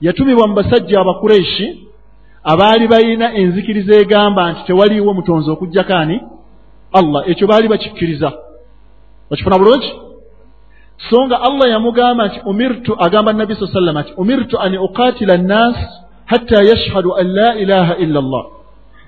yatumibwa 0.00 0.48
mu 0.48 0.54
basajja 0.54 1.00
abakureishi 1.00 1.66
abaali 2.52 2.88
balina 2.88 3.26
enzikiriza 3.40 3.94
egamba 4.02 4.52
nti 4.52 4.60
tewaliiwo 4.66 5.14
mutonzi 5.14 5.50
okugjakaani 5.50 6.16
allah 6.98 7.20
ekyo 7.30 7.46
baali 7.46 7.68
bakikkiriza. 7.68 8.32
Okifuna 9.30 9.58
bulungi? 9.58 9.90
So 11.10 11.26
nga 11.26 11.36
allah 11.48 11.66
yamugamba 11.70 12.26
nti 12.26 12.40
umirtu 12.44 12.92
agamba 13.04 13.32
nabbi 13.32 13.54
saa 13.54 13.72
sallama 13.72 14.02
nti 14.02 14.12
umirtu 14.16 14.60
an 14.60 14.78
uqatila 14.78 15.36
nnas 15.36 15.76
hatta 16.26 16.58
yashhadu 16.70 17.14
an 17.20 17.26
la 17.38 17.50
ilaha 17.62 17.94
illa 17.96 18.20
llah 18.20 18.44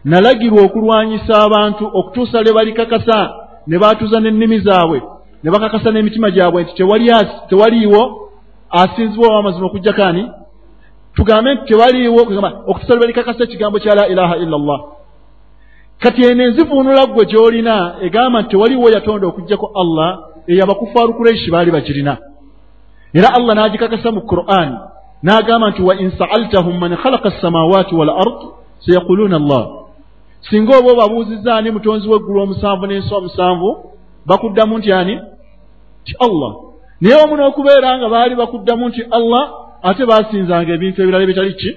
nalagirwa 0.04 0.62
okulwanyisa 0.62 1.34
abantu 1.46 1.84
okutuusa 1.98 2.42
lwe 2.42 2.52
balikakasa 2.52 3.20
ne 3.66 3.78
baatuuza 3.78 4.20
n'ennimi 4.20 4.58
zaabwe 4.58 5.02
ne 5.44 5.50
bakakasa 5.50 5.90
n'emitima 5.90 6.30
gyabwe 6.30 6.62
nti 6.62 6.74
tewaliiwo 7.48 8.02
asinzibwa 8.70 9.28
ow'amazima 9.28 9.66
okugjakaani 9.66 10.30
tugambe 11.14 11.54
nti 11.54 11.64
tewaliiwo 11.68 12.20
okutuusa 12.66 12.94
lwe 12.94 13.00
balikakasa 13.00 13.44
ekigambo 13.44 13.78
kya 13.78 13.94
la 13.94 14.08
ilaha 14.08 14.36
illa 14.36 14.58
llah 14.58 14.80
kati 15.98 16.22
eno 16.26 16.42
enzivuunula 16.44 17.06
ggwe 17.06 17.24
gy'olina 17.30 17.94
egamba 18.06 18.40
nti 18.40 18.50
tewaliiwo 18.50 18.90
yatonda 18.90 19.26
okugjako 19.26 19.66
allah 19.82 20.10
eyo 20.46 20.64
abakufaaru 20.64 21.14
kureishi 21.14 21.50
baali 21.50 21.70
bagirina. 21.70 22.16
Era 23.14 23.28
allah 23.38 23.54
n'agikakasa 23.54 24.12
mu 24.12 24.20
quran 24.20 24.70
n'agamba 25.22 25.70
nti 25.70 25.82
wa 25.82 25.94
in 25.96 26.10
sa'altahum 26.10 26.78
man 26.78 26.96
khalaqa 26.96 27.28
assamawati 27.28 27.94
wal 27.94 28.10
ard 28.10 28.40
sayaquluuna 28.86 29.36
allah. 29.36 29.62
Singa 30.50 30.78
oba 30.78 30.92
obabuuzizza 30.92 31.56
ani 31.56 31.70
mutonzi 31.70 32.08
w'eggulu 32.08 32.40
omusanvu 32.42 32.86
n'ensi 32.86 33.14
omusanvu 33.14 33.68
bakuddamu 34.26 34.78
nti 34.78 34.92
ani 34.92 35.20
ti 36.06 36.14
allah. 36.26 36.52
Naye 37.00 37.16
omu 37.24 37.36
n'okubeera 37.36 37.98
nga 37.98 38.08
baali 38.08 38.34
bakuddamu 38.34 38.88
nti 38.88 39.02
allah 39.18 39.44
ate 39.82 40.02
baasinzanga 40.10 40.72
ebintu 40.74 41.02
ebirala 41.02 41.26
bitali 41.26 41.54
ki? 41.60 41.70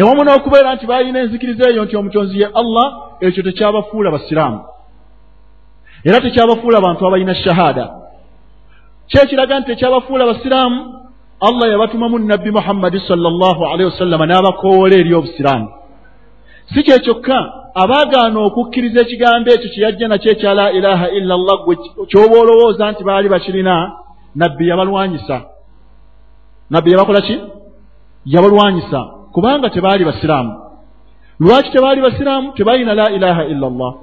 Ewamu 0.00 0.22
n'okubeera 0.24 0.74
nti 0.74 0.86
baalina 0.90 1.18
enzikiriza 1.24 1.70
eyo 1.70 1.84
nti 1.84 1.96
omutonzi 1.96 2.40
ye 2.42 2.46
allah 2.60 2.86
ekyo 3.20 3.42
tekyabafuula 3.42 4.10
basiraamu. 4.10 4.60
Era 6.08 6.20
tekyabafuula 6.20 6.80
bantu 6.80 7.06
abalina 7.06 7.34
shahaada. 7.34 7.84
Kyekiraga 9.10 9.60
nti 9.60 9.66
tekyabafuula 9.70 10.26
basiraamu 10.26 10.80
allah 11.48 11.66
yabatumamu 11.72 12.18
nabbi 12.18 12.50
muhammadi 12.50 12.98
salllahu 13.00 13.62
alaihi 13.70 13.88
wasallama 13.90 14.26
n'abakoowola 14.26 14.94
eri 15.00 15.14
obusiraamu 15.14 15.68
si 16.74 16.82
kye 16.82 16.98
kyokka 16.98 17.38
abaagaana 17.82 18.38
okukkiriza 18.48 19.00
ekigambo 19.00 19.50
ekyo 19.50 19.68
kye 19.72 19.82
yajja 19.84 20.08
nakyo 20.08 20.30
ekya 20.32 20.54
la 20.54 20.66
ilaha 20.78 21.06
illa 21.18 21.34
llah 21.36 21.58
gwe 21.64 21.76
kyoba 22.10 22.36
olowooza 22.42 22.90
nti 22.92 23.02
baali 23.04 23.28
bakirina 23.28 23.74
nabbi 24.40 24.68
yabalwanyisa. 24.68 25.36
Nabbi 26.70 26.92
yabakola 26.92 27.20
ki? 27.20 27.36
Yabalwanyisa. 28.34 29.00
Kubanga 29.32 29.70
tebaali 29.70 30.04
basiraamu. 30.04 30.52
Lwaki 31.40 31.70
tebaali 31.70 32.00
basiraamu? 32.00 32.52
Tebalina 32.52 32.94
la 32.94 33.10
ilaha 33.10 33.44
illa 33.44 33.70
llah 33.70 33.94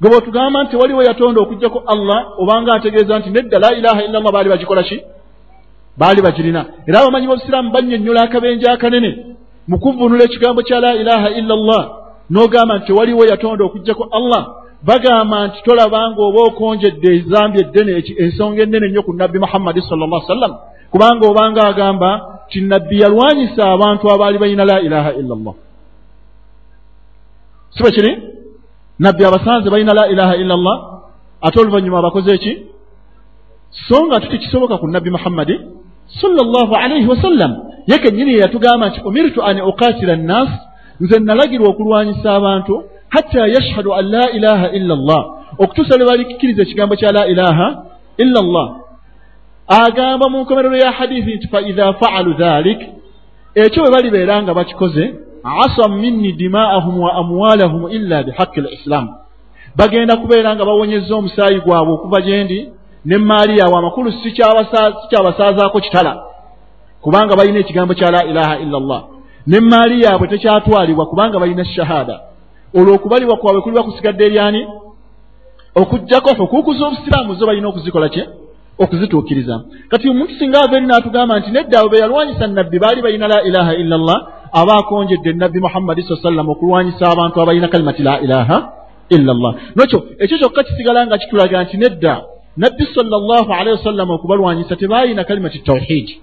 gwe 0.00 0.10
bwetugamba 0.10 0.62
nti 0.62 0.70
tewaliwo 0.70 1.02
yatonda 1.02 1.40
okugjako 1.40 1.82
allah 1.86 2.18
obanga 2.38 2.72
ategeeza 2.74 3.18
nti 3.18 3.30
nedda 3.30 3.58
la 3.58 3.70
ilaha 3.78 4.00
illa 4.06 4.20
llah 4.20 4.32
baali 4.32 4.48
bagikola 4.48 4.82
ki? 4.82 5.00
Baali 5.98 6.22
bagirina. 6.22 6.66
Era 6.86 7.00
abamanyi 7.00 7.26
b'obusiraamu 7.26 7.70
bannyonnyola 7.70 8.22
akabenje 8.22 8.66
akanene 8.70 9.10
mu 9.68 9.76
kuvunula 9.82 10.24
ekigambo 10.24 10.62
kya 10.62 10.80
la 10.80 10.92
ilaha 11.02 11.28
illa 11.38 11.54
llah 11.56 11.84
n'ogamba 12.30 12.72
nti 12.76 12.86
tewaliwo 12.86 13.24
yatonda 13.30 13.64
okugjako 13.64 14.04
allah 14.18 14.42
bagamba 14.82 15.46
nti 15.46 15.58
tolabanga 15.64 16.20
oba 16.28 16.40
okonjedde 16.48 17.08
ezambi 17.18 17.58
eddene 17.64 17.92
ensonga 18.22 18.62
ennene 18.62 18.86
ennyo 18.86 19.02
ku 19.06 19.12
nabbi 19.12 19.38
muhammadi 19.44 19.80
sala 19.82 20.06
llah 20.06 20.22
sallam 20.26 20.52
kubanga 20.92 21.24
obanga 21.30 21.62
agamba 21.70 22.10
ti 22.50 22.60
nabbi 22.60 22.96
yalwanyisa 23.02 23.62
abantu 23.74 24.04
abaali 24.14 24.38
balina 24.42 24.64
la 24.64 24.76
ilaha 24.86 25.10
illa 25.20 25.34
llah 25.44 25.56
si 27.74 27.82
bwe 27.82 27.90
kiri? 27.90 28.12
Nabbi 28.98 29.24
abasanze 29.24 29.70
balina 29.70 29.94
la 29.94 30.04
ilaha 30.12 30.36
illa 30.36 30.56
llah 30.56 30.78
ate 31.42 31.56
oluvannyuma 31.60 31.98
abakoze 31.98 32.34
eki? 32.34 32.52
So 33.88 34.06
nga 34.06 34.20
tutikisoboka 34.20 34.78
ku 34.78 34.86
nabbi 34.86 35.10
muhammadi 35.10 35.56
sala 36.20 36.42
llahu 36.54 36.74
alaihi 36.74 37.06
wasallam 37.06 37.52
ye 37.86 37.98
kennyini 37.98 38.32
yeyatugamba 38.32 38.88
nti 38.88 39.00
umirtu 39.04 39.42
an 39.42 39.60
uqatila 39.60 40.16
nnas 40.16 40.48
nze 41.00 41.18
nalagirwa 41.18 41.68
okulwanyisa 41.68 42.34
abantu 42.34 42.84
hatta 43.08 43.46
yashhadu 43.46 43.94
an 43.94 44.04
la 44.10 44.30
ilaha 44.30 44.66
illa 44.70 44.94
llah 44.96 45.24
okutuusa 45.58 45.96
lwe 45.96 46.06
balikkiriza 46.06 46.62
ekigambo 46.62 46.96
kya 46.96 47.12
la 47.12 47.26
ilaha 47.26 47.66
illa 48.18 48.40
llah 48.42 48.68
agamba 49.68 50.28
mu 50.28 50.38
nkomerero 50.40 50.76
ya 50.76 50.90
hadithi 50.90 51.34
nti 51.34 51.48
faidha 51.48 51.92
faalu 51.92 52.34
dhalik 52.34 52.80
ekyo 53.54 53.82
bwe 53.82 53.90
balibeera 53.90 54.42
nga 54.42 54.54
bakikoze 54.54 55.14
asam 55.64 55.92
minni 56.00 56.32
dimaahum 56.32 57.00
wa 57.00 57.14
amwalahum 57.14 57.90
illa 57.90 58.22
bihaqi 58.22 58.60
lislaamu 58.60 59.10
bagenda 59.76 60.16
kubeera 60.16 60.54
nga 60.56 60.64
bawonyeza 60.64 61.14
omusaayi 61.14 61.60
gwabwe 61.60 61.92
okuva 61.94 62.20
gye 62.20 62.44
ndi 62.44 62.68
nemmaali 63.04 63.58
yaabwe 63.58 63.78
amakulu 63.78 64.12
sikyabasaazaako 64.12 65.80
kitala. 65.80 66.24
Kubanga 67.00 67.36
balina 67.36 67.58
ekigambo 67.58 67.94
kya 67.94 68.10
la 68.10 68.24
ilaha 68.24 68.58
illa 68.58 68.80
llah 68.80 69.02
nemmaali 69.46 70.02
yaabwe 70.04 70.28
tekyatwalibwa 70.28 71.06
kubanga 71.06 71.38
balina 71.38 71.64
shahada. 71.64 72.20
Olwo 72.74 72.94
okubalibwa 72.94 73.36
kwabwe 73.36 73.60
kuliba 73.62 73.82
kusigadde 73.82 74.26
eryani? 74.26 74.66
Okugjako 75.74 76.30
okukuza 76.44 76.86
obusiraamu 76.86 77.34
zo 77.34 77.46
balina 77.46 77.68
okuzikola 77.68 78.08
kye? 78.08 78.28
Okuzituukiriza. 78.78 79.60
Kati 79.88 80.08
omuntu 80.08 80.34
singa 80.38 80.60
ava 80.60 80.76
eri 80.76 80.86
n'atugamba 80.86 81.38
nti 81.38 81.50
nedda 81.50 81.80
abo 81.80 81.88
be 81.88 81.98
yalwanyisa 81.98 82.46
nabbi 82.46 82.78
baali 82.78 83.02
balina 83.02 83.28
la 83.28 83.42
ilaha 83.42 83.74
illa 83.74 83.96
llah 83.98 84.20
aba 84.52 84.74
akonjedde 84.80 85.32
nabbi 85.32 85.60
muhammadi 85.60 86.02
saa 86.02 86.22
sallam 86.22 86.48
okulwanyisa 86.48 87.04
abantu 87.12 87.42
abalina 87.42 87.68
kalimati 87.68 88.02
la 88.02 88.20
ilaha 88.20 88.56
illa 89.08 89.32
llah 89.34 89.54
nokyo 89.76 89.98
ekyo 90.18 90.38
kyokka 90.38 90.62
kisigala 90.62 91.06
nga 91.06 91.18
kitulaga 91.18 91.62
nti 91.64 91.76
nedda 91.76 92.14
nabbi 92.56 92.84
salllahu 92.94 93.52
alaihi 93.52 93.76
wasallama 93.78 94.14
okubalwanyisa 94.14 94.76
tebaayina 94.76 95.24
kalimati 95.24 95.58
tawhidi 95.58 96.22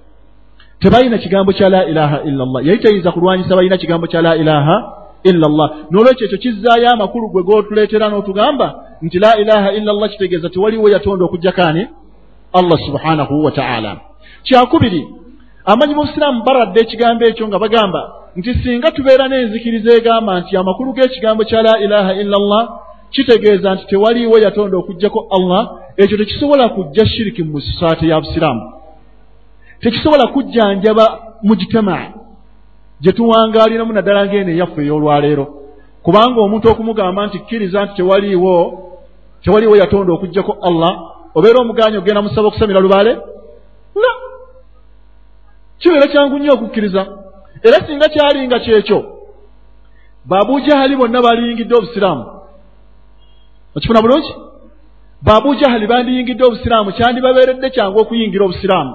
tebalina 0.79 1.17
kigambo 1.17 1.53
kya 1.53 1.69
la 1.69 1.85
ilaha 1.85 2.21
illa 2.23 2.45
llah 2.45 2.65
yali 2.65 2.79
tayinza 2.79 3.11
kulwanyisa 3.11 3.55
balina 3.55 3.77
kigambo 3.77 4.07
kya 4.07 4.21
la 4.21 4.35
ilaha 4.35 4.75
illa 5.23 5.47
llah 5.47 5.69
n'olwekyo 5.91 6.25
ekyo 6.25 6.37
kizzaayo 6.37 6.89
amakulu 6.89 7.29
gwe 7.29 7.43
g'otuleetera 7.43 8.09
n'otugamba 8.09 8.67
nti 9.01 9.19
la 9.19 9.37
ilaha 9.37 9.71
illa 9.73 9.93
llah 9.93 10.09
kitegeeza 10.09 10.49
tewaliwo 10.49 10.89
yatonda 10.89 11.25
okujjakaani 11.25 11.87
allah 12.53 12.77
subhanahu 12.85 13.43
wa 13.43 13.51
taala. 13.51 13.97
Kyakubiri 14.43 15.07
amanyi 15.65 15.93
b'obusiraamu 15.95 16.43
baradde 16.43 16.79
ekigambo 16.81 17.25
ekyo 17.25 17.47
nga 17.47 17.59
bagamba 17.59 18.01
nti 18.35 18.53
singa 18.63 18.91
tubeera 18.91 19.27
n'enzikiriza 19.27 19.91
egamba 19.99 20.39
nti 20.39 20.57
amakulu 20.57 20.93
g'ekigambo 20.93 21.43
kya 21.43 21.61
la 21.61 21.73
ilaha 21.85 22.11
illa 22.21 22.37
llah 22.37 22.63
kitegeeza 23.11 23.73
nti 23.73 23.85
tewaliiwo 23.87 24.37
yatonda 24.39 24.77
okuggyako 24.77 25.27
allah 25.37 25.61
ekyo 25.97 26.17
tekisobola 26.17 26.69
kujja 26.69 27.05
shiriki 27.05 27.43
mu 27.43 27.61
sosaate 27.61 28.07
ya 28.07 28.21
busiraamu 28.21 28.73
tekisobola 29.81 30.27
kujjanjaba 30.27 31.19
mujitamaa 31.43 32.19
gye 33.01 33.11
tuwangaaliramu 33.11 33.93
naddala 33.93 34.25
ng'eno 34.25 34.51
eyaffe 34.51 34.81
ey'olwaleero. 34.83 35.45
Kubanga 36.03 36.39
omuntu 36.41 36.65
okumugamba 36.69 37.27
nti 37.27 37.39
kkiriza 37.39 37.85
nti 37.85 37.93
tewaliiwo 37.95 38.53
tewaliiwo 39.43 39.75
yatonda 39.81 40.13
okugjako 40.13 40.57
allah 40.67 40.91
obeera 41.35 41.61
omuganya 41.61 41.97
ogenda 41.99 42.21
musaba 42.21 42.47
okusamira 42.47 42.79
lubaale? 42.79 43.11
Nga 43.97 44.11
kibeera 45.79 46.07
kyangu 46.11 46.37
nnyo 46.39 46.53
okukkiriza. 46.53 47.01
Era 47.63 47.77
singa 47.87 48.07
kyalinga 48.13 48.59
kyekyo 48.59 48.99
babujahali 50.25 50.95
bonna 50.95 51.21
baliyingidde 51.21 51.75
obusiraamu 51.75 52.38
okifuna 53.75 54.01
bulungi? 54.01 54.33
Babujahali 55.21 55.87
bandiyingidde 55.87 56.43
obusiraamu 56.45 56.91
kyandibabeeredde 56.91 57.69
kyangu 57.69 57.99
okuyingira 57.99 58.45
obusiraamu. 58.45 58.93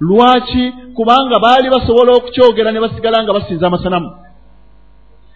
Lwaki? 0.00 0.72
Kubanga 0.96 1.38
baali 1.38 1.70
basobola 1.70 2.12
okukyogera 2.12 2.72
ne 2.72 2.80
basigala 2.80 3.22
nga 3.22 3.32
basinza 3.32 3.66
amasanamu. 3.66 4.10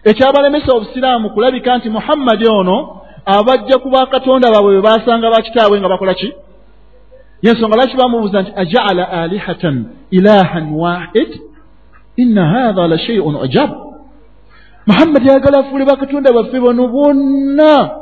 Ekyabalemesa 0.03 0.73
obusiraamu 0.73 1.29
kulabika 1.29 1.77
nti 1.77 1.89
muhammadi 1.89 2.47
ono 2.47 2.77
abajja 3.25 3.77
ku 3.77 3.89
bakatonda 3.89 4.51
baabwe 4.51 4.71
bwe 4.73 4.81
basanga 4.81 5.29
bakitaabwe 5.29 5.79
nga 5.79 5.89
bakola 5.89 6.13
ki? 6.13 6.33
Yensonga 7.41 7.75
lwaki 7.75 7.97
bamubuuza 7.97 8.41
nti 8.41 8.51
ajaala 8.55 9.03
alihatan 9.09 9.85
ilahan 10.11 10.73
wahid 10.73 11.31
inna 12.17 12.45
hatha 12.45 12.87
la 12.87 12.97
sheiun 12.97 13.35
ajab. 13.35 13.69
Muhammadi 14.87 15.29
ayagala 15.29 15.59
afuule 15.59 15.85
bakatonda 15.85 16.33
baffe 16.33 16.59
bano 16.59 16.87
bonna 16.87 18.01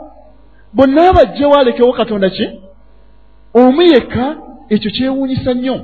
bonna 0.74 1.10
abajjewo 1.10 1.56
alekewo 1.56 1.94
katonda 1.94 2.30
ki? 2.30 2.50
Omu 3.54 3.82
yekka 3.82 4.36
ekyo 4.70 4.92
kyewuunyisa 4.92 5.54
nnyo. 5.54 5.78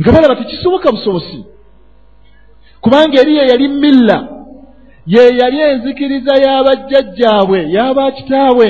Nga 0.00 0.12
balaba 0.12 0.36
tekisoboka 0.36 0.92
busobosi. 0.92 1.44
Kubanga 2.80 3.20
eri 3.20 3.36
ye 3.36 3.48
yali 3.48 3.68
milla 3.68 4.28
ye 5.06 5.22
yali 5.40 5.60
enzikiriza 5.60 6.32
y'abajjajjaabwe 6.44 7.58
y'abakitaabwe 7.76 8.68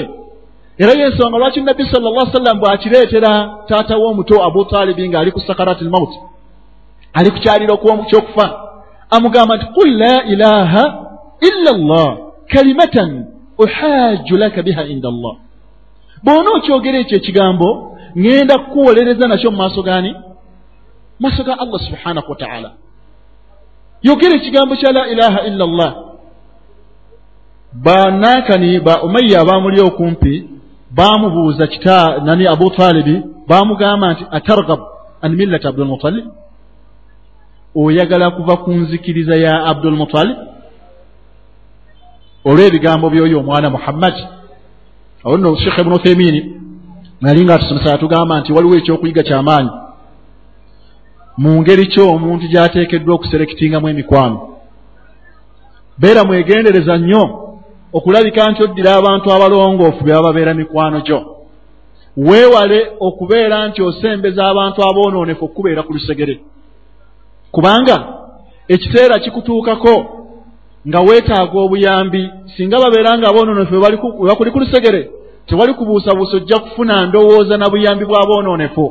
era 0.78 0.92
yensonga 1.00 1.38
lwaki 1.38 1.60
nabbi 1.60 1.84
sala 1.84 2.10
llah 2.10 2.32
sallam 2.32 2.60
bw'akireetera 2.60 3.32
taata 3.68 3.96
w'omuto 3.96 4.36
abu 4.44 4.64
taalibi 4.64 5.08
ng'ali 5.08 5.30
ku 5.32 5.40
sakarat 5.40 5.80
lmaut 5.80 6.12
ali 7.12 7.30
ku 7.30 7.38
kyaliro 7.44 7.76
kyokufa 8.08 8.46
amugamba 9.10 9.56
nti 9.56 9.66
qul 9.76 9.90
la 10.02 10.24
ilaha 10.32 10.82
illa 11.48 11.70
llah 11.72 12.10
kalimatan 12.52 13.10
uhaaju 13.64 14.36
laka 14.36 14.62
biha 14.62 14.82
inda 14.92 15.08
allah 15.08 15.34
bw'ona 16.24 16.50
okyogera 16.58 16.98
ekyo 16.98 17.16
ekigambo 17.20 17.68
ŋŋenda 18.22 18.54
kukuwolereza 18.62 19.24
nakyo 19.28 19.50
mu 19.50 19.56
maaso 19.62 19.82
gaani 19.88 20.10
maaso 21.22 21.42
ga 21.44 21.54
allah 21.62 21.80
subhanahu 21.88 22.28
wataala 22.32 22.70
yogera 24.02 24.34
ekigambo 24.36 24.72
kya 24.80 24.90
la 24.92 25.02
ilaha 25.12 25.40
illa 25.48 25.64
llah 25.66 25.92
banankani 27.84 28.80
ba 28.80 29.02
umayya 29.06 29.40
abamuli 29.40 29.80
okumpi 29.80 30.34
bamubuuza 30.96 31.66
kita 31.66 32.20
nani 32.24 32.46
abu 32.46 32.70
talibi 32.70 33.22
bamugamba 33.48 34.12
nti 34.12 34.24
atargab 34.30 34.80
an 35.22 35.32
millati 35.36 35.66
abdulmutalib 35.66 36.24
oyagala 37.74 38.30
kuva 38.30 38.56
ku 38.56 38.70
nzikiriza 38.72 39.36
ya 39.36 39.54
abdulmutalib 39.70 40.36
olw'ebigambo 42.48 43.10
byoyo 43.10 43.38
omwana 43.40 43.70
muhammadi 43.70 44.24
awo 45.24 45.36
nno 45.36 45.56
shekh 45.56 45.78
ibunu 45.78 45.96
uthemini 45.96 46.40
nali 47.20 47.44
nga 47.44 47.54
atusomesa 47.54 47.90
yatugamba 47.90 48.40
nti 48.40 48.52
waliwo 48.52 48.76
ekyokuyiga 48.76 49.22
kyamaanyi. 49.22 49.70
Mu 51.38 51.60
ngeri 51.60 51.86
ki 51.86 52.00
omuntu 52.00 52.46
gy'ateekeddwa 52.52 53.14
okuserekitingamu 53.14 53.88
emikwano? 53.88 54.38
Beera 55.98 56.24
mwegendereza 56.24 56.96
nnyo 56.98 57.22
okulabika 57.92 58.50
nti 58.50 58.62
oddira 58.62 58.90
abantu 58.96 59.32
abalongoofu 59.32 60.04
be 60.04 60.12
bababeera 60.12 60.54
mikwano 60.54 61.00
gyo. 61.00 61.20
Weewale 62.16 62.92
okubeera 63.00 63.68
nti 63.68 63.82
osembeza 63.82 64.46
abantu 64.46 64.82
aboonoonefu 64.88 65.44
okubeera 65.44 65.82
ku 65.82 65.92
lusegere. 65.92 66.40
Kubanga 67.50 67.96
ekiseera 68.68 69.18
kikutuukako 69.18 70.15
nga 70.88 71.00
weetaaga 71.00 71.58
obuyambi 71.58 72.30
singa 72.56 72.78
babeera 72.82 73.18
nga 73.18 73.28
aboonoonefu 73.28 73.74
webakuli 73.74 74.50
ku 74.50 74.58
lusegere 74.60 75.10
tewali 75.46 75.74
kubuusabuusa 75.74 76.36
ojja 76.36 76.58
kufuna 76.58 77.06
ndowooza 77.06 77.56
na 77.56 77.70
buyambi 77.70 78.04
bw'aboonoonefu 78.04 78.84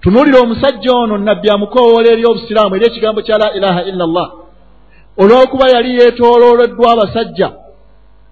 tunuulira 0.00 0.38
omusajja 0.40 0.92
ono 0.92 1.18
nabbi 1.18 1.50
amukoowoola 1.50 2.12
eri 2.12 2.26
obusiraamu 2.26 2.76
eri 2.76 2.86
ekigambo 2.86 3.22
kya 3.22 3.38
la 3.38 3.54
ilaha 3.56 3.82
illa 3.90 4.06
llah 4.06 4.28
olw'okuba 5.22 5.68
yali 5.74 5.90
yeetoolooleddwa 5.98 6.92
abasajja 6.92 7.48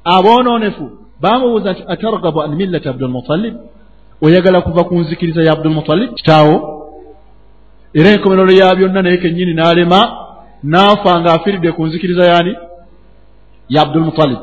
aboonoonefu 0.05 0.91
baamubuuza 1.21 1.73
nti 1.73 1.83
atargabu 1.89 2.43
an 2.43 2.57
millati 2.57 2.89
abdulmutalib 2.89 3.55
oyagala 4.23 4.61
kuva 4.61 4.85
ku 4.85 4.95
nzikiriza 4.95 5.43
ya 5.43 5.53
abdulmutalib 5.53 6.15
kitaawo. 6.15 6.57
Era 7.95 8.11
enkomerero 8.11 8.53
ya 8.53 8.75
byonna 8.75 9.03
naye 9.03 9.17
kennyini 9.17 9.55
n'alema 9.55 10.01
n'afa 10.65 11.21
ng'afiiridde 11.21 11.73
ku 11.73 11.87
nzikiriza 11.87 12.25
yaani 12.25 12.53
ya 13.75 13.83
abdulmutalib 13.83 14.39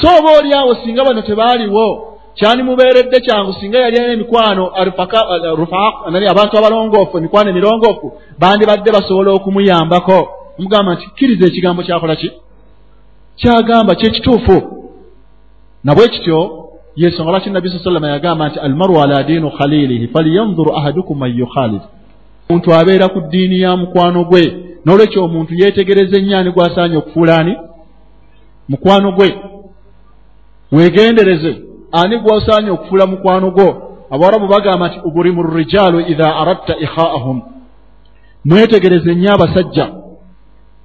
so 0.00 0.08
oba 0.18 0.30
oli 0.38 0.50
awo 0.54 0.74
singa 0.74 1.04
bano 1.04 1.22
tebaaliwo 1.22 2.10
kyandimubeeredde 2.34 3.20
kyangu 3.20 3.52
singa 3.52 3.78
yali 3.78 3.96
alina 3.98 4.12
emikwano 4.12 4.72
abantu 6.30 6.58
abalongoofu 6.58 7.18
emikwano 7.18 7.50
emirongoofu 7.50 8.12
bandibadde 8.38 8.92
basobola 8.92 9.30
okumuyambako. 9.30 10.28
Omugamba 10.58 10.94
nti 10.94 11.06
kkiriza 11.06 11.46
ekigambo 11.46 11.82
kyakola 11.82 12.16
ki? 12.16 12.30
Kyagamba 13.36 13.94
kyekituufu 13.94 14.56
nabwe 15.84 16.08
kityo 16.08 16.68
yensonga 16.96 17.30
lwaki 17.30 17.50
nabbi 17.50 17.70
saa 17.70 17.84
sallama 17.84 18.08
yagamba 18.08 18.48
nti 18.48 18.58
almaru 18.58 19.02
ala 19.02 19.22
diinu 19.22 19.50
khalilihi 19.50 20.08
falyanzuru 20.08 20.76
ahadukum 20.76 21.18
man 21.18 21.38
yukhalid. 21.38 21.80
Omuntu 22.50 22.74
abeera 22.74 23.08
ku 23.08 23.20
ddiini 23.20 23.60
ya 23.60 23.76
mukwano 23.76 24.24
gwe 24.24 24.42
n'olwekyo 24.84 25.24
omuntu 25.24 25.54
yeetegereza 25.54 26.16
ennyaani 26.18 26.50
gwasaanye 26.50 26.96
okufuulaani 26.96 27.56
mukwano 28.70 29.08
gwe. 29.12 29.30
Weegendereze 30.72 31.52
ani 31.92 32.16
gwosaanye 32.18 32.70
okufuula 32.70 33.06
mukwano 33.06 33.50
gwo? 33.50 33.68
Abawarabu 34.10 34.46
bagamba 34.46 34.88
nti 34.88 34.98
uburimu 35.04 35.42
rijaalu 35.42 36.00
idha 36.00 36.36
aradta 36.36 36.74
ikhaahum. 36.84 37.42
Mwetegereze 38.44 39.14
nnyo 39.14 39.34
abasajja. 39.34 39.86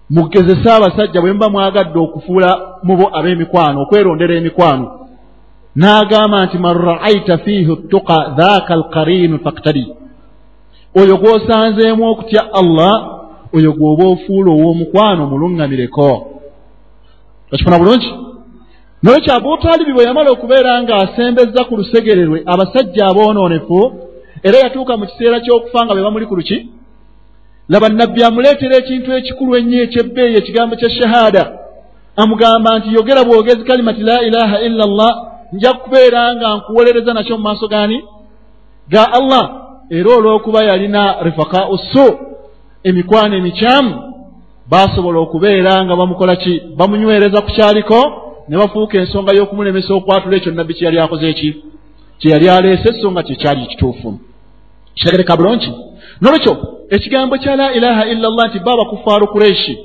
Mugezese 0.10 0.70
abasajja 0.72 1.22
bwe 1.22 1.34
muba 1.34 1.50
mwagadde 1.50 2.00
okufuula 2.00 2.50
mubo 2.84 3.06
ab'emikwano 3.18 3.82
okwerondera 3.82 4.34
emikwano. 4.36 4.86
N'agamba 5.76 6.46
nti 6.46 6.58
man 6.58 6.78
ra'aita 6.78 7.38
fiihi 7.38 7.76
ttuqa 7.76 8.18
dhaaka 8.38 8.74
alqariinu 8.74 9.40
faktadi 9.40 9.86
oyo 11.02 11.18
gw'osanzeemu 11.18 12.04
okutya 12.12 12.42
allah 12.60 12.94
oyo 13.56 13.72
gw'oba 13.78 14.06
ofuula 14.14 14.52
ow'omukwano 14.52 15.22
muluŋŋamireko 15.32 16.35
okifuna 17.54 17.80
bulungi? 17.80 18.10
Nolwekyo 19.04 19.34
abutaalibi 19.34 19.94
bwe 19.94 20.04
yamala 20.04 20.30
okubeera 20.32 20.84
ng'asembezza 20.84 21.62
ku 21.68 21.74
lusegererwe 21.78 22.44
abasajja 22.54 23.04
aboonoonefu 23.08 23.80
era 24.48 24.58
yatuuka 24.64 24.98
mu 24.98 25.06
kiseera 25.10 25.40
ky'okufa 25.40 25.86
nga 25.86 25.96
be 25.96 26.02
bamuli 26.02 26.26
ku 26.26 26.36
luki 26.36 26.58
laba 27.70 27.90
nabbi 27.90 28.24
amuleetera 28.24 28.76
ekintu 28.82 29.10
ekikulu 29.20 29.52
ennyo 29.58 29.78
ekyebbeeyi 29.86 30.36
ekigambo 30.38 30.76
kya 30.76 30.90
shahaada. 30.90 31.44
Amugamba 32.22 32.80
nti 32.80 32.94
yogera 32.96 33.24
bwogezi 33.24 33.64
kalimati 33.64 34.02
la 34.04 34.18
ilaha 34.28 34.62
illa 34.68 34.86
llah 34.86 35.14
nja 35.54 35.74
kubeera 35.74 36.36
nga 36.36 36.56
nkuwolereza 36.58 37.14
nakyo 37.14 37.38
mu 37.38 37.44
maaso 37.44 37.68
gaani? 37.68 37.98
Ga 38.90 39.04
allah 39.20 39.46
era 39.90 40.10
olw'okuba 40.18 40.64
yalina 40.64 41.16
rifakau 41.22 41.78
su 41.78 42.06
emikwano 42.84 43.36
emikyamu 43.38 44.15
baasobola 44.70 45.20
okubeera 45.20 45.86
nga 45.86 45.96
bamukola 45.96 46.36
ki? 46.36 46.62
Bamunywereza 46.78 47.42
ku 47.42 47.52
kyaliko 47.52 48.00
ne 48.48 48.58
bafuuka 48.58 48.98
ensonga 48.98 49.32
y'okumulemesa 49.38 49.94
okwatula 49.94 50.38
ekyo 50.38 50.52
nabbi 50.52 50.74
kye 50.74 50.86
yali 50.86 51.00
akoze 51.00 51.30
eki? 51.30 51.50
Kye 52.20 52.32
yali 52.32 52.50
aleese 52.50 53.02
so 53.02 53.12
nga 53.12 53.24
kyekyali 53.24 53.64
ekituufu. 53.64 54.20
Kitegereka 54.96 55.38
bulungi? 55.38 55.72
Nolwekyo 56.22 56.54
ekigambo 56.90 57.38
kya 57.38 57.56
la 57.56 57.74
ilaha 57.74 58.06
illa 58.06 58.30
llah 58.30 58.48
nti 58.50 58.60
baba 58.60 58.86
kufaaru 58.86 59.28
kureishi 59.28 59.78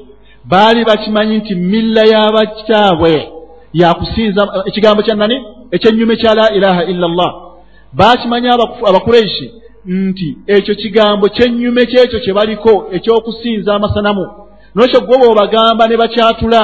baali 0.44 0.84
bakimanyi 0.84 1.36
nti 1.36 1.54
milla 1.54 2.02
y'abakitaabwe 2.12 3.28
yakusinza 3.72 4.62
ekigambo 4.66 5.02
kya 5.02 5.14
nani? 5.14 5.36
Ekyennyume 5.70 6.16
kya 6.16 6.34
la 6.34 6.52
ilaha 6.54 6.84
illa 6.84 7.08
llah 7.08 7.32
baakimanyi 7.92 8.48
abakureishi 8.88 9.50
nti 9.84 10.36
ekyo 10.46 10.74
kigambo 10.74 11.28
kyennyume 11.28 11.86
kyekyo 11.86 12.20
kye 12.20 12.32
baliko 12.32 12.86
ekyokusinza 12.92 13.74
amasanamu 13.74 14.26
nolwekyo 14.74 15.00
gwe 15.00 15.16
bw'obagamba 15.18 15.86
ne 15.86 15.96
bakyatula 15.96 16.62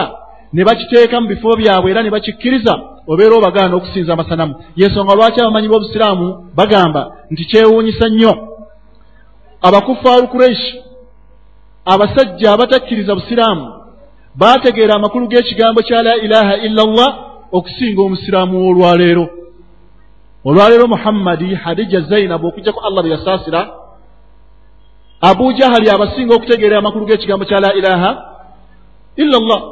ne 0.52 0.64
bakiteeka 0.64 1.20
mu 1.20 1.28
bifo 1.28 1.48
byabwe 1.60 1.90
era 1.90 2.02
ne 2.02 2.10
bakikkiriza 2.10 2.74
obeera 3.08 3.34
obagaana 3.36 3.76
okusinza 3.76 4.12
amasanamu. 4.12 4.54
Yensonga 4.76 5.14
lwaki 5.14 5.40
abamanyi 5.40 5.68
b'obusiraamu 5.68 6.26
bagamba 6.58 7.02
nti 7.30 7.44
kyewuunyisa 7.44 8.08
nnyo? 8.08 8.32
Abakufaaru 9.62 10.28
kureishi 10.28 10.86
abasajja 11.86 12.52
abatakkiriza 12.52 13.14
busiraamu 13.14 13.66
baategeera 14.34 14.94
amakulu 14.94 15.28
g'ekigambo 15.28 15.80
kya 15.82 16.02
la 16.02 16.14
ilaha 16.16 16.56
illa 16.66 16.82
llah 16.84 17.12
okusinga 17.52 18.02
omusiraamu 18.02 18.56
w'olwaleero 18.64 19.26
olwaleero 20.44 20.86
muhammadi 20.86 21.54
hadija 21.54 22.00
zainabu 22.00 22.46
okugjako 22.46 22.80
allah 22.80 23.02
bwe 23.02 23.10
yasaasira 23.10 23.60
abu 25.20 25.52
jahali 25.52 25.90
abasinga 25.90 26.34
okutegeera 26.34 26.78
amakulu 26.78 27.06
g'ekigambo 27.06 27.44
kya 27.44 27.60
la 27.60 27.74
ilaha 27.74 28.10
illa 29.16 29.38
llah 29.38 29.62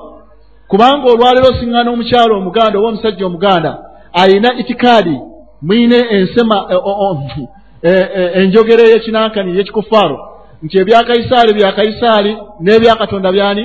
kubanga 0.69 1.07
olwaleero 1.13 1.49
osiŋŋaana 1.53 1.91
omukyalo 1.91 2.33
omuganda 2.39 2.79
oba 2.79 2.89
omusajja 2.89 3.27
omuganda 3.27 3.71
ayina 4.13 4.55
itikaadi 4.61 5.17
mwine 5.63 5.99
ensema 6.11 6.57
e, 7.83 7.91
e, 7.91 8.31
enjogera 8.41 8.83
eyekinankani 8.83 9.51
eyekikufaaro 9.53 10.19
nti 10.63 10.79
ebyakaisaali 10.79 11.51
byakaisaali 11.55 12.33
n'ebyakatonda 12.63 13.33
byani 13.33 13.65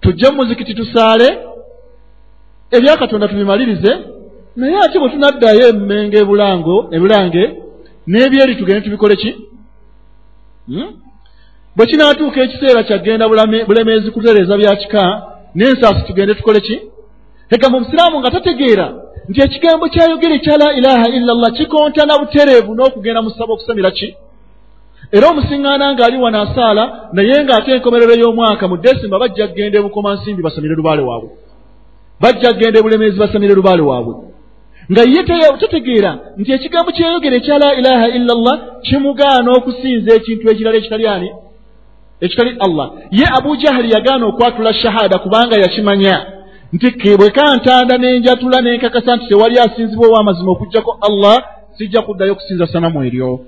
tujje 0.00 0.30
mu 0.30 0.36
muzikiti 0.36 0.74
tusaale 0.74 1.28
ebyakatonda 2.76 3.28
tubimalirize 3.28 3.92
naye 4.56 4.76
ate 4.84 4.98
bwe 4.98 5.08
tunaddayo 5.08 5.68
emmenga 5.68 6.16
ebulango 6.18 6.76
ebulange 6.96 7.42
n'ebyeri 8.06 8.56
tugende 8.56 8.80
tubikole 8.80 9.16
ki? 9.16 9.45
Bwe 11.76 11.86
kinaatuuka 11.86 12.42
ekiseera 12.42 12.82
kyagenda 12.82 13.28
bulemeezi 13.68 14.10
kutereeza 14.10 14.56
byakika 14.56 15.02
n'ensaasi 15.56 16.06
tugende 16.06 16.34
tukole 16.34 16.60
ki? 16.60 16.76
Egamba 17.54 17.76
omusiraamu 17.78 18.20
nga 18.20 18.30
tategeera 18.30 18.86
nti 19.28 19.40
ekigambo 19.46 19.88
kyayogera 19.88 20.34
ekya 20.38 20.56
la 20.62 20.68
ilaha 20.78 21.06
illa 21.16 21.32
llah 21.34 21.52
kikontana 21.56 22.18
butereevu 22.20 22.74
n'okugenda 22.74 23.22
mu 23.22 23.30
ssaba 23.30 23.52
okusamira 23.54 23.90
ki? 23.98 24.08
Era 25.16 25.26
omusiŋŋaana 25.30 25.86
ng'ali 25.94 26.16
wano 26.24 26.38
asaala 26.44 26.84
naye 27.12 27.36
ng'ate 27.44 27.70
enkomerero 27.76 28.14
y'omwaka 28.22 28.64
mu 28.70 28.76
desemba 28.84 29.18
bajja 29.22 29.46
kgenda 29.48 29.78
ebukoma 29.78 30.14
nsimbi 30.14 30.42
basamire 30.46 30.74
lubaale 30.74 31.02
waabwe. 31.08 31.30
Bajja 32.22 32.50
kgenda 32.52 32.78
ebulemeezi 32.78 33.18
basamire 33.22 33.54
lubaale 33.54 33.82
waabwe 33.90 34.14
nga 34.90 35.02
ye 35.02 35.22
tategeera 35.60 36.18
nti 36.38 36.52
ekigambo 36.52 36.90
kyeyogera 36.92 37.36
ekya 37.36 37.58
la 37.58 37.74
ilaha 37.74 38.06
illa 38.16 38.34
llah 38.34 38.56
kimugaana 38.86 39.50
okusinza 39.58 40.14
ekintu 40.14 40.50
ekirala 40.50 40.76
ekitali 40.76 41.06
ani? 41.06 41.30
Ekitali 42.20 42.56
allah. 42.66 42.86
Ye 43.10 43.26
abu 43.38 43.56
jahali 43.56 43.90
yagaana 43.90 44.26
okwatula 44.26 44.72
shahada 44.74 45.18
kubanga 45.18 45.56
yakimanya 45.56 46.16
nti 46.72 47.16
bwe 47.18 47.30
kantanda 47.30 47.94
n'enjatula 47.98 48.58
n'enkakasa 48.60 49.16
nti 49.16 49.26
tewali 49.28 49.58
asinzibwa 49.58 50.06
ow'amazima 50.08 50.50
okugjako 50.52 50.98
allah 51.08 51.36
sijja 51.76 52.02
kuddayo 52.02 52.32
okusinza 52.32 52.66
sanamu 52.66 53.04
eryo. 53.04 53.40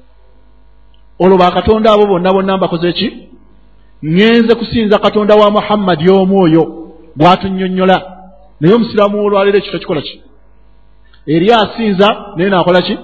Olwo 1.19 1.39
bakatonda 1.39 1.93
abo 1.93 2.07
bonna 2.07 2.33
bonna 2.33 2.57
mbakoze 2.57 2.93
ki? 2.93 3.09
Ŋŋenze 4.05 4.55
kusinza 4.55 4.99
katonda 4.99 5.35
wa 5.35 5.51
muhammadi 5.51 6.11
omu 6.11 6.37
oyo 6.43 6.65
bw'atunnyonnyola. 7.17 7.99
Naye 8.61 8.75
omusiraamu 8.75 9.25
olwaleero 9.25 9.59
ekyo 9.59 9.73
takikola 9.73 10.03
ki 10.03 10.29
eri 11.35 11.49
asinza 11.53 12.09
naye 12.37 12.51
naakola 12.51 12.81
ki? 12.83 12.95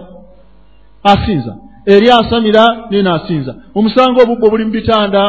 Asinza. 1.13 1.53
Eri 1.87 2.11
asamira 2.11 2.65
naye 2.91 3.03
naasinza 3.03 3.53
omusango 3.75 4.19
obubbo 4.23 4.51
buli 4.51 4.65
mu 4.65 4.73
bitanda 4.79 5.23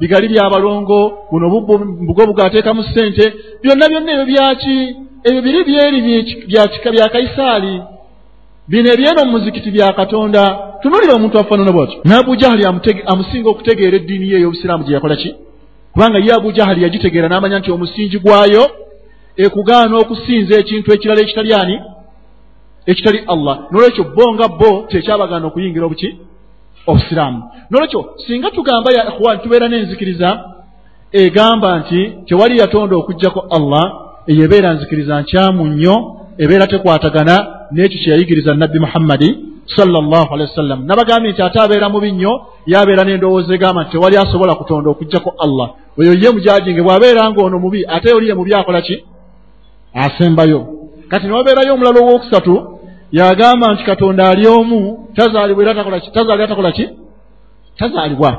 bigali 0.00 0.28
byabalongo 0.28 0.98
buno 1.30 1.46
bubbo 1.50 1.78
bugo 1.78 2.22
bugateekamu 2.26 2.82
ssente. 2.82 3.24
Byonna 3.62 3.88
byonna 3.88 4.12
ebyo 4.12 4.26
byaki 4.32 4.76
ebyo 5.26 5.40
biri 5.46 5.60
byeri 5.68 5.98
bya 6.92 7.08
kaisaali 7.08 7.74
bino 8.68 8.88
ebyeno 8.94 9.24
mu 9.24 9.30
muzikiti 9.30 9.70
bya 9.70 9.92
katonda. 9.92 10.42
Tunulira 10.82 11.14
omuntu 11.14 11.38
afaanana 11.38 11.72
bwatyo. 11.72 11.98
Naabujahali 12.04 12.64
amusinga 13.12 13.48
okutegeera 13.50 13.96
eddiini 13.96 14.30
ye 14.30 14.36
ey'obusiraamu 14.38 14.84
gye 14.84 14.94
yakola 14.94 15.16
ki? 15.16 15.34
Kubanga 15.92 16.18
ye 16.18 16.32
abujahali 16.34 16.82
yagitegeera 16.82 17.28
n'amanya 17.28 17.58
nti 17.58 17.70
omusingi 17.72 18.18
gwayo 18.18 18.64
ekugaana 19.44 19.96
okusinza 20.02 20.54
ekintu 20.60 20.88
ekirala 20.94 21.20
ekitali 21.20 21.52
ani 21.60 21.76
ekitali 22.86 23.18
allah. 23.26 23.54
Nolwekyo 23.70 24.04
bo 24.16 24.34
nga 24.34 24.48
bo 24.48 24.70
tekyabagaana 24.90 25.46
okuyingira 25.46 25.86
obuki? 25.86 26.08
Obusiraamu. 26.86 27.42
Nolwekyo 27.70 28.00
singa 28.26 28.50
tugamba 28.50 28.92
ya 28.92 29.02
ikhwan 29.10 29.38
tubeera 29.38 29.68
n'enzikiriza 29.68 30.28
egamba 31.12 31.78
nti 31.78 32.12
tewali 32.26 32.58
yatonda 32.58 32.96
okugjako 32.96 33.40
allah 33.56 33.84
eyo 34.26 34.44
ebeera 34.44 34.72
nzikiriza 34.72 35.20
nkyamu 35.20 35.66
nnyo 35.66 35.96
ebeera 36.38 36.66
tekwatagana 36.66 37.36
n'ekyo 37.72 37.98
kye 38.02 38.10
yayigiriza 38.12 38.54
nabbi 38.54 38.78
muhammadi 38.78 39.28
sallallahu 39.76 40.34
alehi 40.34 40.50
wasallam. 40.50 40.86
Nabagambye 40.86 41.32
nti 41.32 41.42
ate 41.42 41.58
abeera 41.60 41.88
mubi 41.88 42.12
nnyo 42.12 42.32
yabeera 42.66 43.04
n'endowooza 43.04 43.54
egamba 43.54 43.82
nti 43.82 43.90
tewali 43.92 44.16
asobola 44.16 44.54
kutonda 44.54 44.90
okugjako 44.90 45.34
allah. 45.44 45.68
Oyo 45.98 46.12
ye 46.22 46.30
mujajinge 46.30 46.82
bw'abeera 46.82 47.30
ng'ono 47.30 47.58
mubi 47.58 47.80
ate 47.88 48.14
oli 48.14 48.28
ye 48.28 48.34
mubi 48.34 48.54
akola 48.54 48.80
ki? 48.82 49.04
Asembayo. 49.94 50.60
Kati 51.08 51.26
newabeerayo 51.26 51.74
omulala 51.74 52.00
owookusatu 52.00 52.75
yagamba 53.12 53.72
nti 53.72 53.84
katonda 53.84 54.28
ali 54.28 54.46
omu 54.46 55.08
tazaalibwa 55.14 55.62
era 55.64 55.74
tazaalibwa 55.74 56.48
takola 56.48 56.72
ki? 56.72 56.88
Tazaalibwa. 57.78 58.38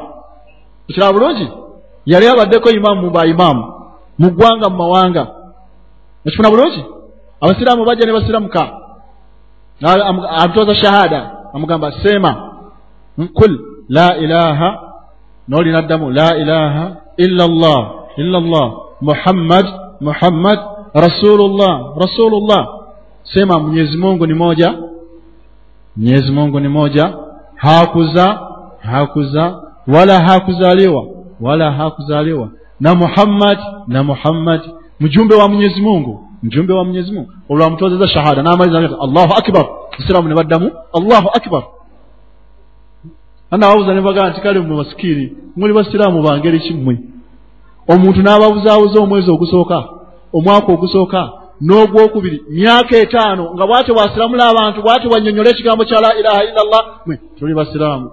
Ekiraba 0.90 1.14
bulungi? 1.14 1.48
Yali 2.06 2.28
abaddeko 2.28 2.70
imaamu 2.70 3.02
mu 3.02 3.10
baimaamu 3.10 3.64
mu 4.20 4.30
ggwanga 4.32 4.70
mu 4.70 4.78
mawanga. 4.78 5.28
Ekifuna 6.26 6.50
bulungi? 6.50 6.86
Abasiraamu 7.42 7.86
bajja 7.86 8.06
ne 8.06 8.14
basiramuka. 8.14 8.64
Amutoza 10.42 10.76
shahada 10.76 11.38
amugamba 11.54 11.92
seema 12.04 12.32
kul 13.34 13.60
la 13.90 14.18
ilaha 14.18 14.70
nolinaddamu 15.48 16.10
la 16.12 16.38
ilaha 16.38 16.86
illa 17.18 17.48
llah 17.48 17.84
illa 18.18 18.40
llah 18.40 18.68
muhammad 19.02 19.66
muhammad 20.02 20.60
rasulullah 20.94 21.96
rasulullah 21.98 22.62
sema 23.34 23.60
mwenyezi 23.60 23.98
mungu 23.98 24.26
ni 24.28 24.34
moja. 24.34 24.78
Mwenyezi 25.96 26.32
mungu 26.32 26.60
ni 26.60 26.68
moja. 26.68 27.14
Hakuza 27.56 28.40
hakuza 28.80 29.62
wala 29.88 30.20
hakuzaliwa 30.20 31.06
wala 31.42 31.72
hakuzaliwa. 31.72 32.50
Na 32.80 32.96
muhammad 32.96 33.58
na 33.88 34.04
muhammad 34.04 34.62
mjumbe 35.00 35.36
wa 35.36 35.48
mwenyezi 35.50 35.82
mungu 35.82 36.24
mjumbe 36.44 36.74
wa 36.74 36.84
mwenyezi 36.86 37.12
mungu. 37.12 37.32
Olwamutozeza 37.50 38.08
shahada. 38.08 38.44
Namaliza 38.44 38.78
allahu 38.78 39.34
akbar. 39.38 39.66
Isiramu 40.00 40.28
ne 40.30 40.36
baddamu 40.36 40.72
allahu 40.94 41.28
akbar. 41.34 41.64
Anawawuza 43.52 43.94
ne 43.94 44.02
bagamba 44.02 44.30
nti 44.32 44.42
kale 44.42 44.60
mwe 44.60 44.78
basikiri 44.78 45.38
muli 45.56 45.74
basiraamu 45.74 46.22
bangeri 46.22 46.60
kimmwe 46.60 46.98
omuntu 47.88 48.22
n'ababuzaabuza 48.22 49.00
omwezi 49.02 49.32
ogusooka 49.32 49.84
omwaka 50.34 50.72
ogusooka 50.74 51.30
n'ogwokubiri 51.62 52.42
myaka 52.50 52.98
etaano 52.98 53.54
nga 53.54 53.68
bwate 53.68 53.94
bwasiramula 53.94 54.44
abantu 54.50 54.82
bwate 54.82 55.08
bwanyonyola 55.08 55.50
ekigambo 55.50 55.86
kya 55.86 56.02
la 56.02 56.12
ilaha 56.20 56.44
illa 56.44 56.62
llah 56.72 56.84
mwe 57.06 57.20
tuli 57.40 57.54
basiraamu. 57.54 58.12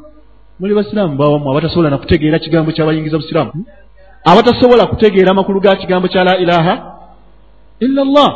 Muli 0.60 0.74
basiraamu 0.74 1.16
bawamu 1.16 1.50
abatasobola 1.50 1.90
nakutegeera 1.90 2.38
kigambo 2.38 2.72
kyabayingiza 2.72 3.18
busiraamu? 3.18 3.52
Abatasobola 4.24 4.86
kutegeera 4.86 5.30
amakulu 5.30 5.60
ga 5.60 5.76
kigambo 5.76 6.08
kya 6.08 6.24
la 6.24 6.38
ilaha 6.38 6.74
illa 7.80 8.04
llah 8.04 8.30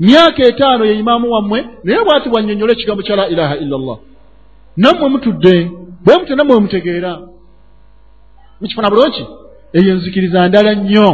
myaka 0.00 0.42
etaano 0.42 0.84
ye 0.84 0.98
imaamu 0.98 1.32
wammwe 1.32 1.66
naye 1.84 2.04
bwati 2.04 2.28
bwanyonyola 2.28 2.72
ekigambo 2.72 3.02
kya 3.02 3.16
la 3.16 3.28
ilaha 3.28 3.56
illa 3.56 3.78
llah 3.78 3.98
nammwe 4.76 5.08
mutudde 5.08 5.70
bwe 6.04 6.18
mute 6.18 6.34
nammwe 6.34 6.54
wemutegeera 6.54 7.20
mukifuna 8.60 8.90
bulungi 8.90 9.26
eyo 9.72 9.92
enzikiriza 9.92 10.48
ndala 10.48 10.74
nnyo 10.74 11.08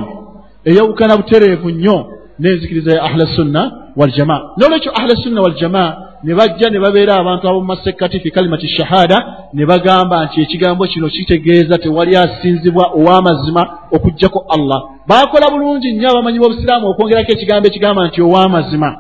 eyawukana 0.65 1.17
butereevu 1.17 1.71
nnyo 1.71 2.13
n'enzikiriza 2.43 2.91
ya 2.97 3.03
ahla 3.03 3.27
sunna 3.37 3.63
waljamaa 3.97 4.41
nolwekyo 4.57 4.93
ahla 4.99 5.17
sunna 5.23 5.41
waljamaa 5.43 5.97
ne 6.25 6.35
bajja 6.35 6.71
ne 6.71 6.79
babeera 6.79 7.15
abantu 7.15 7.49
abo 7.49 7.61
mumasekkati 7.61 8.21
fi 8.21 8.31
kalimati 8.31 8.69
shahada 8.69 9.19
ne 9.53 9.67
bagamba 9.67 10.25
nti 10.25 10.41
ekigambo 10.41 10.87
kino 10.87 11.09
kitegeeza 11.09 11.79
tewali 11.79 12.17
asinzibwa 12.17 12.85
ow'amazima 12.99 13.63
okugjako 13.93 14.45
allah. 14.49 14.83
Baakola 15.07 15.51
bulungi 15.51 15.93
nnyo 15.93 16.11
abamanyi 16.11 16.39
b'obusiraamu 16.39 16.87
okwongerako 16.89 17.33
ekigambo 17.33 17.67
ekigamba 17.69 18.07
nti 18.07 18.23
ow'amazima. 18.23 18.91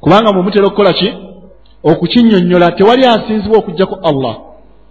Kubanga 0.00 0.32
mwe 0.32 0.42
mutera 0.42 0.66
okukola 0.66 0.92
ki? 0.92 1.12
Okukinnyonnyola 1.82 2.72
tewali 2.72 3.06
asinzibwa 3.06 3.58
okugjako 3.58 3.98
allah. 4.02 4.34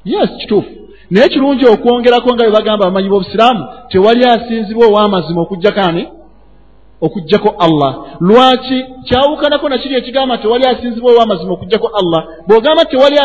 Yes 0.05 0.29
kituufu. 0.39 0.69
Naye 1.11 1.29
kirungi 1.29 1.65
okwongerako 1.65 2.33
nga 2.33 2.43
bwe 2.43 2.53
bagamba 2.53 2.85
abamanyi 2.85 3.09
b'obusiraamu 3.09 3.63
tewali 3.89 4.25
asinzibwa 4.25 4.87
ow'amazima 4.87 5.41
okugjako 5.41 5.81
ani 5.81 6.07
okugjako 7.05 7.49
allah. 7.59 7.91
Lwaki 8.19 8.85
kyawukanako 9.03 9.69
nakiri 9.69 9.95
ekigamba 9.95 10.37
tewali 10.37 10.65
asinzibwa 10.65 11.11
ow'amazima 11.11 11.53
okugjako 11.53 11.87
allah? 11.99 12.21
Bw'ogamba 12.47 12.85
tewali 12.85 13.17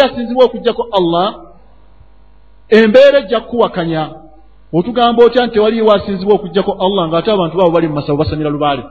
asinzibwa 0.00 0.44
okugjako 0.44 0.86
allah 0.98 1.34
embeera 2.68 3.18
ejja 3.18 3.40
kukuwakanya. 3.40 4.08
Otugamba 4.72 5.24
otya 5.24 5.46
nti 5.46 5.54
tewaliwo 5.54 5.92
asinzibwa 5.92 6.34
okugjako 6.34 6.72
allah 6.72 7.08
ng'ate 7.08 7.30
abantu 7.32 7.56
baabo 7.56 7.70
bali 7.70 7.88
mu 7.88 7.94
masabu 7.94 8.18
basamira 8.18 8.50
lubaale? 8.50 8.82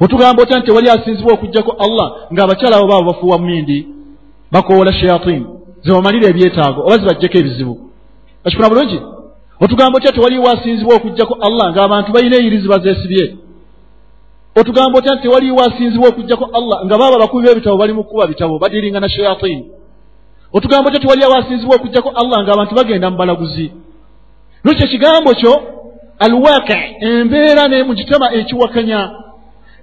Otugamba 0.00 0.42
otya 0.42 0.58
nti 0.58 0.66
tewali 0.66 0.90
asinzibwa 0.90 1.34
okugjako 1.34 1.72
allah 1.78 2.12
ng'abakyala 2.32 2.76
abo 2.76 2.86
baabo 2.86 3.04
bafuuwa 3.04 3.38
mindi 3.38 3.88
bakoowola 4.52 4.92
shayatin 4.92 5.46
zebamalira 5.84 6.28
ebyetaago 6.28 6.80
oba 6.80 6.98
zibajjeko 6.98 7.38
ebizibu? 7.38 7.74
Akikuna 8.44 8.68
bulungi 8.68 9.00
otugamba 9.60 9.96
otya 9.96 10.12
tewaliwo 10.12 10.50
asinzibwa 10.50 10.94
okugjako 10.96 11.38
allah 11.40 11.72
ng'abantu 11.72 12.12
balina 12.12 12.36
eyirizi 12.36 12.68
bazeesibye 12.68 13.36
otugamba 14.56 14.98
otya 14.98 15.14
nti 15.14 15.22
tewaliwo 15.22 15.60
asinzibwa 15.60 16.08
okugjako 16.08 16.44
allah 16.52 16.84
nga 16.84 16.98
baaba 16.98 17.16
abakubi 17.16 17.46
b'ebitabo 17.46 17.76
bali 17.76 17.92
mu 17.92 18.04
kukuba 18.04 18.26
bitabo 18.26 18.58
badiringa 18.58 19.00
na 19.00 19.08
shayatini 19.08 19.64
otugamba 20.52 20.88
otya 20.88 21.00
tewaliwo 21.00 21.36
asinzibwa 21.36 21.76
okugjako 21.76 22.12
allah 22.20 22.44
ng'abantu 22.44 22.74
bagenda 22.74 23.10
mu 23.10 23.16
balaguzi. 23.16 23.72
Nokyo 24.64 24.84
ekigambo 24.86 25.34
kyo 25.34 25.52
alwaqi 26.18 26.80
embeera 27.00 27.68
ne 27.68 27.82
mu 27.82 27.94
kitama 27.94 28.32
ekiwakanya. 28.32 29.10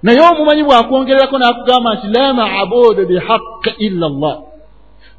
Naye 0.02 0.20
omumanyi 0.20 0.62
bw'akwongererako 0.62 1.38
n'akugamba 1.38 1.94
nti 1.94 2.06
la 2.14 2.34
maabudu 2.34 3.06
bihaqi 3.06 3.70
illa 3.86 4.08
llah 4.08 4.36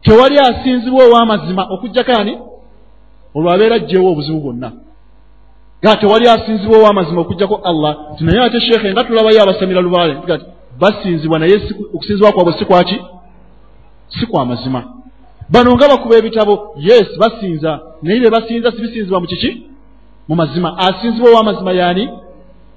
tewali 0.04 0.40
asinzibwa 0.40 1.04
ow'amazima 1.06 1.64
okujjako 1.74 2.12
ani 2.20 2.34
olwo 3.36 3.52
abeera 3.52 3.76
ajjeewo 3.76 4.12
obuzibu 4.12 4.40
bwonna. 4.40 4.72
Ga 5.84 5.96
tewali 5.96 6.28
asinzibwa 6.28 6.78
ow'amazima 6.78 7.22
okujjako 7.22 7.56
allah 7.64 7.98
ti 8.18 8.24
naye 8.24 8.40
ate 8.42 8.60
sheekhe 8.62 8.92
nga 8.92 9.04
tulabayo 9.04 9.44
abasamira 9.44 9.82
lubaale 9.82 10.14
ti 10.16 10.46
basinzibwa 10.80 11.40
naye 11.40 11.62
okusinzibwa 11.96 12.32
kwabwe 12.32 12.54
si 12.54 12.66
kwaki? 12.66 12.98
Si 14.20 14.26
kwa 14.26 14.46
mazima. 14.46 14.84
Bano 15.50 15.76
nga 15.76 15.88
bakuba 15.88 16.18
ebitabo 16.18 16.76
yes 16.78 17.08
basinza 17.20 17.80
naye 18.02 18.20
be 18.20 18.30
basinza 18.30 18.72
sibisinzibwa 18.72 19.20
mu 19.20 19.28
kiki? 19.28 19.64
Mu 20.28 20.36
mazima. 20.36 20.78
Asinzibwa 20.78 21.32
ow'amazima 21.32 21.72
yaani? 21.72 22.10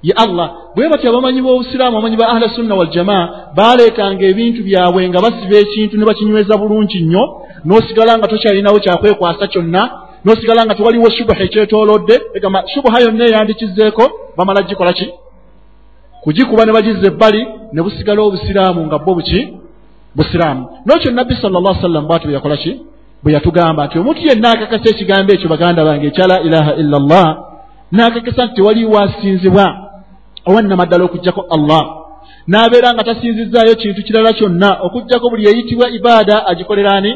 Ye 0.02 0.12
allah. 0.16 0.50
Bwe 0.74 0.88
batyo 0.88 1.10
abamanyi 1.10 1.42
b'obusiraamu 1.42 1.96
abamanyi 1.96 2.16
ba 2.16 2.28
ahla 2.28 2.48
sunna 2.48 2.74
waljamaa 2.74 3.28
baaleetanga 3.56 4.24
ebintu 4.26 4.62
byabwe 4.62 5.08
nga 5.08 5.20
basiba 5.20 5.56
ekintu 5.56 5.96
ne 5.96 6.04
bakinyweza 6.04 6.56
bulungi 6.56 7.00
nnyo 7.02 7.24
n'osigala 7.64 8.18
nga 8.18 8.28
tokyalinawo 8.28 8.78
kyakwekwasa 8.84 9.46
kyonna 9.46 10.01
n'osigala 10.24 10.64
nga 10.64 10.74
tewaliwo 10.74 11.10
shubuha 11.10 11.42
ekyetoolodde 11.42 12.14
egamba 12.34 12.64
shubuha 12.72 13.00
yonna 13.00 13.24
eyandikizeeko 13.24 14.04
bamala 14.36 14.62
gikola 14.62 14.92
ki? 14.92 15.06
Kugikuba 16.22 16.64
ne 16.64 16.72
bagizza 16.72 17.06
ebbali 17.06 17.46
ne 17.72 17.82
busigala 17.82 18.22
obusiraamu 18.22 18.86
nga 18.86 18.98
bwo 18.98 19.14
buki? 19.14 19.40
Busiraamu. 20.16 20.64
N'ekyo 20.86 21.10
nabbi 21.10 21.34
sala 21.34 21.60
llah 21.60 21.82
sallam 21.82 22.06
bwati 22.06 22.26
bwe 22.26 22.34
yakola 22.34 22.56
ki? 22.56 22.80
Bwe 23.22 23.32
yatugamba 23.32 23.86
nti 23.86 23.98
omuntu 23.98 24.20
yenna 24.28 24.50
akakasa 24.50 24.90
ekigambo 24.90 25.32
ekyo 25.32 25.48
baganda 25.48 25.84
bange 25.84 26.06
ekya 26.06 26.26
la 26.26 26.40
ilaha 26.40 26.72
illa 26.74 26.98
llah 26.98 27.28
n'akakasa 27.92 28.44
nti 28.44 28.54
tewaliwo 28.54 28.98
asinzibwa. 28.98 29.66
Owannamaddala 30.46 31.04
okugjako 31.04 31.46
allah. 31.50 31.82
N'abeera 32.48 32.94
nga 32.94 33.04
tasinzizzaayo 33.04 33.74
kintu 33.74 34.02
kirala 34.02 34.32
kyonna 34.32 34.78
okugjako 34.82 35.30
buli 35.30 35.46
eyitibwa 35.46 35.90
ibaada 35.90 36.46
agikolera 36.46 36.92
ani? 36.92 37.12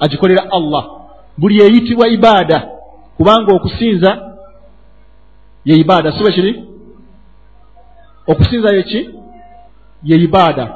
Agikolera 0.00 0.42
allah 0.52 0.99
buli 1.40 1.62
eyitibwa 1.62 2.08
ibaada 2.08 2.58
kubanga 3.16 3.50
okusinza 3.54 4.10
ye 5.64 5.76
ibaada. 5.76 6.12
Si 6.12 6.22
bwe 6.22 6.32
kiri? 6.32 6.64
Okusinza 8.26 8.74
yeki 8.76 9.10
ye 10.02 10.16
ibaada. 10.16 10.74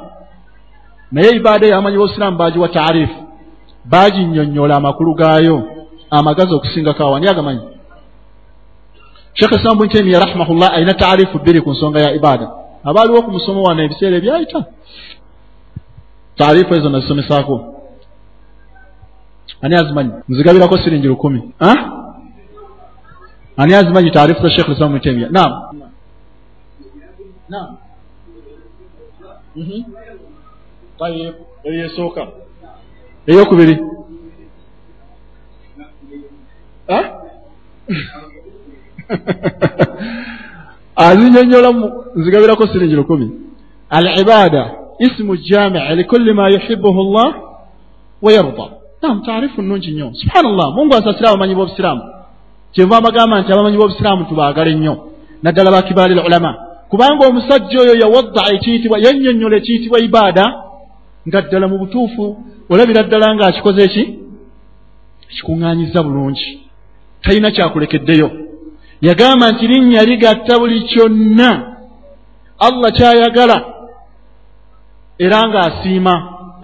Naye 1.11 1.29
ibaada 1.35 1.65
eyo 1.65 1.75
abamanyi 1.75 1.97
b'obusiraamu 1.97 2.37
baagiwa 2.37 2.69
taarifu 2.69 3.19
baaginnyonnyola 3.85 4.75
amakulu 4.75 5.13
gaayo 5.13 5.63
amagazi 6.09 6.53
okusingako 6.53 7.03
awani 7.03 7.27
agamanyi? 7.27 7.61
Sheekh 9.33 9.53
islam 9.57 9.77
bun 9.77 9.89
taimiya 9.89 10.19
rahimahullah 10.19 10.73
alina 10.73 10.93
taarifu 10.93 11.39
bbiri 11.39 11.61
ku 11.61 11.71
nsonga 11.71 11.99
ya 11.99 12.13
ibaada. 12.13 12.51
Abaaliwo 12.83 13.21
ku 13.21 13.31
musomo 13.31 13.63
wano 13.63 13.83
ebiseera 13.83 14.17
ebyayita. 14.17 14.65
Taarifu 16.37 16.73
ezo 16.73 16.89
nazisomesaako 16.89 17.74
ani 19.65 19.75
azimanyi 19.75 20.11
nzigabirako 20.29 20.77
siringi 20.77 21.07
lukumi. 21.07 21.39
Ani 23.57 23.75
azimanyi 23.75 24.11
taarifu 24.11 24.41
za 24.41 24.49
sheekh 24.49 24.69
islam 24.69 24.91
bun 24.91 24.99
taimiya 24.99 25.29
naam. 25.29 25.51
Naam. 27.49 27.69
Tayib 30.99 31.35
eyo 31.63 31.85
esooka 31.85 32.23
eyokubiri 33.27 33.75
azinyonyolamu 40.95 41.85
nzigabirako 42.17 42.67
siringi 42.67 42.95
lukumi. 42.95 43.27
Al 43.89 44.05
ibada 44.21 44.63
ismu 44.99 45.37
jamii 45.37 45.95
likulli 45.95 46.33
ma 46.33 46.49
yuhibuhu 46.49 47.01
llah 47.13 47.29
wayarda 48.21 48.84
nam 49.07 49.21
taarifu 49.21 49.61
nungi 49.61 49.91
nnyo. 49.91 50.07
Subhanallah 50.21 50.67
mungu 50.75 50.93
asasire 50.95 51.27
abamanyi 51.29 51.55
b'obusiraamu 51.55 52.03
kyenva 52.73 52.97
amagamba 52.97 53.41
nti 53.41 53.51
abamanyi 53.51 53.77
b'obusiraamu 53.77 54.25
tubaagale 54.29 54.75
nnyo. 54.75 54.93
Naddala 55.43 55.71
bakibaali 55.71 56.13
lulama. 56.15 56.51
Kubanga 56.89 57.27
omusajja 57.27 57.77
oyo 57.83 57.93
yawadda 58.03 58.41
ekiyitibwa 58.55 58.97
yannyonnyola 59.05 59.55
ekiyitibwa 59.57 59.99
ibaada 60.07 60.45
nga 61.27 61.39
ddala 61.41 61.67
mu 61.67 61.77
butuufu 61.81 62.25
olabira 62.71 63.03
ddala 63.03 63.27
ng'akikoze 63.35 63.81
eki 63.87 64.03
ekikuŋŋaanyiza 65.31 65.99
bulungi. 66.05 66.47
Talina 67.23 67.51
kyakulekeddeyo. 67.55 68.29
Yagamba 69.07 69.45
nti 69.51 69.67
linnya 69.67 70.03
ligatta 70.09 70.59
buli 70.59 70.81
kyonna. 70.89 71.51
Allah 72.67 72.89
kyayagala. 72.97 73.57
Era 75.25 75.39
ng'asiima 75.47 76.13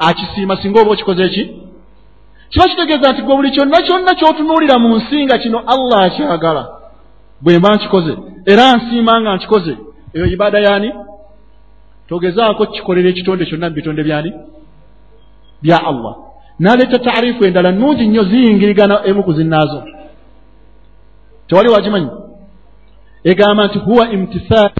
akisiima 0.08 0.56
singa 0.62 0.82
oba 0.82 0.92
okikoze 0.92 1.24
eki 1.30 1.61
kiba 2.52 2.66
kitegeeza 2.70 3.12
nti 3.12 3.22
gwe 3.22 3.36
buli 3.36 3.52
kyonna 3.56 3.78
kyonna 3.86 4.12
ky'otunuulira 4.20 4.76
mu 4.84 4.90
nsi 4.98 5.26
nga 5.26 5.38
kino 5.38 5.60
allah 5.74 6.00
akyagala 6.08 6.64
bwe 7.42 7.60
mba 7.60 7.76
nkikoze 7.76 8.14
era 8.52 8.64
nsiima 8.78 9.14
nga 9.22 9.36
nkikoze 9.36 9.74
eyo 10.14 10.26
ibaada 10.26 10.60
yaani? 10.60 10.90
Togezaako 12.08 12.66
kikolera 12.66 13.10
ekitonde 13.10 13.46
kyonna 13.46 13.70
mu 13.70 13.76
bitonde 13.76 14.04
byani? 14.04 14.32
Bya 15.64 15.78
allah. 15.90 16.14
N'aleeta 16.60 17.00
taarifu 17.00 17.46
endala 17.46 17.72
nungi 17.72 18.08
nnyo 18.08 18.24
ziyingirigana 18.24 18.96
emu 19.06 19.24
ku 19.24 19.34
zinnaazo. 19.34 19.84
Tewali 21.48 21.70
wagimanyi? 21.70 22.10
Egamba 23.24 23.68
nti 23.68 23.80
huwa 23.80 24.12
imtisaal 24.12 24.72